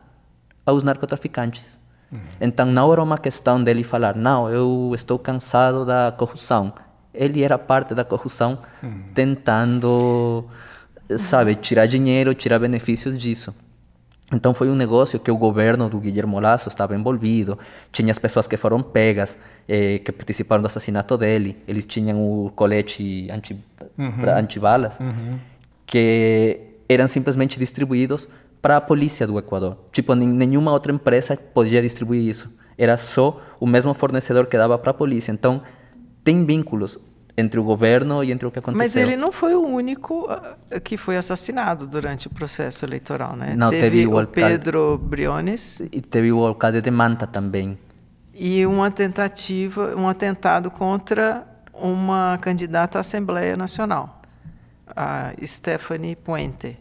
aos 0.67 0.83
narcotraficantes. 0.83 1.79
Uhum. 2.11 2.19
Então, 2.41 2.67
não 2.67 2.93
era 2.93 3.03
uma 3.03 3.17
questão 3.17 3.63
dele 3.63 3.85
falar, 3.85 4.17
não, 4.17 4.51
eu 4.51 4.91
estou 4.93 5.19
cansado 5.19 5.87
da 5.87 6.13
corrupção. 6.17 6.73
Ele 7.13 7.45
era 7.45 7.57
parte 7.57 7.95
da 7.95 8.05
corrupção, 8.05 8.59
uhum. 8.83 9.05
tentando, 9.15 10.45
sabe, 11.17 11.55
tirar 11.55 11.87
dinheiro, 11.87 12.35
tirar 12.35 12.59
benefícios 12.59 13.17
disso. 13.17 13.55
Então 14.33 14.55
foi 14.55 14.69
um 14.69 14.75
negócio 14.75 15.21
que 15.21 15.31
o 15.31 15.37
governo 15.37 15.89
do 15.89 15.99
Guillermo 15.99 16.41
Lasso 16.41 16.69
estava 16.69 16.95
envolvido. 16.95 17.59
Tinha 17.93 18.11
as 18.11 18.19
pessoas 18.19 18.47
que 18.47 18.57
foram 18.57 18.83
pegas, 18.83 19.39
eh, 19.69 19.99
que 19.99 20.11
participaram 20.11 20.63
do 20.63 20.67
assassinato 20.67 21.17
dele. 21.17 21.57
Eles 21.69 21.87
tinham 21.87 22.21
o 22.23 22.51
colete 22.51 23.29
anti, 23.31 23.57
uhum. 23.99 24.29
antibalas, 24.37 24.99
uhum. 24.99 25.39
que 25.87 26.59
eram 26.89 27.07
simplesmente 27.07 27.59
distribuídos 27.59 28.27
para 28.63 28.79
a 28.79 28.81
polícia 28.81 29.27
do 29.27 29.39
Equador. 29.39 29.77
Tipo, 29.93 30.15
nenhuma 30.15 30.73
outra 30.73 30.91
empresa 30.91 31.37
podia 31.37 31.83
distribuir 31.83 32.23
isso. 32.23 32.51
Era 32.79 32.97
só 32.97 33.41
o 33.61 33.67
mesmo 33.67 33.93
fornecedor 33.93 34.47
que 34.47 34.57
dava 34.57 34.79
para 34.79 34.91
a 34.91 34.95
polícia. 34.95 35.31
Então, 35.31 35.63
tem 36.25 36.45
vínculos 36.45 36.99
entre 37.37 37.59
o 37.59 37.65
governo 37.65 38.23
e 38.23 38.31
entre 38.31 38.47
o 38.47 38.51
que 38.51 38.59
aconteceu. 38.59 38.79
Mas 38.79 38.97
ele 38.97 39.17
não 39.17 39.33
foi 39.33 39.55
o 39.55 39.63
único 39.63 40.27
ah, 40.31 40.57
que 40.81 40.97
foi 40.97 41.17
assassinado 41.17 41.87
durante 41.87 42.27
o 42.27 42.31
processo 42.31 42.85
eleitoral, 42.85 43.37
né? 43.37 43.55
Não, 43.57 43.71
teve, 43.71 43.83
teve 43.83 44.07
o, 44.07 44.21
o 44.21 44.27
Pedro 44.27 44.99
Briones 44.99 45.81
e 45.81 46.01
teve 46.01 46.33
o 46.33 46.45
alcalde 46.47 46.81
de 46.81 46.91
Manta 46.91 47.27
também. 47.27 47.79
E 48.33 48.65
uma 48.67 48.91
tentativa, 48.91 49.95
um 49.97 50.09
atentado 50.09 50.71
contra 50.71 51.47
uma 51.73 52.39
candidata 52.41 52.99
à 52.99 53.01
Assembleia 53.01 53.57
Nacional, 53.57 54.23
a 54.95 55.33
Stephanie 55.45 56.17
Puente. 56.17 56.79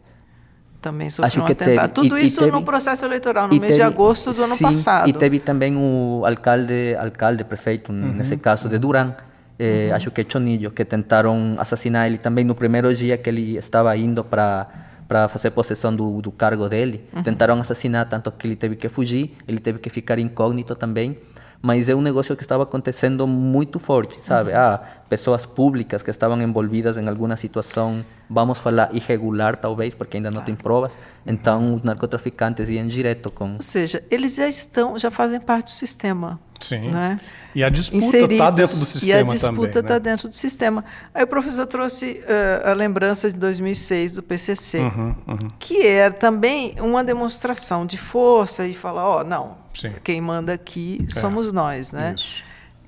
Também 0.81 1.09
sofreu 1.09 1.43
um 1.43 1.45
atentado. 1.45 1.93
Teve, 1.93 2.09
Tudo 2.09 2.17
e, 2.17 2.25
isso 2.25 2.41
e 2.41 2.45
teve, 2.45 2.51
no 2.51 2.61
processo 2.63 3.05
eleitoral, 3.05 3.47
no 3.47 3.53
mês 3.53 3.61
teve, 3.61 3.75
de 3.75 3.81
agosto 3.81 4.33
do 4.33 4.43
ano 4.43 4.55
sim, 4.57 4.65
passado. 4.65 5.07
E 5.07 5.13
teve 5.13 5.39
também 5.39 5.77
o 5.77 6.23
alcalde, 6.25 6.95
alcalde 6.99 7.43
prefeito, 7.45 7.91
uhum. 7.91 8.13
nesse 8.13 8.35
caso, 8.35 8.67
de 8.67 8.77
Durán, 8.77 9.13
eh, 9.59 9.87
uhum. 9.89 9.95
acho 9.95 10.11
que 10.11 10.25
Chonillo, 10.27 10.71
que 10.71 10.85
tentaram 10.85 11.55
assassinar 11.57 12.07
ele 12.07 12.17
também 12.17 12.43
no 12.43 12.55
primeiro 12.55 12.93
dia 12.93 13.17
que 13.17 13.29
ele 13.29 13.57
estava 13.57 13.95
indo 13.97 14.23
para 14.23 14.67
para 15.07 15.27
fazer 15.27 15.51
possessão 15.51 15.93
do, 15.95 16.21
do 16.21 16.31
cargo 16.31 16.67
dele. 16.67 17.03
Uhum. 17.13 17.21
Tentaram 17.21 17.59
assassinar, 17.59 18.07
tanto 18.09 18.31
que 18.31 18.47
ele 18.47 18.55
teve 18.55 18.75
que 18.75 18.87
fugir, 18.89 19.35
ele 19.47 19.59
teve 19.59 19.77
que 19.77 19.89
ficar 19.89 20.17
incógnito 20.17 20.73
também 20.75 21.17
mas 21.63 21.87
é 21.87 21.95
um 21.95 22.01
negócio 22.01 22.35
que 22.35 22.41
estava 22.43 22.63
acontecendo 22.63 23.25
muito 23.25 23.79
forte, 23.79 24.19
sabe? 24.21 24.51
Uhum. 24.51 24.57
Ah, 24.57 24.81
pessoas 25.13 25.45
públicas 25.45 26.01
que 26.01 26.09
estavam 26.09 26.41
envolvidas 26.41 26.97
em 26.97 27.07
alguma 27.07 27.37
situação, 27.37 28.03
vamos 28.27 28.57
falar 28.57 28.89
irregular 28.95 29.55
talvez, 29.55 29.93
porque 29.93 30.17
ainda 30.17 30.31
não 30.31 30.37
claro. 30.37 30.45
tem 30.47 30.55
provas. 30.55 30.97
Então 31.23 31.75
os 31.75 31.83
narcotraficantes 31.83 32.67
iam 32.67 32.87
direto 32.87 33.29
com. 33.29 33.53
Ou 33.53 33.61
seja, 33.61 34.03
eles 34.09 34.33
já 34.33 34.47
estão, 34.47 34.97
já 34.97 35.11
fazem 35.11 35.39
parte 35.39 35.65
do 35.65 35.69
sistema. 35.69 36.39
Sim. 36.59 36.89
Né? 36.89 37.19
E 37.53 37.63
a 37.63 37.69
disputa 37.69 38.17
está 38.17 38.49
dentro 38.49 38.75
do 38.75 38.85
sistema 38.85 39.19
também. 39.19 39.35
E 39.35 39.37
a 39.37 39.49
disputa 39.49 39.79
está 39.81 39.93
né? 39.93 39.99
dentro 39.99 40.27
do 40.29 40.33
sistema. 40.33 40.83
Aí 41.13 41.23
o 41.23 41.27
professor 41.27 41.67
trouxe 41.67 42.23
uh, 42.23 42.69
a 42.69 42.73
lembrança 42.73 43.31
de 43.31 43.37
2006 43.37 44.15
do 44.15 44.23
PCC, 44.23 44.79
uhum, 44.79 45.15
uhum. 45.27 45.47
que 45.59 45.85
é 45.85 46.09
também 46.09 46.73
uma 46.79 47.03
demonstração 47.03 47.85
de 47.85 47.99
força 47.99 48.65
e 48.65 48.73
falar, 48.73 49.07
ó, 49.07 49.21
oh, 49.21 49.23
não, 49.23 49.57
Sim. 49.75 49.91
quem 50.03 50.19
manda 50.19 50.53
aqui 50.53 51.05
é. 51.07 51.19
somos 51.19 51.49
é, 51.49 51.51
nós, 51.51 51.91
né? 51.91 52.15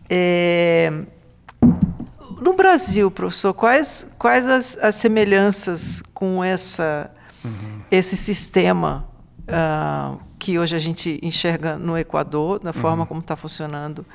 É, 0.10 0.92
no 2.42 2.54
Brasil, 2.54 3.10
professor, 3.10 3.54
quais, 3.54 4.08
quais 4.18 4.48
as, 4.48 4.78
as 4.78 4.96
semelhanças 4.96 6.04
com 6.14 6.44
essa, 6.44 7.12
uhum. 7.44 7.82
esse 7.90 8.18
sistema 8.18 9.08
uh, 9.44 10.20
que 10.38 10.60
hoje 10.60 10.76
a 10.76 10.80
gente 10.80 11.20
enxerga 11.22 11.78
no 11.78 11.98
Equador, 11.98 12.60
da 12.60 12.74
forma 12.74 13.04
uhum. 13.04 13.08
como 13.08 13.20
está 13.22 13.36
funcionando? 13.36 14.06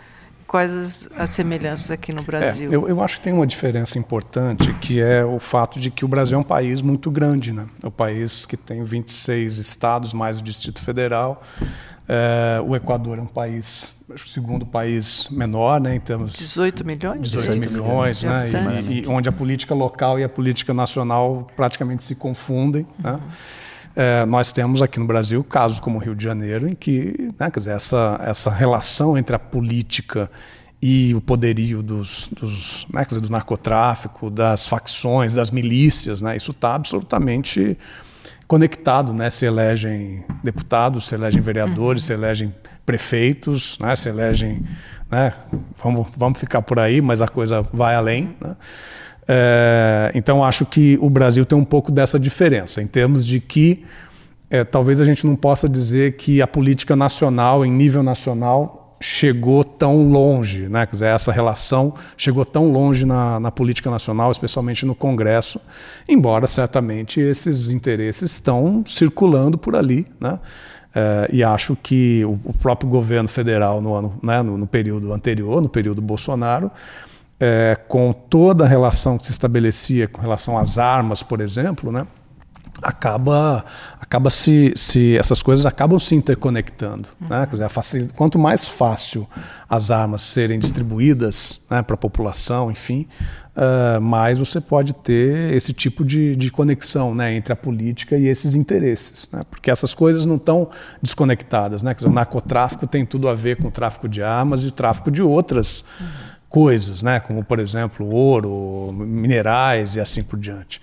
Quais 0.46 0.74
as, 0.74 1.08
as, 1.16 1.30
semelhanças 1.30 1.92
aqui 1.92 2.12
no 2.12 2.24
Brasil? 2.24 2.68
É, 2.70 2.74
eu, 2.74 2.88
eu, 2.88 3.00
acho 3.00 3.16
que 3.16 3.22
tem 3.22 3.32
uma 3.32 3.46
diferença 3.46 3.98
importante, 3.98 4.72
que 4.80 5.00
é 5.00 5.24
o 5.24 5.38
fato 5.38 5.78
de 5.78 5.92
que 5.92 6.04
o 6.04 6.08
Brasil 6.08 6.36
é 6.36 6.40
um 6.40 6.44
país 6.44 6.82
muito 6.82 7.08
grande. 7.08 7.52
Né? 7.52 7.66
É 7.80 7.86
um 7.86 7.90
país 7.90 8.46
que 8.46 8.56
tem 8.56 8.82
26 8.82 9.58
estados, 9.58 10.12
mais 10.12 10.38
o 10.38 10.42
Distrito 10.42 10.80
Federal. 10.80 11.40
É, 12.12 12.60
o 12.60 12.74
Equador 12.74 13.18
é 13.18 13.22
um 13.22 13.26
país, 13.26 13.96
acho 14.12 14.24
que 14.24 14.30
o 14.30 14.32
segundo 14.32 14.66
país 14.66 15.28
menor, 15.30 15.80
né, 15.80 15.94
em 15.94 16.00
termos 16.00 16.32
18 16.32 16.84
milhões, 16.84 17.20
18, 17.20 17.60
18 17.60 17.72
milhões, 17.72 18.24
né, 18.24 18.50
e, 18.90 19.02
e, 19.02 19.06
onde 19.06 19.28
a 19.28 19.32
política 19.32 19.76
local 19.76 20.18
e 20.18 20.24
a 20.24 20.28
política 20.28 20.74
nacional 20.74 21.46
praticamente 21.54 22.02
se 22.02 22.16
confundem, 22.16 22.84
uhum. 23.04 23.12
né? 23.12 23.20
é, 23.94 24.26
nós 24.26 24.52
temos 24.52 24.82
aqui 24.82 24.98
no 24.98 25.06
Brasil 25.06 25.44
casos 25.44 25.78
como 25.78 26.00
o 26.00 26.02
Rio 26.02 26.16
de 26.16 26.24
Janeiro, 26.24 26.68
em 26.68 26.74
que 26.74 27.30
né, 27.38 27.48
quer 27.48 27.60
dizer, 27.60 27.76
essa, 27.76 28.20
essa 28.24 28.50
relação 28.50 29.16
entre 29.16 29.36
a 29.36 29.38
política 29.38 30.28
e 30.82 31.14
o 31.14 31.20
poderio 31.20 31.80
dos, 31.80 32.28
dos 32.32 32.88
né, 32.92 33.04
dizer, 33.04 33.20
do 33.20 33.30
narcotráfico, 33.30 34.28
das 34.30 34.66
facções, 34.66 35.32
das 35.32 35.52
milícias, 35.52 36.20
né, 36.20 36.36
isso 36.36 36.50
está 36.50 36.74
absolutamente 36.74 37.78
conectado, 38.50 39.12
né? 39.12 39.30
Se 39.30 39.46
elegem 39.46 40.24
deputados, 40.42 41.06
se 41.06 41.14
elegem 41.14 41.40
vereadores, 41.40 42.02
uhum. 42.02 42.06
se 42.08 42.12
elegem 42.12 42.54
prefeitos, 42.84 43.78
né? 43.78 43.94
Se 43.94 44.08
elegem, 44.08 44.64
né? 45.08 45.32
Vamos, 45.80 46.08
vamos 46.16 46.40
ficar 46.40 46.60
por 46.60 46.80
aí, 46.80 47.00
mas 47.00 47.20
a 47.20 47.28
coisa 47.28 47.62
vai 47.72 47.94
além, 47.94 48.34
né? 48.40 48.56
É, 49.28 50.10
então 50.16 50.42
acho 50.42 50.66
que 50.66 50.98
o 51.00 51.08
Brasil 51.08 51.44
tem 51.44 51.56
um 51.56 51.64
pouco 51.64 51.92
dessa 51.92 52.18
diferença 52.18 52.82
em 52.82 52.88
termos 52.88 53.24
de 53.24 53.38
que 53.38 53.84
é, 54.50 54.64
talvez 54.64 55.00
a 55.00 55.04
gente 55.04 55.24
não 55.24 55.36
possa 55.36 55.68
dizer 55.68 56.16
que 56.16 56.42
a 56.42 56.46
política 56.48 56.96
nacional, 56.96 57.64
em 57.64 57.70
nível 57.70 58.02
nacional, 58.02 58.79
chegou 59.00 59.64
tão 59.64 60.08
longe, 60.08 60.68
né? 60.68 60.84
Quer 60.84 60.92
dizer, 60.92 61.06
essa 61.06 61.32
relação 61.32 61.94
chegou 62.16 62.44
tão 62.44 62.70
longe 62.70 63.06
na, 63.06 63.40
na, 63.40 63.50
política 63.50 63.90
nacional, 63.90 64.30
especialmente 64.30 64.84
no 64.84 64.94
Congresso, 64.94 65.58
embora 66.06 66.46
certamente 66.46 67.18
esses 67.18 67.70
interesses 67.70 68.32
estão 68.32 68.84
circulando 68.86 69.56
por 69.56 69.74
ali, 69.74 70.06
né? 70.20 70.38
É, 70.94 71.30
e 71.32 71.42
acho 71.42 71.76
que 71.76 72.24
o, 72.24 72.38
o, 72.44 72.52
próprio 72.52 72.90
governo 72.90 73.28
federal 73.28 73.80
no 73.80 73.94
ano, 73.94 74.18
né, 74.20 74.42
no, 74.42 74.58
no 74.58 74.66
período 74.66 75.12
anterior, 75.12 75.62
no 75.62 75.68
período 75.68 76.02
Bolsonaro, 76.02 76.68
é, 77.38 77.78
com 77.88 78.12
toda 78.12 78.64
a 78.64 78.68
relação 78.68 79.16
que 79.16 79.26
se 79.26 79.32
estabelecia 79.32 80.08
com 80.08 80.20
relação 80.20 80.58
às 80.58 80.78
armas, 80.78 81.22
por 81.22 81.40
exemplo, 81.40 81.92
né? 81.92 82.06
Acaba 82.82 83.64
acaba 84.00 84.30
se, 84.30 84.72
se 84.74 85.16
essas 85.16 85.42
coisas 85.42 85.66
acabam 85.66 85.98
se 85.98 86.14
interconectando 86.14 87.08
uhum. 87.20 87.28
né? 87.28 87.46
Quer 87.46 87.52
dizer, 87.52 87.68
facil, 87.68 88.08
quanto 88.16 88.38
mais 88.38 88.66
fácil 88.66 89.28
as 89.68 89.90
armas 89.90 90.22
serem 90.22 90.58
distribuídas 90.58 91.60
né, 91.70 91.82
para 91.82 91.94
a 91.94 91.96
população 91.98 92.70
enfim 92.70 93.06
uh, 93.56 94.00
mais 94.00 94.38
você 94.38 94.60
pode 94.60 94.94
ter 94.94 95.52
esse 95.54 95.72
tipo 95.72 96.04
de, 96.04 96.34
de 96.36 96.50
conexão 96.50 97.14
né, 97.14 97.34
entre 97.34 97.52
a 97.52 97.56
política 97.56 98.16
e 98.16 98.26
esses 98.26 98.54
interesses 98.54 99.28
né? 99.32 99.42
porque 99.50 99.70
essas 99.70 99.94
coisas 99.94 100.26
não 100.26 100.36
estão 100.36 100.68
desconectadas 101.02 101.82
né? 101.82 101.92
Quer 101.94 101.98
dizer, 101.98 102.08
o 102.08 102.12
narcotráfico 102.12 102.86
tem 102.86 103.04
tudo 103.04 103.28
a 103.28 103.34
ver 103.34 103.56
com 103.56 103.68
o 103.68 103.70
tráfico 103.70 104.08
de 104.08 104.22
armas 104.22 104.64
e 104.64 104.68
o 104.68 104.72
tráfico 104.72 105.10
de 105.10 105.22
outras 105.22 105.84
uhum. 106.00 106.06
coisas 106.48 107.02
né? 107.02 107.20
como 107.20 107.44
por 107.44 107.58
exemplo 107.58 108.06
ouro 108.06 108.92
minerais 108.92 109.96
e 109.96 110.00
assim 110.00 110.22
por 110.22 110.38
diante 110.38 110.80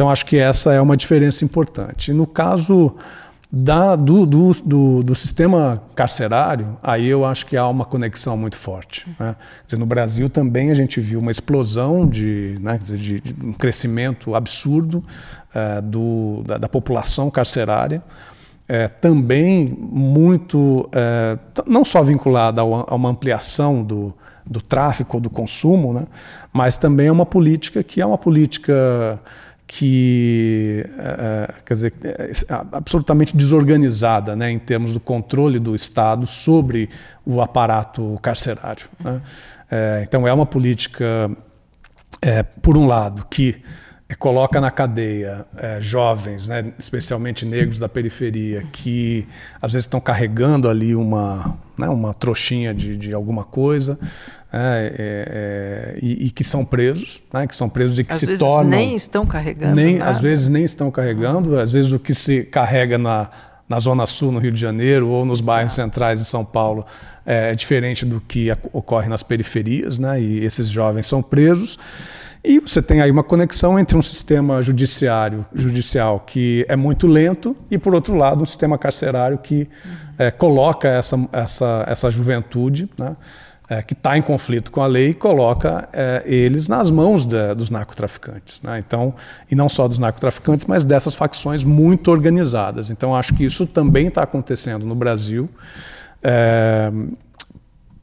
então, 0.00 0.08
acho 0.08 0.24
que 0.24 0.38
essa 0.38 0.72
é 0.72 0.80
uma 0.80 0.96
diferença 0.96 1.44
importante. 1.44 2.10
No 2.10 2.26
caso 2.26 2.96
da, 3.52 3.94
do, 3.96 4.24
do, 4.24 4.52
do, 4.64 5.02
do, 5.02 5.14
sistema 5.14 5.82
carcerário, 5.94 6.78
aí 6.82 7.06
eu 7.06 7.22
acho 7.22 7.44
que 7.44 7.54
há 7.54 7.68
uma 7.68 7.84
conexão 7.84 8.34
muito 8.34 8.56
forte. 8.56 9.06
Né? 9.18 9.36
Dizer, 9.66 9.78
no 9.78 9.84
Brasil 9.84 10.30
também 10.30 10.70
a 10.70 10.74
gente 10.74 11.02
viu 11.02 11.20
uma 11.20 11.30
explosão 11.30 12.08
de, 12.08 12.56
né, 12.62 12.78
dizer, 12.78 12.96
de, 12.96 13.20
de 13.20 13.44
um 13.44 13.52
crescimento 13.52 14.34
absurdo 14.34 15.04
uh, 15.54 15.82
do, 15.82 16.44
da, 16.46 16.56
da, 16.56 16.68
população 16.70 17.30
carcerária. 17.30 18.02
É, 18.66 18.88
também 18.88 19.76
muito, 19.78 20.88
é, 20.92 21.36
não 21.66 21.84
só 21.84 22.02
vinculada 22.02 22.62
a 22.62 22.94
uma 22.94 23.10
ampliação 23.10 23.82
do, 23.82 24.14
do 24.46 24.62
tráfico 24.62 25.18
ou 25.18 25.20
do 25.20 25.28
consumo, 25.28 25.92
né, 25.92 26.06
mas 26.50 26.78
também 26.78 27.08
é 27.08 27.12
uma 27.12 27.26
política 27.26 27.82
que 27.82 28.00
é 28.00 28.06
uma 28.06 28.16
política 28.16 29.20
que 29.72 30.84
é, 30.98 31.54
quer 31.64 31.74
dizer, 31.74 31.94
é, 32.02 32.32
absolutamente 32.72 33.36
desorganizada 33.36 34.34
né, 34.34 34.50
em 34.50 34.58
termos 34.58 34.92
do 34.92 34.98
controle 34.98 35.60
do 35.60 35.76
Estado 35.76 36.26
sobre 36.26 36.90
o 37.24 37.40
aparato 37.40 38.18
carcerário. 38.20 38.88
Né? 38.98 39.22
É, 39.70 40.00
então, 40.02 40.26
é 40.26 40.32
uma 40.32 40.44
política, 40.44 41.30
é, 42.20 42.42
por 42.42 42.76
um 42.76 42.84
lado, 42.84 43.24
que 43.30 43.62
coloca 44.18 44.60
na 44.60 44.72
cadeia 44.72 45.46
é, 45.56 45.80
jovens, 45.80 46.48
né, 46.48 46.72
especialmente 46.76 47.46
negros 47.46 47.78
da 47.78 47.88
periferia, 47.88 48.66
que 48.72 49.24
às 49.62 49.72
vezes 49.72 49.84
estão 49.86 50.00
carregando 50.00 50.68
ali 50.68 50.96
uma, 50.96 51.56
né, 51.80 51.88
uma 51.88 52.12
trouxinha 52.12 52.74
de, 52.74 52.96
de 52.96 53.14
alguma 53.14 53.42
coisa, 53.42 53.98
é, 54.52 55.96
é, 55.96 55.96
é, 55.96 55.98
e, 56.02 56.26
e, 56.26 56.30
que 56.30 56.44
são 56.44 56.64
presos, 56.64 57.22
né, 57.32 57.46
que 57.46 57.56
são 57.56 57.68
presos 57.68 57.98
e 57.98 58.04
que 58.04 58.12
às 58.12 58.20
se 58.20 58.26
vezes 58.26 58.40
tornam. 58.40 58.70
nem 58.70 58.94
estão 58.94 59.24
carregando. 59.24 59.74
Nem, 59.74 59.96
nada. 59.96 60.10
Às 60.10 60.20
vezes 60.20 60.48
nem 60.48 60.64
estão 60.64 60.90
carregando, 60.90 61.58
às 61.58 61.72
vezes 61.72 61.90
o 61.90 61.98
que 61.98 62.14
se 62.14 62.44
carrega 62.44 62.98
na, 62.98 63.30
na 63.68 63.78
Zona 63.78 64.04
Sul, 64.04 64.30
no 64.30 64.38
Rio 64.38 64.52
de 64.52 64.60
Janeiro, 64.60 65.08
ou 65.08 65.24
nos 65.24 65.38
Exato. 65.38 65.46
bairros 65.46 65.72
centrais 65.72 66.20
em 66.20 66.24
São 66.24 66.44
Paulo, 66.44 66.84
é, 67.24 67.52
é 67.52 67.54
diferente 67.54 68.04
do 68.04 68.20
que 68.20 68.50
ocorre 68.72 69.08
nas 69.08 69.22
periferias, 69.22 69.98
né, 69.98 70.20
e 70.20 70.44
esses 70.44 70.68
jovens 70.68 71.06
são 71.06 71.22
presos. 71.22 71.78
E 72.42 72.58
você 72.58 72.80
tem 72.80 73.02
aí 73.02 73.10
uma 73.10 73.22
conexão 73.22 73.78
entre 73.78 73.96
um 73.96 74.02
sistema 74.02 74.62
judiciário, 74.62 75.44
judicial 75.54 76.20
que 76.20 76.64
é 76.68 76.76
muito 76.76 77.06
lento 77.06 77.54
e, 77.70 77.76
por 77.76 77.94
outro 77.94 78.14
lado, 78.14 78.42
um 78.42 78.46
sistema 78.46 78.78
carcerário 78.78 79.36
que 79.38 79.68
é, 80.18 80.30
coloca 80.30 80.88
essa, 80.88 81.18
essa, 81.32 81.84
essa 81.86 82.10
juventude, 82.10 82.88
né, 82.98 83.14
é, 83.68 83.82
que 83.82 83.92
está 83.92 84.16
em 84.16 84.22
conflito 84.22 84.72
com 84.72 84.82
a 84.82 84.86
lei, 84.86 85.10
e 85.10 85.14
coloca 85.14 85.88
é, 85.92 86.22
eles 86.24 86.66
nas 86.66 86.90
mãos 86.90 87.26
dos 87.56 87.68
narcotraficantes. 87.68 88.60
Né? 88.62 88.78
Então, 88.78 89.14
e 89.50 89.54
não 89.54 89.68
só 89.68 89.86
dos 89.86 89.98
narcotraficantes, 89.98 90.66
mas 90.66 90.82
dessas 90.82 91.14
facções 91.14 91.62
muito 91.62 92.10
organizadas. 92.10 92.88
Então, 92.88 93.14
acho 93.14 93.34
que 93.34 93.44
isso 93.44 93.66
também 93.66 94.08
está 94.08 94.22
acontecendo 94.22 94.86
no 94.86 94.94
Brasil. 94.94 95.48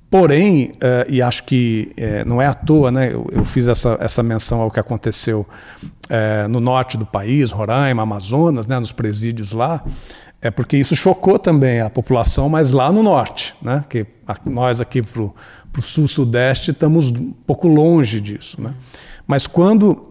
Porém, 0.10 0.72
uh, 0.76 1.10
e 1.10 1.22
acho 1.22 1.44
que 1.44 1.92
uh, 1.98 2.28
não 2.28 2.42
é 2.42 2.46
à 2.46 2.54
toa, 2.54 2.90
né, 2.90 3.12
eu, 3.12 3.28
eu, 3.30 3.44
fiz 3.44 3.68
essa, 3.68 3.98
essa 4.00 4.24
menção 4.24 4.62
ao 4.62 4.72
que 4.72 4.80
aconteceu 4.80 5.46
uh, 5.84 6.48
no 6.48 6.62
norte 6.62 6.98
do 6.98 7.06
país, 7.06 7.52
Roraima, 7.52 8.04
Amazonas, 8.04 8.68
né, 8.68 8.80
nos 8.80 8.94
presídios 8.94 9.52
lá, 9.52 9.84
é 10.42 10.50
porque 10.50 10.78
isso 10.78 10.96
chocou 10.96 11.38
também 11.38 11.82
a 11.82 11.90
população, 11.90 12.48
mas 12.48 12.72
lá 12.72 12.90
no 12.90 13.04
norte, 13.04 13.54
né, 13.62 13.84
que 13.90 14.06
nós 14.46 14.80
aqui 14.80 15.02
para 15.02 15.22
o 15.22 15.34
sul-sudeste 15.82 16.72
estamos 16.72 17.12
um 17.12 17.34
pouco 17.46 17.68
longe 17.68 18.22
disso. 18.22 18.62
Né. 18.62 18.74
Mas 19.26 19.46
quando 19.46 20.07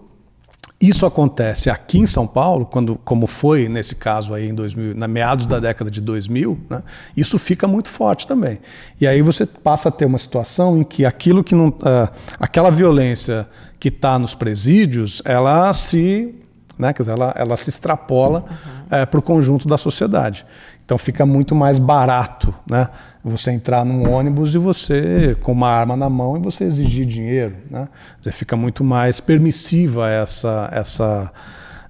isso 0.81 1.07
acontece 1.07 1.71
aqui 1.71 1.99
em 1.99 2.07
São 2.07 2.27
Paulo, 2.27 2.67
quando, 2.67 2.97
como 3.03 3.27
foi 3.27 3.67
nesse 3.67 3.95
caso 3.95 4.35
aí 4.35 4.49
em 4.49 4.55
2000, 4.55 4.95
na 4.95 5.09
meados 5.09 5.47
da 5.47 5.59
década 5.59 5.91
de 5.91 6.03
2000, 6.03 6.59
né, 6.69 6.83
isso 7.17 7.39
fica 7.39 7.67
muito 7.67 7.89
forte 7.89 8.27
também. 8.27 8.59
E 9.01 9.07
aí 9.07 9.23
você 9.23 9.47
passa 9.47 9.89
a 9.89 9.93
ter 9.93 10.05
uma 10.05 10.19
situação 10.19 10.79
em 10.79 10.85
que 10.85 11.07
aquilo 11.07 11.43
que 11.43 11.55
não, 11.55 11.69
uh, 11.69 12.11
aquela 12.39 12.71
violência 12.71 13.49
que 13.81 13.89
está 13.89 14.19
nos 14.19 14.35
presídios, 14.35 15.23
ela 15.25 15.73
se, 15.73 16.35
né, 16.79 16.93
quer 16.93 17.03
dizer, 17.03 17.12
ela, 17.12 17.35
ela 17.37 17.57
se 17.57 17.71
extrapola 17.71 18.41
uhum. 18.41 19.03
uh, 19.03 19.07
para 19.07 19.19
o 19.19 19.23
conjunto 19.23 19.67
da 19.67 19.79
sociedade. 19.79 20.45
Então 20.85 20.99
fica 20.99 21.25
muito 21.25 21.55
mais 21.55 21.79
barato, 21.79 22.55
né? 22.71 22.89
Você 23.29 23.51
entrar 23.51 23.85
num 23.85 24.09
ônibus 24.09 24.55
e 24.55 24.59
você 24.59 25.37
com 25.43 25.51
uma 25.51 25.69
arma 25.69 25.97
na 25.97 26.09
mão 26.09 26.37
e 26.37 26.41
você 26.41 26.62
exigir 26.62 27.05
dinheiro, 27.05 27.57
né? 27.69 27.89
Você 28.23 28.31
fica 28.31 28.57
muito 28.57 28.85
mais 28.85 29.21
permissiva 29.21 30.09
essa 30.09 30.69
essa 30.71 31.33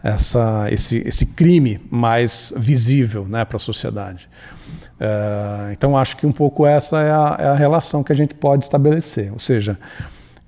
essa 0.02 0.66
esse 0.70 1.06
esse 1.06 1.26
crime 1.26 1.78
mais 1.90 2.54
visível, 2.56 3.26
né, 3.28 3.44
para 3.44 3.56
a 3.56 3.60
sociedade. 3.60 4.28
Uh, 4.98 5.72
então 5.72 5.94
acho 5.94 6.16
que 6.16 6.26
um 6.26 6.32
pouco 6.32 6.64
essa 6.64 7.02
é 7.02 7.10
a, 7.10 7.36
é 7.38 7.46
a, 7.48 7.54
relação 7.54 8.02
que 8.02 8.12
a 8.12 8.16
gente 8.16 8.34
pode 8.34 8.64
estabelecer, 8.64 9.30
ou 9.30 9.38
seja, 9.38 9.78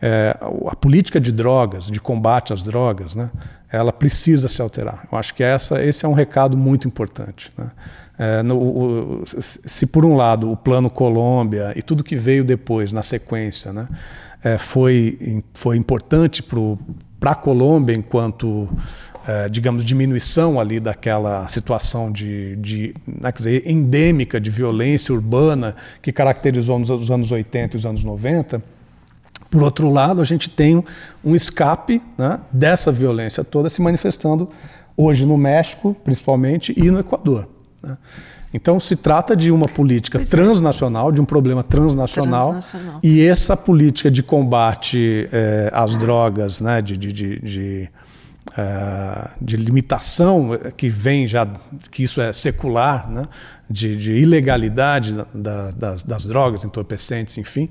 é, 0.00 0.34
a 0.66 0.74
política 0.74 1.20
de 1.20 1.30
drogas, 1.30 1.90
de 1.90 2.00
combate 2.00 2.52
às 2.52 2.62
drogas, 2.62 3.14
né? 3.14 3.30
Ela 3.70 3.92
precisa 3.92 4.48
se 4.48 4.62
alterar. 4.62 5.06
Eu 5.12 5.18
acho 5.18 5.34
que 5.34 5.42
essa, 5.42 5.82
esse 5.84 6.06
é 6.06 6.08
um 6.08 6.14
recado 6.14 6.56
muito 6.56 6.88
importante. 6.88 7.50
Né? 7.58 7.70
É, 8.18 8.42
no, 8.42 8.58
o, 8.58 9.22
se 9.40 9.86
por 9.86 10.04
um 10.04 10.16
lado 10.16 10.50
o 10.50 10.56
plano 10.56 10.90
Colômbia 10.90 11.72
e 11.76 11.82
tudo 11.82 12.02
que 12.02 12.16
veio 12.16 12.42
depois 12.42 12.92
na 12.92 13.00
sequência 13.00 13.72
né, 13.72 13.88
é, 14.42 14.58
foi, 14.58 15.44
foi 15.54 15.76
importante 15.76 16.42
para 16.42 17.30
a 17.30 17.34
Colômbia 17.36 17.94
enquanto 17.94 18.68
é, 19.24 19.48
digamos 19.48 19.84
diminuição 19.84 20.58
ali 20.58 20.80
daquela 20.80 21.48
situação 21.48 22.10
de, 22.10 22.56
de 22.56 22.92
né, 23.06 23.30
dizer, 23.30 23.62
endêmica 23.70 24.40
de 24.40 24.50
violência 24.50 25.14
urbana 25.14 25.76
que 26.02 26.10
caracterizou 26.10 26.76
nos, 26.76 26.90
os 26.90 27.12
anos 27.12 27.30
80 27.30 27.76
e 27.76 27.78
os 27.78 27.86
anos 27.86 28.02
90 28.02 28.60
por 29.48 29.62
outro 29.62 29.90
lado 29.90 30.20
a 30.20 30.24
gente 30.24 30.50
tem 30.50 30.82
um 31.24 31.36
escape 31.36 32.02
né, 32.18 32.40
dessa 32.50 32.90
violência 32.90 33.44
toda 33.44 33.70
se 33.70 33.80
manifestando 33.80 34.50
hoje 34.96 35.24
no 35.24 35.36
México 35.36 35.96
principalmente 36.02 36.74
e 36.76 36.90
no 36.90 36.98
Equador? 36.98 37.57
Então, 38.52 38.80
se 38.80 38.96
trata 38.96 39.36
de 39.36 39.52
uma 39.52 39.66
política 39.66 40.18
pois 40.18 40.32
é. 40.32 40.36
transnacional, 40.36 41.10
é. 41.10 41.12
de 41.12 41.20
um 41.20 41.24
problema 41.24 41.62
transnacional, 41.62 42.52
transnacional, 42.52 43.00
e 43.02 43.22
essa 43.22 43.56
política 43.56 44.10
de 44.10 44.22
combate 44.22 45.28
é, 45.32 45.70
às 45.72 45.96
drogas, 45.96 46.60
né, 46.60 46.80
de, 46.80 46.96
de, 46.96 47.12
de, 47.12 47.38
de 47.40 47.90
é, 48.56 49.30
de 49.40 49.56
limitação 49.56 50.50
que 50.76 50.88
vem 50.88 51.28
já, 51.28 51.46
que 51.90 52.02
isso 52.02 52.20
é 52.20 52.32
secular, 52.32 53.08
né? 53.08 53.28
de, 53.70 53.96
de 53.96 54.14
ilegalidade 54.14 55.14
da, 55.34 55.70
das, 55.70 56.02
das, 56.02 56.26
drogas, 56.26 56.64
entorpecentes, 56.64 57.38
enfim, 57.38 57.68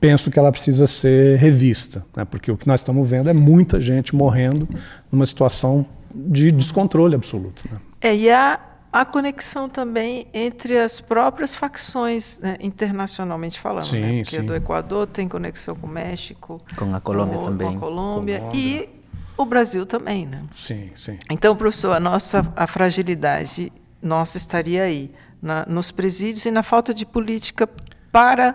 penso 0.00 0.30
que 0.30 0.38
ela 0.38 0.50
precisa 0.50 0.86
ser 0.86 1.38
revista, 1.38 2.04
né? 2.16 2.24
porque 2.24 2.50
o 2.50 2.56
que 2.56 2.66
nós 2.66 2.80
estamos 2.80 3.08
vendo 3.08 3.28
é 3.28 3.32
muita 3.32 3.78
gente 3.78 4.16
morrendo 4.16 4.66
numa 5.12 5.26
situação 5.26 5.86
de 6.12 6.50
descontrole 6.50 7.14
absoluto. 7.14 7.62
Né? 7.70 7.78
É, 8.00 8.16
e 8.16 8.30
a, 8.30 8.58
a 8.92 9.04
conexão 9.04 9.68
também 9.68 10.26
entre 10.32 10.78
as 10.78 11.00
próprias 11.00 11.54
facções, 11.54 12.38
né, 12.38 12.56
internacionalmente 12.60 13.60
falando. 13.60 13.84
Sim, 13.84 14.00
né? 14.00 14.22
Porque 14.22 14.40
sim. 14.40 14.46
do 14.46 14.54
Equador 14.54 15.06
tem 15.06 15.28
conexão 15.28 15.74
com 15.74 15.86
o 15.86 15.90
México, 15.90 16.60
com 16.76 16.94
a 16.94 17.00
Colômbia 17.00 17.38
com, 17.38 17.44
também. 17.44 17.68
Com 17.68 17.76
a 17.76 17.80
Colômbia, 17.80 18.38
Colômbia. 18.38 18.60
e 18.60 18.88
o 19.36 19.44
Brasil 19.44 19.84
também, 19.84 20.24
né? 20.26 20.44
Sim, 20.54 20.90
sim. 20.96 21.18
Então, 21.30 21.54
professor, 21.54 21.92
a 21.92 22.00
nossa 22.00 22.50
a 22.56 22.66
fragilidade 22.66 23.72
nossa 24.00 24.36
estaria 24.36 24.84
aí, 24.84 25.10
na, 25.42 25.66
nos 25.66 25.90
presídios 25.90 26.44
e 26.46 26.50
na 26.50 26.62
falta 26.62 26.94
de 26.94 27.04
política 27.04 27.68
para 28.10 28.54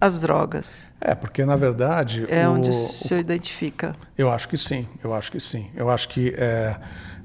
as 0.00 0.20
drogas. 0.20 0.86
É, 1.00 1.14
porque 1.14 1.44
na 1.44 1.56
verdade 1.56 2.26
é 2.28 2.48
o, 2.48 2.52
onde 2.52 2.70
o 2.70 2.72
senhor 2.72 3.20
identifica. 3.20 3.94
Eu 4.16 4.30
acho 4.30 4.48
que 4.48 4.56
sim, 4.56 4.86
eu 5.02 5.12
acho 5.12 5.30
que 5.30 5.40
sim. 5.40 5.70
Eu 5.74 5.90
acho 5.90 6.08
que 6.08 6.34
é, 6.36 6.76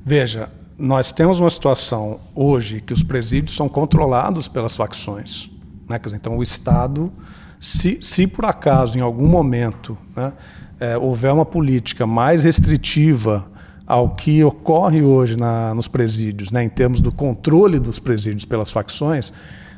veja, 0.03 0.49
nós 0.81 1.11
temos 1.11 1.39
uma 1.39 1.49
situação 1.49 2.19
hoje 2.33 2.81
que 2.81 2.91
os 2.91 3.03
presídios 3.03 3.55
são 3.55 3.69
controlados 3.69 4.47
pelas 4.47 4.75
facções, 4.75 5.47
né? 5.87 5.99
Dizer, 5.99 6.15
então 6.15 6.37
o 6.37 6.41
Estado, 6.41 7.11
se, 7.59 7.99
se 8.01 8.25
por 8.25 8.45
acaso 8.45 8.97
em 8.97 9.01
algum 9.01 9.27
momento 9.27 9.95
né, 10.15 10.33
é, 10.79 10.97
houver 10.97 11.31
uma 11.31 11.45
política 11.45 12.07
mais 12.07 12.43
restritiva 12.43 13.45
ao 13.85 14.09
que 14.09 14.43
ocorre 14.43 15.03
hoje 15.03 15.37
na, 15.37 15.73
nos 15.75 15.87
presídios, 15.87 16.49
né, 16.49 16.63
em 16.63 16.69
termos 16.69 16.99
do 16.99 17.11
controle 17.11 17.77
dos 17.77 17.99
presídios 17.99 18.45
pelas 18.45 18.71
facções, 18.71 19.31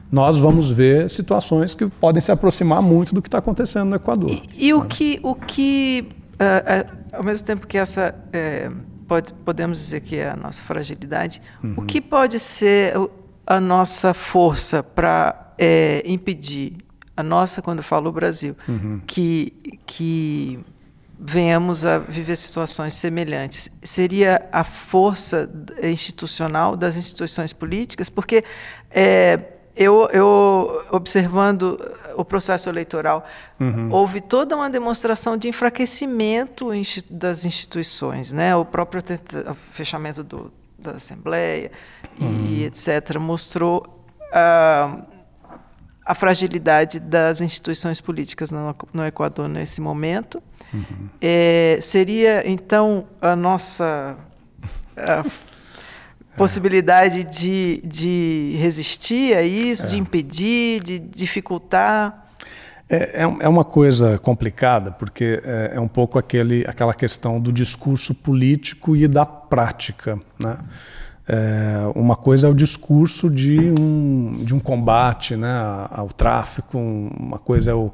nós 0.09 0.37
vamos 0.37 0.71
ver 0.71 1.09
situações 1.09 1.75
que 1.75 1.87
podem 1.87 2.21
se 2.21 2.31
aproximar 2.31 2.81
muito 2.81 3.13
do 3.13 3.21
que 3.21 3.27
está 3.27 3.39
acontecendo 3.39 3.89
no 3.89 3.95
Equador. 3.95 4.29
E, 4.29 4.67
e 4.67 4.73
o 4.73 4.85
que, 4.85 5.19
o 5.21 5.35
que 5.35 6.07
uh, 6.33 6.87
uh, 6.87 7.17
ao 7.17 7.23
mesmo 7.23 7.45
tempo 7.45 7.67
que 7.67 7.77
essa 7.77 8.13
uh, 8.13 8.92
pode, 9.13 9.31
podemos 9.45 9.77
dizer 9.77 10.01
que 10.01 10.15
é 10.15 10.29
a 10.29 10.35
nossa 10.35 10.63
fragilidade, 10.63 11.39
uhum. 11.63 11.75
o 11.77 11.81
que 11.85 12.01
pode 12.01 12.39
ser 12.39 12.93
a 13.45 13.59
nossa 13.59 14.11
força 14.11 14.81
para 14.81 15.53
é, 15.55 16.01
impedir 16.03 16.77
a 17.15 17.21
nossa, 17.21 17.61
quando 17.61 17.77
eu 17.77 17.83
falo 17.83 18.09
o 18.09 18.11
Brasil, 18.11 18.55
uhum. 18.67 18.99
que 19.05 19.53
que 19.85 20.59
venhamos 21.19 21.85
a 21.85 21.99
viver 21.99 22.35
situações 22.35 22.95
semelhantes. 22.95 23.69
Seria 23.83 24.49
a 24.51 24.63
força 24.63 25.47
institucional 25.83 26.75
das 26.75 26.97
instituições 26.97 27.53
políticas, 27.53 28.09
porque 28.09 28.43
é, 28.89 29.39
eu, 29.75 30.07
eu, 30.11 30.85
observando 30.91 31.79
o 32.15 32.23
processo 32.23 32.69
eleitoral, 32.69 33.25
uhum. 33.59 33.91
houve 33.91 34.21
toda 34.21 34.55
uma 34.55 34.69
demonstração 34.69 35.35
de 35.35 35.49
enfraquecimento 35.49 36.69
das 37.09 37.43
instituições, 37.43 38.31
né? 38.31 38.55
O 38.55 38.63
próprio 38.63 39.01
fechamento 39.71 40.23
do, 40.23 40.53
da 40.77 40.91
Assembleia 40.91 41.71
uhum. 42.19 42.45
e 42.45 42.65
etc. 42.65 43.17
mostrou 43.19 43.83
uh, 44.29 45.03
a 46.05 46.13
fragilidade 46.13 46.99
das 46.99 47.41
instituições 47.41 47.99
políticas 47.99 48.51
no, 48.51 48.75
no 48.93 49.05
Equador 49.05 49.47
nesse 49.47 49.81
momento. 49.81 50.41
Uhum. 50.71 51.09
É, 51.21 51.79
seria, 51.81 52.47
então, 52.47 53.07
a 53.21 53.35
nossa 53.35 54.17
a 54.97 55.23
possibilidade 56.37 57.23
de, 57.23 57.81
de 57.85 58.57
resistir 58.59 59.35
a 59.35 59.43
isso, 59.43 59.85
é. 59.85 59.89
de 59.89 59.97
impedir, 59.97 60.83
de 60.83 60.99
dificultar? 60.99 62.23
É, 62.89 63.23
é, 63.23 63.35
é 63.41 63.47
uma 63.47 63.63
coisa 63.63 64.17
complicada, 64.19 64.91
porque 64.91 65.41
é, 65.43 65.71
é, 65.75 65.79
um 65.79 65.87
pouco 65.87 66.19
aquele, 66.19 66.65
aquela 66.67 66.93
questão 66.93 67.39
do 67.39 67.51
discurso 67.51 68.13
político 68.13 68.95
e 68.95 69.07
da 69.07 69.25
prática. 69.25 70.19
Né? 70.39 70.59
É, 71.27 71.91
uma 71.95 72.15
coisa 72.15 72.47
é 72.47 72.49
o 72.49 72.53
discurso 72.53 73.29
de 73.29 73.57
um, 73.79 74.43
de 74.43 74.53
um 74.53 74.59
combate 74.59 75.35
né, 75.35 75.87
ao 75.89 76.09
tráfico, 76.09 76.77
uma 76.77 77.39
coisa 77.39 77.71
é 77.71 77.73
o, 77.73 77.91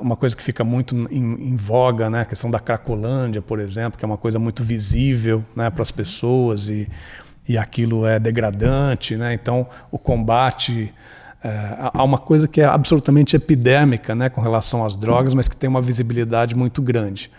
uma 0.00 0.16
coisa 0.16 0.34
que 0.34 0.42
fica 0.42 0.64
muito 0.64 0.96
em, 1.10 1.50
em, 1.50 1.56
voga, 1.56 2.08
né, 2.08 2.22
a 2.22 2.24
questão 2.24 2.50
da 2.50 2.58
Cracolândia, 2.58 3.42
por 3.42 3.58
exemplo, 3.58 3.98
que 3.98 4.04
é 4.04 4.08
uma 4.08 4.16
coisa 4.16 4.38
muito 4.38 4.62
visível 4.62 5.44
né, 5.54 5.68
para 5.68 5.82
as 5.82 5.90
pessoas 5.90 6.68
e, 6.70 6.88
e 7.48 7.56
aquilo 7.56 8.06
é 8.06 8.18
degradante. 8.18 9.16
Né, 9.16 9.34
então, 9.34 9.66
o 9.90 9.98
combate. 9.98 10.92
É, 11.42 11.90
há 11.94 12.02
uma 12.02 12.18
coisa 12.18 12.48
que 12.48 12.60
é 12.60 12.64
absolutamente 12.64 13.36
epidêmica 13.36 14.12
né, 14.12 14.28
com 14.28 14.40
relação 14.40 14.84
às 14.84 14.96
drogas, 14.96 15.34
mas 15.34 15.48
que 15.48 15.56
tem 15.56 15.70
uma 15.70 15.80
visibilidade 15.80 16.56
muito 16.56 16.82
grande. 16.82 17.30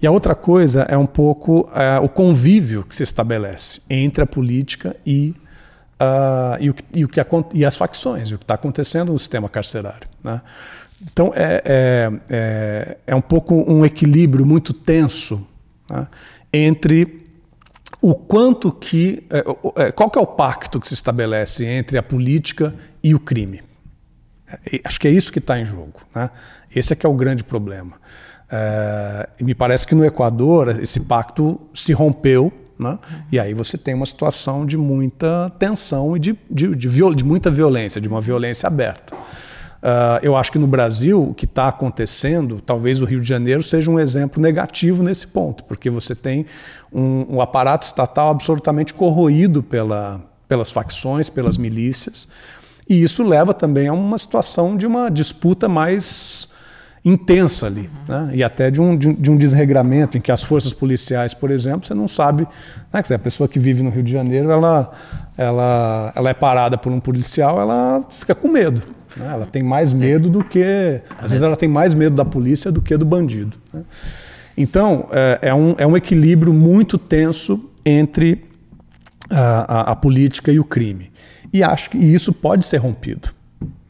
E 0.00 0.06
a 0.06 0.10
outra 0.10 0.34
coisa 0.34 0.82
é 0.82 0.96
um 0.96 1.06
pouco 1.06 1.68
é, 1.74 1.98
o 1.98 2.08
convívio 2.08 2.84
que 2.84 2.94
se 2.94 3.02
estabelece 3.02 3.80
entre 3.88 4.22
a 4.22 4.26
política 4.26 4.94
e, 5.04 5.34
uh, 6.00 6.60
e, 6.60 6.70
o, 6.70 6.74
e, 6.94 7.04
o 7.04 7.08
que, 7.08 7.20
e 7.54 7.64
as 7.64 7.76
facções, 7.76 8.30
o 8.30 8.38
que 8.38 8.44
está 8.44 8.54
acontecendo 8.54 9.12
no 9.12 9.18
sistema 9.18 9.48
carcerário. 9.48 10.06
Né? 10.22 10.40
Então 11.02 11.32
é, 11.34 11.62
é, 11.64 12.12
é, 12.28 12.98
é, 13.06 13.14
um 13.14 13.20
pouco 13.20 13.54
um 13.54 13.84
equilíbrio 13.84 14.44
muito 14.44 14.72
tenso 14.72 15.46
né? 15.90 16.06
entre 16.52 17.23
o 18.00 18.14
quanto 18.14 18.72
que. 18.72 19.26
É, 19.30 19.84
é, 19.84 19.92
qual 19.92 20.10
que 20.10 20.18
é 20.18 20.22
o 20.22 20.26
pacto 20.26 20.80
que 20.80 20.86
se 20.86 20.94
estabelece 20.94 21.64
entre 21.64 21.98
a 21.98 22.02
política 22.02 22.74
e 23.02 23.14
o 23.14 23.20
crime? 23.20 23.62
É, 24.46 24.80
acho 24.84 25.00
que 25.00 25.08
é 25.08 25.10
isso 25.10 25.32
que 25.32 25.38
está 25.38 25.58
em 25.58 25.64
jogo. 25.64 26.00
Né? 26.14 26.30
Esse 26.74 26.92
é 26.92 26.96
que 26.96 27.06
é 27.06 27.08
o 27.08 27.14
grande 27.14 27.44
problema. 27.44 27.96
É, 28.50 29.28
e 29.40 29.44
me 29.44 29.54
parece 29.54 29.86
que 29.86 29.94
no 29.94 30.04
Equador 30.04 30.80
esse 30.80 31.00
pacto 31.00 31.60
se 31.72 31.92
rompeu, 31.92 32.52
né? 32.78 32.98
e 33.32 33.38
aí 33.38 33.54
você 33.54 33.78
tem 33.78 33.94
uma 33.94 34.06
situação 34.06 34.66
de 34.66 34.76
muita 34.76 35.50
tensão 35.58 36.16
e 36.16 36.20
de, 36.20 36.38
de, 36.50 36.74
de, 36.74 36.88
de 36.88 37.24
muita 37.24 37.50
violência, 37.50 38.00
de 38.00 38.08
uma 38.08 38.20
violência 38.20 38.66
aberta. 38.66 39.16
Uh, 39.84 40.16
eu 40.22 40.34
acho 40.34 40.50
que 40.50 40.58
no 40.58 40.66
Brasil 40.66 41.22
o 41.22 41.34
que 41.34 41.44
está 41.44 41.68
acontecendo, 41.68 42.58
talvez 42.64 43.02
o 43.02 43.04
Rio 43.04 43.20
de 43.20 43.28
Janeiro 43.28 43.62
seja 43.62 43.90
um 43.90 44.00
exemplo 44.00 44.40
negativo 44.40 45.02
nesse 45.02 45.26
ponto, 45.26 45.62
porque 45.64 45.90
você 45.90 46.14
tem 46.14 46.46
um, 46.90 47.34
um 47.36 47.40
aparato 47.42 47.84
estatal 47.84 48.30
absolutamente 48.30 48.94
corroído 48.94 49.62
pela, 49.62 50.22
pelas 50.48 50.70
facções, 50.70 51.28
pelas 51.28 51.58
milícias, 51.58 52.26
e 52.88 53.02
isso 53.02 53.22
leva 53.22 53.52
também 53.52 53.88
a 53.88 53.92
uma 53.92 54.16
situação 54.16 54.74
de 54.74 54.86
uma 54.86 55.10
disputa 55.10 55.68
mais 55.68 56.48
intensa 57.04 57.66
ali, 57.66 57.90
uhum. 58.08 58.26
né? 58.26 58.30
e 58.36 58.42
até 58.42 58.70
de 58.70 58.80
um, 58.80 58.96
de, 58.96 59.12
de, 59.12 59.30
um 59.30 59.36
desregramento 59.36 60.16
em 60.16 60.20
que 60.22 60.32
as 60.32 60.42
forças 60.42 60.72
policiais, 60.72 61.34
por 61.34 61.50
exemplo, 61.50 61.86
você 61.86 61.92
não 61.92 62.08
sabe, 62.08 62.48
né? 62.90 63.02
a 63.14 63.18
pessoa 63.18 63.46
que 63.46 63.58
vive 63.58 63.82
no 63.82 63.90
Rio 63.90 64.02
de 64.02 64.10
Janeiro, 64.10 64.50
ela, 64.50 64.90
ela, 65.36 66.10
ela 66.16 66.30
é 66.30 66.34
parada 66.34 66.78
por 66.78 66.90
um 66.90 67.00
policial, 67.00 67.60
ela 67.60 68.02
fica 68.08 68.34
com 68.34 68.48
medo, 68.48 68.82
né? 69.16 69.30
ela 69.32 69.46
tem 69.46 69.62
mais 69.62 69.92
medo 69.92 70.28
do 70.28 70.42
que, 70.44 71.00
às 71.18 71.30
vezes 71.30 71.42
ela 71.42 71.56
tem 71.56 71.68
mais 71.68 71.94
medo 71.94 72.14
da 72.14 72.24
polícia 72.24 72.70
do 72.70 72.80
que 72.80 72.96
do 72.96 73.04
bandido. 73.04 73.56
Né? 73.72 73.82
Então 74.56 75.08
é, 75.12 75.38
é, 75.42 75.54
um, 75.54 75.74
é 75.78 75.86
um 75.86 75.96
equilíbrio 75.96 76.52
muito 76.52 76.98
tenso 76.98 77.70
entre 77.84 78.44
a, 79.30 79.80
a, 79.80 79.92
a 79.92 79.96
política 79.96 80.52
e 80.52 80.58
o 80.58 80.64
crime, 80.64 81.10
e 81.52 81.62
acho 81.62 81.90
que 81.90 81.98
isso 81.98 82.32
pode 82.32 82.64
ser 82.64 82.78
rompido. 82.78 83.28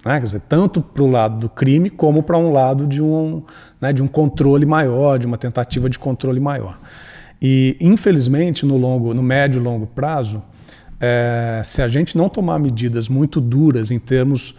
Né? 0.04 0.18
Quer 0.18 0.22
dizer, 0.24 0.40
tanto 0.48 0.82
para 0.82 1.02
o 1.02 1.06
lado 1.06 1.38
do 1.38 1.48
crime 1.48 1.88
como 1.88 2.22
para 2.22 2.36
um 2.36 2.52
lado 2.52 2.86
de 2.86 3.00
um, 3.00 3.42
né, 3.80 3.92
de 3.92 4.02
um 4.02 4.06
controle 4.06 4.66
maior, 4.66 5.18
de 5.18 5.26
uma 5.26 5.38
tentativa 5.38 5.88
de 5.88 5.98
controle 5.98 6.38
maior. 6.38 6.78
E, 7.40 7.76
infelizmente, 7.80 8.64
no, 8.66 8.76
longo, 8.76 9.12
no 9.14 9.22
médio 9.22 9.60
e 9.60 9.62
longo 9.62 9.86
prazo, 9.86 10.42
é, 11.00 11.62
se 11.64 11.82
a 11.82 11.88
gente 11.88 12.16
não 12.16 12.28
tomar 12.28 12.58
medidas 12.58 13.08
muito 13.08 13.40
duras 13.40 13.90
em 13.90 13.98
termos 13.98 14.54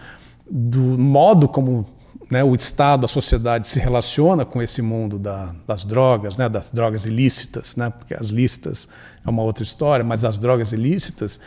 do 0.49 0.97
modo 0.97 1.47
como 1.47 1.85
né, 2.29 2.43
o 2.43 2.55
Estado, 2.55 3.05
a 3.05 3.07
sociedade 3.07 3.67
se 3.67 3.79
relaciona 3.79 4.45
com 4.45 4.61
esse 4.61 4.81
mundo 4.81 5.19
da, 5.19 5.53
das 5.67 5.85
drogas, 5.85 6.37
né, 6.37 6.49
das 6.49 6.71
drogas 6.71 7.05
ilícitas, 7.05 7.75
né, 7.75 7.89
porque 7.89 8.13
as 8.13 8.27
listas 8.27 8.87
é 9.25 9.29
uma 9.29 9.43
outra 9.43 9.63
história, 9.63 10.03
mas 10.03 10.25
as 10.25 10.37
drogas 10.39 10.71
ilícitas, 10.71 11.39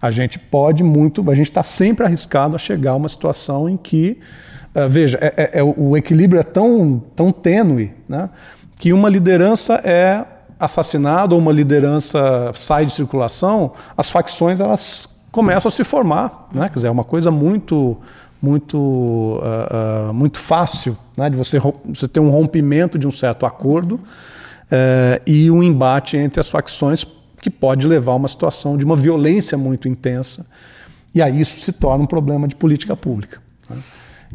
a 0.00 0.10
gente 0.10 0.38
pode 0.38 0.82
muito, 0.82 1.28
a 1.30 1.34
gente 1.34 1.50
está 1.50 1.62
sempre 1.62 2.04
arriscado 2.06 2.56
a 2.56 2.58
chegar 2.58 2.92
a 2.92 2.96
uma 2.96 3.08
situação 3.08 3.68
em 3.68 3.76
que, 3.76 4.18
uh, 4.74 4.88
veja, 4.88 5.18
é, 5.20 5.34
é, 5.36 5.58
é, 5.60 5.62
o 5.62 5.96
equilíbrio 5.96 6.40
é 6.40 6.44
tão, 6.44 7.02
tão 7.14 7.30
tênue 7.30 7.92
né, 8.08 8.30
que 8.76 8.92
uma 8.92 9.08
liderança 9.08 9.74
é 9.84 10.24
assassinada 10.58 11.34
ou 11.34 11.40
uma 11.40 11.52
liderança 11.52 12.50
sai 12.54 12.86
de 12.86 12.92
circulação, 12.92 13.72
as 13.96 14.08
facções 14.08 14.60
elas 14.60 15.08
começam 15.34 15.68
a 15.68 15.72
se 15.72 15.82
formar, 15.82 16.48
né? 16.52 16.68
Quer 16.68 16.74
dizer, 16.76 16.86
é 16.86 16.90
uma 16.92 17.02
coisa 17.02 17.28
muito 17.28 17.96
muito 18.44 18.78
uh, 18.78 20.10
uh, 20.10 20.14
muito 20.14 20.38
fácil, 20.38 20.96
né? 21.16 21.30
De 21.30 21.36
você 21.36 21.58
você 21.58 22.06
ter 22.06 22.20
um 22.20 22.28
rompimento 22.28 22.98
de 22.98 23.06
um 23.06 23.10
certo 23.10 23.46
acordo 23.46 24.00
é, 24.70 25.22
e 25.26 25.50
um 25.50 25.62
embate 25.62 26.16
entre 26.16 26.40
as 26.40 26.48
facções 26.48 27.06
que 27.40 27.50
pode 27.50 27.86
levar 27.86 28.12
a 28.12 28.16
uma 28.16 28.28
situação 28.28 28.76
de 28.76 28.84
uma 28.84 28.96
violência 28.96 29.56
muito 29.56 29.88
intensa. 29.88 30.46
E 31.14 31.22
aí 31.22 31.40
isso 31.40 31.60
se 31.60 31.72
torna 31.72 32.04
um 32.04 32.06
problema 32.06 32.48
de 32.48 32.56
política 32.56 32.96
pública. 32.96 33.40
Né? 33.68 33.76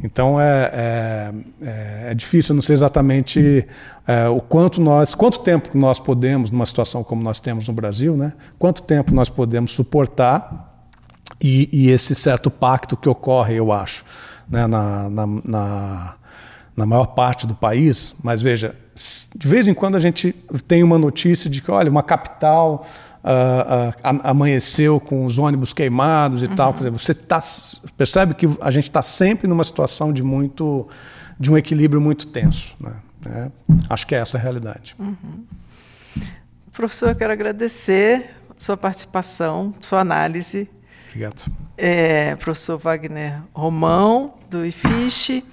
Então 0.03 0.39
é, 0.39 0.71
é, 0.73 1.33
é, 1.61 2.11
é, 2.11 2.13
difícil, 2.13 2.55
não 2.55 2.61
sei 2.61 2.73
exatamente 2.73 3.67
é, 4.07 4.29
o 4.29 4.39
quanto 4.39 4.79
nós, 4.79 5.13
quanto 5.13 5.39
tempo 5.39 5.77
nós 5.77 5.99
podemos, 5.99 6.49
numa 6.49 6.65
situação 6.65 7.03
como 7.03 7.21
nós 7.21 7.39
temos 7.39 7.67
no 7.67 7.73
Brasil, 7.73 8.15
né, 8.15 8.31
quanto 8.57 8.81
tempo 8.81 9.13
nós 9.13 9.27
podemos 9.29 9.71
suportar 9.71 10.68
e, 11.41 11.69
e 11.71 11.89
esse 11.89 12.13
certo 12.15 12.51
pacto 12.51 12.97
que 12.97 13.07
ocorre, 13.07 13.55
eu 13.55 13.71
acho, 13.71 14.03
né, 14.49 14.67
na, 14.67 15.09
na, 15.09 15.27
na, 15.27 16.15
na 16.75 16.85
maior 16.85 17.07
parte 17.07 17.47
do 17.47 17.55
país. 17.55 18.15
Mas 18.23 18.41
veja, 18.41 18.75
de 19.35 19.47
vez 19.47 19.67
em 19.67 19.73
quando 19.73 19.95
a 19.95 19.99
gente 19.99 20.33
tem 20.67 20.83
uma 20.83 20.97
notícia 20.97 21.49
de 21.49 21.61
que, 21.61 21.71
olha, 21.71 21.89
uma 21.89 22.03
capital 22.03 22.85
uh, 23.23 23.89
uh, 23.89 24.21
amanheceu 24.23 24.99
com 24.99 25.25
os 25.25 25.37
ônibus 25.37 25.73
queimados 25.73 26.41
e 26.41 26.45
uhum. 26.45 26.55
tal. 26.55 26.73
Quer 26.73 26.77
dizer, 26.77 26.91
você 26.91 27.13
tá, 27.13 27.39
percebe 27.97 28.33
que 28.33 28.47
a 28.61 28.71
gente 28.71 28.85
está 28.85 29.01
sempre 29.01 29.47
numa 29.47 29.63
situação 29.63 30.11
de 30.11 30.23
muito 30.23 30.87
de 31.39 31.49
um 31.49 31.57
equilíbrio 31.57 32.01
muito 32.01 32.27
tenso. 32.27 32.75
Né? 32.79 32.93
É, 33.25 33.51
acho 33.89 34.05
que 34.05 34.13
é 34.13 34.19
essa 34.19 34.37
a 34.37 34.41
realidade. 34.41 34.95
Uhum. 34.99 35.45
Professor, 36.73 37.15
quero 37.15 37.31
agradecer 37.31 38.35
sua 38.57 38.75
participação, 38.75 39.73
sua 39.81 40.01
análise. 40.01 40.69
Obrigado. 41.19 41.51
É, 41.75 42.33
professor 42.37 42.77
Wagner 42.77 43.41
Romão, 43.51 44.35
do 44.49 44.65
IFISH. 44.65 45.43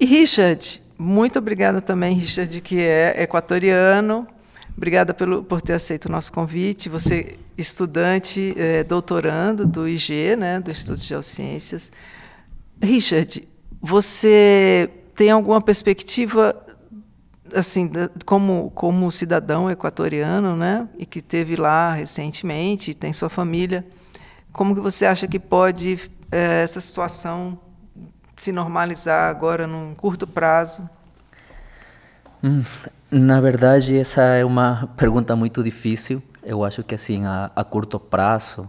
E 0.00 0.06
Richard, 0.06 0.80
muito 0.98 1.38
obrigada 1.38 1.82
também, 1.82 2.14
Richard, 2.14 2.60
que 2.62 2.80
é 2.80 3.22
equatoriano, 3.22 4.26
Obrigada 4.74 5.12
pelo, 5.12 5.44
por 5.44 5.60
ter 5.60 5.74
aceito 5.74 6.06
o 6.06 6.08
nosso 6.10 6.32
convite. 6.32 6.88
Você, 6.88 7.38
estudante, 7.58 8.54
é, 8.56 8.82
doutorando 8.82 9.66
do 9.66 9.86
IG, 9.86 10.34
né, 10.36 10.58
do 10.58 10.70
Instituto 10.70 10.98
de 10.98 11.08
Geociências. 11.08 11.92
Richard, 12.80 13.46
você 13.82 14.88
tem 15.14 15.30
alguma 15.30 15.60
perspectiva, 15.60 16.56
assim, 17.54 17.90
como, 18.24 18.70
como 18.74 19.10
cidadão 19.10 19.70
equatoriano, 19.70 20.56
né, 20.56 20.88
e 20.96 21.04
que 21.04 21.20
teve 21.20 21.56
lá 21.56 21.92
recentemente, 21.92 22.94
tem 22.94 23.12
sua 23.12 23.28
família, 23.28 23.84
como 24.52 24.74
que 24.74 24.80
você 24.80 25.06
acha 25.06 25.26
que 25.26 25.38
pode 25.38 26.10
é, 26.30 26.62
essa 26.62 26.80
situação 26.80 27.58
se 28.36 28.52
normalizar 28.52 29.30
agora 29.30 29.66
num 29.66 29.94
curto 29.94 30.26
prazo? 30.26 30.88
Hum, 32.42 32.62
na 33.10 33.40
verdade, 33.40 33.98
essa 33.98 34.22
é 34.22 34.44
uma 34.44 34.88
pergunta 34.96 35.36
muito 35.36 35.62
difícil. 35.62 36.22
Eu 36.42 36.64
acho 36.64 36.82
que 36.82 36.94
assim 36.94 37.26
a, 37.26 37.50
a 37.54 37.62
curto 37.62 38.00
prazo 38.00 38.68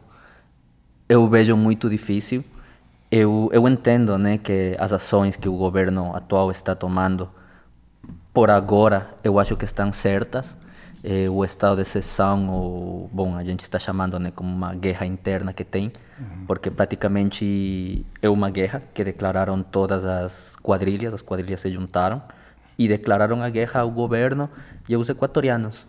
eu 1.08 1.28
vejo 1.28 1.56
muito 1.56 1.90
difícil. 1.90 2.44
Eu, 3.12 3.50
eu 3.52 3.68
entendo 3.68 4.18
né, 4.18 4.38
que 4.38 4.76
as 4.80 4.94
ações 4.94 5.36
que 5.36 5.50
o 5.50 5.58
governo 5.58 6.16
atual 6.16 6.50
está 6.50 6.74
tomando, 6.74 7.30
por 8.34 8.50
agora, 8.50 9.10
eu 9.22 9.38
acho 9.38 9.58
que 9.58 9.66
estão 9.66 9.92
certas. 9.92 10.56
Eh, 11.04 11.30
o 11.30 11.44
estado 11.44 11.78
de 11.78 11.82
exceção, 11.82 12.50
ou, 12.50 13.10
bom, 13.12 13.36
a 13.36 13.44
gente 13.44 13.62
está 13.62 13.80
chamando 13.80 14.20
né, 14.20 14.32
como 14.32 14.54
uma 14.54 14.76
guerra 14.76 15.06
interna 15.06 15.52
que 15.52 15.64
tem, 15.64 15.92
uhum. 16.20 16.46
porque 16.46 16.70
praticamente 16.70 18.06
é 18.22 18.30
uma 18.30 18.52
guerra 18.52 18.84
que 18.94 19.04
declararam 19.04 19.64
todas 19.64 20.06
as 20.06 20.56
quadrilhas, 20.62 21.14
as 21.14 21.24
quadrilhas 21.24 21.62
se 21.62 21.72
juntaram 21.72 22.22
y 22.78 22.88
declararon 22.88 23.44
a 23.44 23.50
guerra 23.50 23.82
ao 23.82 23.92
governo 23.92 24.50
e 24.88 24.94
aos 24.96 25.10
equatorianos. 25.10 25.86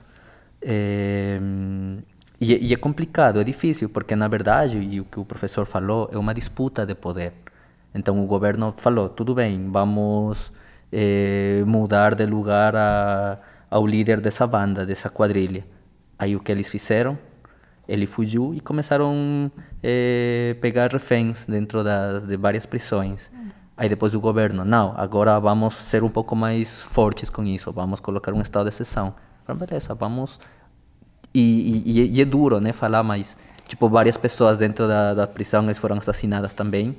É, 0.61 1.41
e, 2.41 2.69
e, 2.69 2.73
é 2.73 2.77
complicado, 2.77 3.41
é 3.41 3.45
difícil, 3.45 3.89
porque 3.89 4.15
na 4.15 4.29
verdade, 4.29 4.79
e 4.79 5.01
o 5.01 5.05
que 5.05 5.19
o 5.19 5.25
professor 5.25 5.65
falou, 5.65 6.11
é 6.13 6.19
uma 6.19 6.35
disputa 6.35 6.85
de 6.85 6.95
poder. 6.95 7.33
Então 7.95 8.23
o 8.23 8.27
governo 8.27 8.73
falou, 8.73 9.09
tudo 9.09 9.35
bem, 9.35 9.71
vamos 9.71 10.53
é, 10.93 11.63
mudar 11.67 12.15
de 12.15 12.27
lugar 12.27 12.77
a, 12.77 13.39
ao 13.73 13.87
líder 13.87 14.20
dessa 14.20 14.47
banda, 14.47 14.85
dessa 14.85 15.09
quadrilha. 15.09 15.64
Aí 16.18 16.37
o 16.37 16.41
que 16.41 16.53
eles 16.53 16.68
fizeram? 16.68 17.18
Ele 17.89 18.07
fugiu 18.07 18.53
e 18.55 18.61
começaram 18.61 19.51
a 19.51 19.61
é, 19.83 20.55
pegar 20.61 20.93
reféns 20.93 21.47
dentro 21.47 21.83
das, 21.83 22.25
de 22.25 22.37
várias 22.37 22.66
prisões. 22.66 23.33
Aí 23.75 23.89
depois 23.89 24.12
o 24.12 24.20
governo, 24.20 24.62
não, 24.62 24.93
agora 24.95 25.41
vamos 25.41 25.75
ser 25.75 26.05
um 26.05 26.11
pouco 26.11 26.37
mais 26.37 26.83
fortes 26.83 27.31
com 27.31 27.43
isso, 27.45 27.73
vamos 27.73 27.99
colocar 27.99 28.35
um 28.35 28.43
estado 28.43 28.64
de 28.64 28.68
exceção. 28.68 29.14
beleza, 29.57 29.95
vamos. 29.95 30.39
E, 31.35 31.83
e, 31.87 32.18
e, 32.18 32.20
é 32.20 32.25
duro, 32.27 32.61
né, 32.61 32.75
falar, 32.75 33.03
mas, 33.03 33.39
tipo, 33.66 33.89
várias 33.89 34.18
pessoas 34.18 34.59
dentro 34.59 34.87
da, 34.87 35.14
da 35.14 35.27
prisão 35.27 35.64
eles 35.64 35.79
foram 35.79 35.97
assassinadas 35.97 36.53
também. 36.53 36.95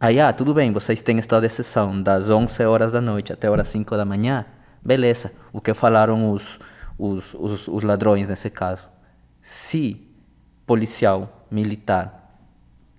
Aí, 0.00 0.20
ah, 0.20 0.32
tudo 0.32 0.52
bem, 0.52 0.72
vocês 0.72 1.00
têm 1.00 1.18
estado 1.20 1.42
de 1.42 1.46
exceção 1.46 2.02
das 2.02 2.28
11 2.28 2.64
horas 2.64 2.90
da 2.90 3.00
noite 3.00 3.32
até 3.32 3.46
as 3.46 3.68
5 3.68 3.96
da 3.96 4.04
manhã. 4.04 4.44
Beleza, 4.86 5.32
o 5.52 5.60
que 5.60 5.74
falaram 5.74 6.30
os, 6.30 6.60
os, 6.96 7.34
os, 7.34 7.66
os 7.66 7.82
ladrões 7.82 8.28
nesse 8.28 8.48
caso? 8.48 8.88
Se 9.42 10.00
policial, 10.64 11.44
militar, 11.50 12.38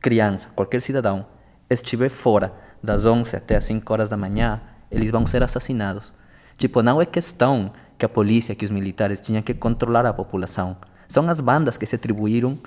criança, 0.02 0.50
qualquer 0.54 0.82
cidadão 0.82 1.26
estiver 1.70 2.10
fora 2.10 2.54
das 2.84 3.06
11 3.06 3.38
até 3.38 3.56
as 3.56 3.64
5 3.64 3.94
horas 3.94 4.10
da 4.10 4.18
manhã, 4.18 4.60
eles 4.92 5.10
vão 5.10 5.26
ser 5.26 5.42
assassinados. 5.42 6.14
Tipo, 6.58 6.82
não 6.82 7.02
é 7.02 7.06
questão 7.06 7.72
que 7.98 8.06
a 8.06 8.10
polícia, 8.10 8.54
que 8.54 8.66
os 8.66 8.72
militares 8.72 9.22
tinham 9.22 9.42
que 9.42 9.54
controlar 9.54 10.06
a 10.06 10.12
população. 10.12 10.76
São 11.08 11.30
as 11.30 11.40
bandas 11.40 11.78
que 11.78 11.86
se 11.86 11.96
atribuíram 11.96 12.58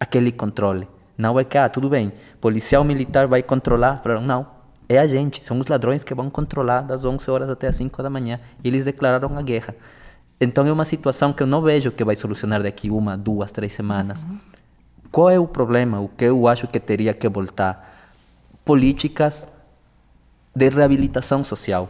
aquele 0.00 0.32
controle. 0.32 0.88
Não 1.18 1.38
é 1.38 1.44
que, 1.44 1.58
ah, 1.58 1.68
tudo 1.68 1.90
bem, 1.90 2.14
policial 2.40 2.82
militar 2.82 3.26
vai 3.26 3.42
controlar. 3.42 4.00
Não, 4.22 4.46
é 4.88 4.98
a 4.98 5.06
gente, 5.06 5.44
são 5.44 5.58
os 5.58 5.66
ladrões 5.66 6.04
que 6.04 6.14
vão 6.14 6.28
controlar 6.28 6.82
das 6.82 7.04
11 7.04 7.30
horas 7.30 7.50
até 7.50 7.68
as 7.68 7.76
5 7.76 8.02
da 8.02 8.10
manhã. 8.10 8.40
E 8.62 8.68
eles 8.68 8.84
declararam 8.84 9.36
a 9.38 9.42
guerra. 9.42 9.74
Então 10.40 10.66
é 10.66 10.72
uma 10.72 10.84
situação 10.84 11.32
que 11.32 11.42
eu 11.42 11.46
não 11.46 11.62
vejo 11.62 11.90
que 11.90 12.04
vai 12.04 12.16
solucionar 12.16 12.62
daqui 12.62 12.90
uma, 12.90 13.16
duas, 13.16 13.50
três 13.50 13.72
semanas. 13.72 14.24
Uhum. 14.24 14.38
Qual 15.10 15.30
é 15.30 15.38
o 15.38 15.46
problema? 15.46 16.00
O 16.00 16.08
que 16.08 16.24
eu 16.24 16.46
acho 16.48 16.66
que 16.66 16.80
teria 16.80 17.14
que 17.14 17.28
voltar? 17.28 17.92
políticas 18.64 19.46
de 20.54 20.68
reabilitação 20.70 21.44
social, 21.44 21.88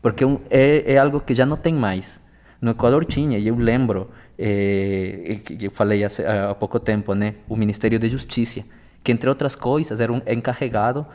porque 0.00 0.24
é, 0.48 0.94
é 0.94 0.98
algo 0.98 1.20
que 1.20 1.34
já 1.34 1.44
não 1.44 1.56
tem 1.56 1.74
mais. 1.74 2.20
No 2.60 2.70
Equador 2.70 3.04
tinha, 3.04 3.38
e 3.38 3.48
eu 3.48 3.56
lembro, 3.56 4.08
que 4.36 5.66
eu 5.66 5.70
falei 5.70 6.04
há, 6.04 6.08
há 6.50 6.54
pouco 6.54 6.80
tempo, 6.80 7.14
né, 7.14 7.34
o 7.48 7.56
Ministério 7.56 7.98
de 7.98 8.08
Justiça, 8.08 8.62
que 9.04 9.12
entre 9.12 9.28
outras 9.28 9.54
coisas 9.54 10.00
era 10.00 10.12
um 10.12 10.22
encarregado 10.26 11.06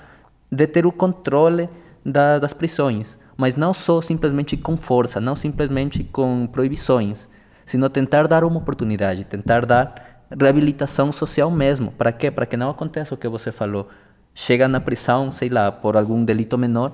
de 0.52 0.68
ter 0.68 0.86
o 0.86 0.92
controle 0.92 1.70
da, 2.06 2.40
das 2.40 2.54
prisões, 2.54 3.18
mas 3.38 3.56
não 3.56 3.74
só 3.74 4.02
simplesmente 4.02 4.58
com 4.58 4.76
força, 4.76 5.22
não 5.22 5.36
simplesmente 5.36 6.04
com 6.04 6.48
proibições, 6.48 7.30
sino 7.66 7.90
tentar 7.90 8.28
dar 8.28 8.44
uma 8.44 8.58
oportunidade, 8.58 9.24
tentar 9.24 9.66
dar 9.66 10.26
reabilitação 10.40 11.12
social 11.12 11.50
mesmo. 11.50 11.92
Para 11.92 12.12
quê? 12.12 12.30
Para 12.30 12.46
que 12.46 12.58
não 12.58 12.70
aconteça 12.70 13.14
o 13.14 13.18
que 13.18 13.28
você 13.28 13.52
falou, 13.52 13.88
chegam 14.34 14.68
na 14.68 14.80
prisão, 14.80 15.32
sei 15.32 15.50
lá, 15.50 15.72
por 15.72 15.96
algum 15.96 16.24
delito 16.24 16.58
menor, 16.58 16.92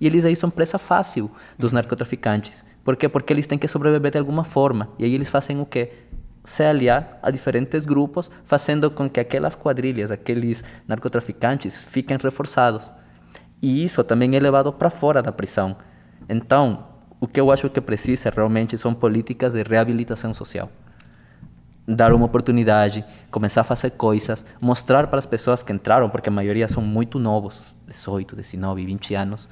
e 0.00 0.06
eles 0.06 0.24
aí 0.24 0.36
são 0.36 0.50
presa 0.50 0.78
fácil 0.78 1.30
dos 1.58 1.72
narcotraficantes. 1.72 2.64
Por 2.84 2.96
quê? 2.96 3.08
Porque 3.08 3.32
eles 3.32 3.46
têm 3.46 3.58
que 3.58 3.68
sobreviver 3.68 4.12
de 4.12 4.18
alguma 4.18 4.44
forma. 4.44 4.88
E 4.98 5.04
aí 5.04 5.14
eles 5.14 5.28
fazem 5.28 5.60
o 5.60 5.66
quê? 5.66 5.92
Se 6.44 6.62
aliar 6.62 7.18
a 7.22 7.30
diferentes 7.30 7.84
grupos, 7.84 8.30
fazendo 8.44 8.90
com 8.90 9.08
que 9.08 9.20
aquelas 9.20 9.54
quadrilhas, 9.54 10.10
aqueles 10.10 10.64
narcotraficantes, 10.86 11.78
fiquem 11.78 12.16
reforçados. 12.16 12.90
E 13.60 13.84
isso 13.84 14.02
também 14.04 14.34
é 14.36 14.40
levado 14.40 14.72
para 14.72 14.90
fora 14.90 15.22
da 15.22 15.32
prisão. 15.32 15.76
Então, 16.28 16.86
o 17.20 17.26
que 17.26 17.40
eu 17.40 17.50
acho 17.50 17.68
que 17.68 17.80
precisa 17.80 18.30
realmente 18.34 18.78
são 18.78 18.94
políticas 18.94 19.52
de 19.52 19.62
reabilitação 19.62 20.32
social 20.32 20.70
dar 21.88 22.12
uma 22.12 22.26
oportunidade, 22.26 23.02
começar 23.30 23.62
a 23.62 23.64
fazer 23.64 23.92
coisas, 23.92 24.44
mostrar 24.60 25.06
para 25.06 25.18
as 25.18 25.24
pessoas 25.24 25.62
que 25.62 25.72
entraram, 25.72 26.10
porque 26.10 26.28
a 26.28 26.32
maioria 26.32 26.68
são 26.68 26.82
muito 26.82 27.18
novos, 27.18 27.64
18, 27.86 28.36
19, 28.36 28.84
20 28.84 29.14
anos, 29.14 29.48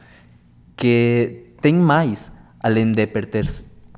que 0.76 1.54
tem 1.62 1.72
mais 1.72 2.30
além 2.60 2.92
de 2.92 3.06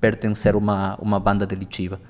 pertencer 0.01 0.55
a 0.55 0.57
uma, 0.59 0.97
uma 1.01 1.19
banda 1.19 1.45
delitiva. 1.45 2.01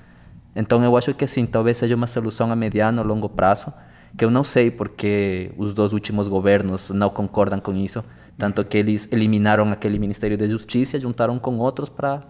Então 0.55 0.83
eu 0.83 0.95
acho 0.97 1.13
que 1.13 1.25
sim, 1.27 1.45
talvez 1.45 1.77
seja 1.77 1.95
uma 1.95 2.07
solução 2.07 2.51
a 2.51 2.55
mediano 2.55 3.01
ou 3.01 3.07
longo 3.07 3.29
prazo, 3.29 3.71
que 4.17 4.25
eu 4.25 4.31
não 4.31 4.43
sei 4.43 4.71
porque 4.71 5.51
os 5.57 5.73
dois 5.73 5.93
últimos 5.93 6.27
governos 6.27 6.89
não 6.89 7.09
concordam 7.09 7.59
com 7.59 7.73
isso, 7.75 8.03
tanto 8.37 8.63
que 8.65 8.77
eles 8.77 9.07
eliminaram 9.11 9.69
aquele 9.71 9.99
Ministério 9.99 10.37
da 10.37 10.47
Justiça, 10.47 10.99
juntaram 10.99 11.37
com 11.37 11.57
outros 11.57 11.89
para 11.89 12.23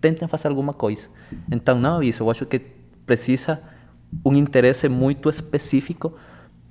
tentem 0.00 0.28
fazer 0.28 0.48
alguma 0.48 0.72
coisa. 0.72 1.08
Então 1.50 1.78
não 1.78 2.00
é 2.00 2.06
isso, 2.06 2.22
eu 2.22 2.30
acho 2.30 2.46
que 2.46 2.58
precisa 2.58 3.60
um 4.24 4.34
interesse 4.34 4.88
muito 4.88 5.28
específico 5.28 6.14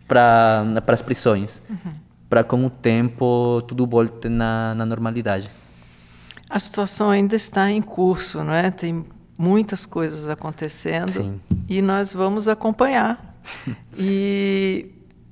para 0.08 0.64
as 0.88 1.02
prisões, 1.02 1.62
uhum. 1.70 1.94
para 2.30 2.44
com 2.44 2.66
o 2.66 2.70
tempo 2.70 3.62
tudo 3.68 3.86
volte 3.86 4.30
na, 4.30 4.74
na 4.76 4.86
normalidade. 4.86 5.50
A 6.50 6.60
situação 6.60 7.10
ainda 7.10 7.36
está 7.36 7.72
em 7.72 7.82
curso, 7.82 8.44
não 8.44 8.54
é? 8.54 8.70
Tem 8.70 9.04
muitas 9.38 9.86
coisas 9.86 10.30
acontecendo 10.30 11.12
Sim. 11.12 11.42
e 11.68 11.82
nós 11.82 12.14
vamos 12.14 12.48
acompanhar. 12.48 13.36
e 13.98 14.92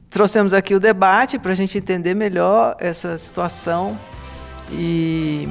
trouxemos 0.10 0.54
aqui 0.54 0.76
o 0.76 0.80
debate 0.80 1.40
para 1.40 1.52
a 1.52 1.56
gente 1.56 1.78
entender 1.78 2.14
melhor 2.14 2.76
essa 2.80 3.18
situação 3.18 4.00
e 4.72 5.48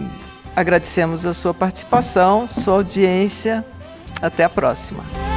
agradecemos 0.55 1.27
a 1.27 1.35
sua 1.35 1.53
participação, 1.53 2.47
sua 2.49 2.75
audiência. 2.75 3.65
Até 4.21 4.45
a 4.45 4.49
próxima. 4.49 5.32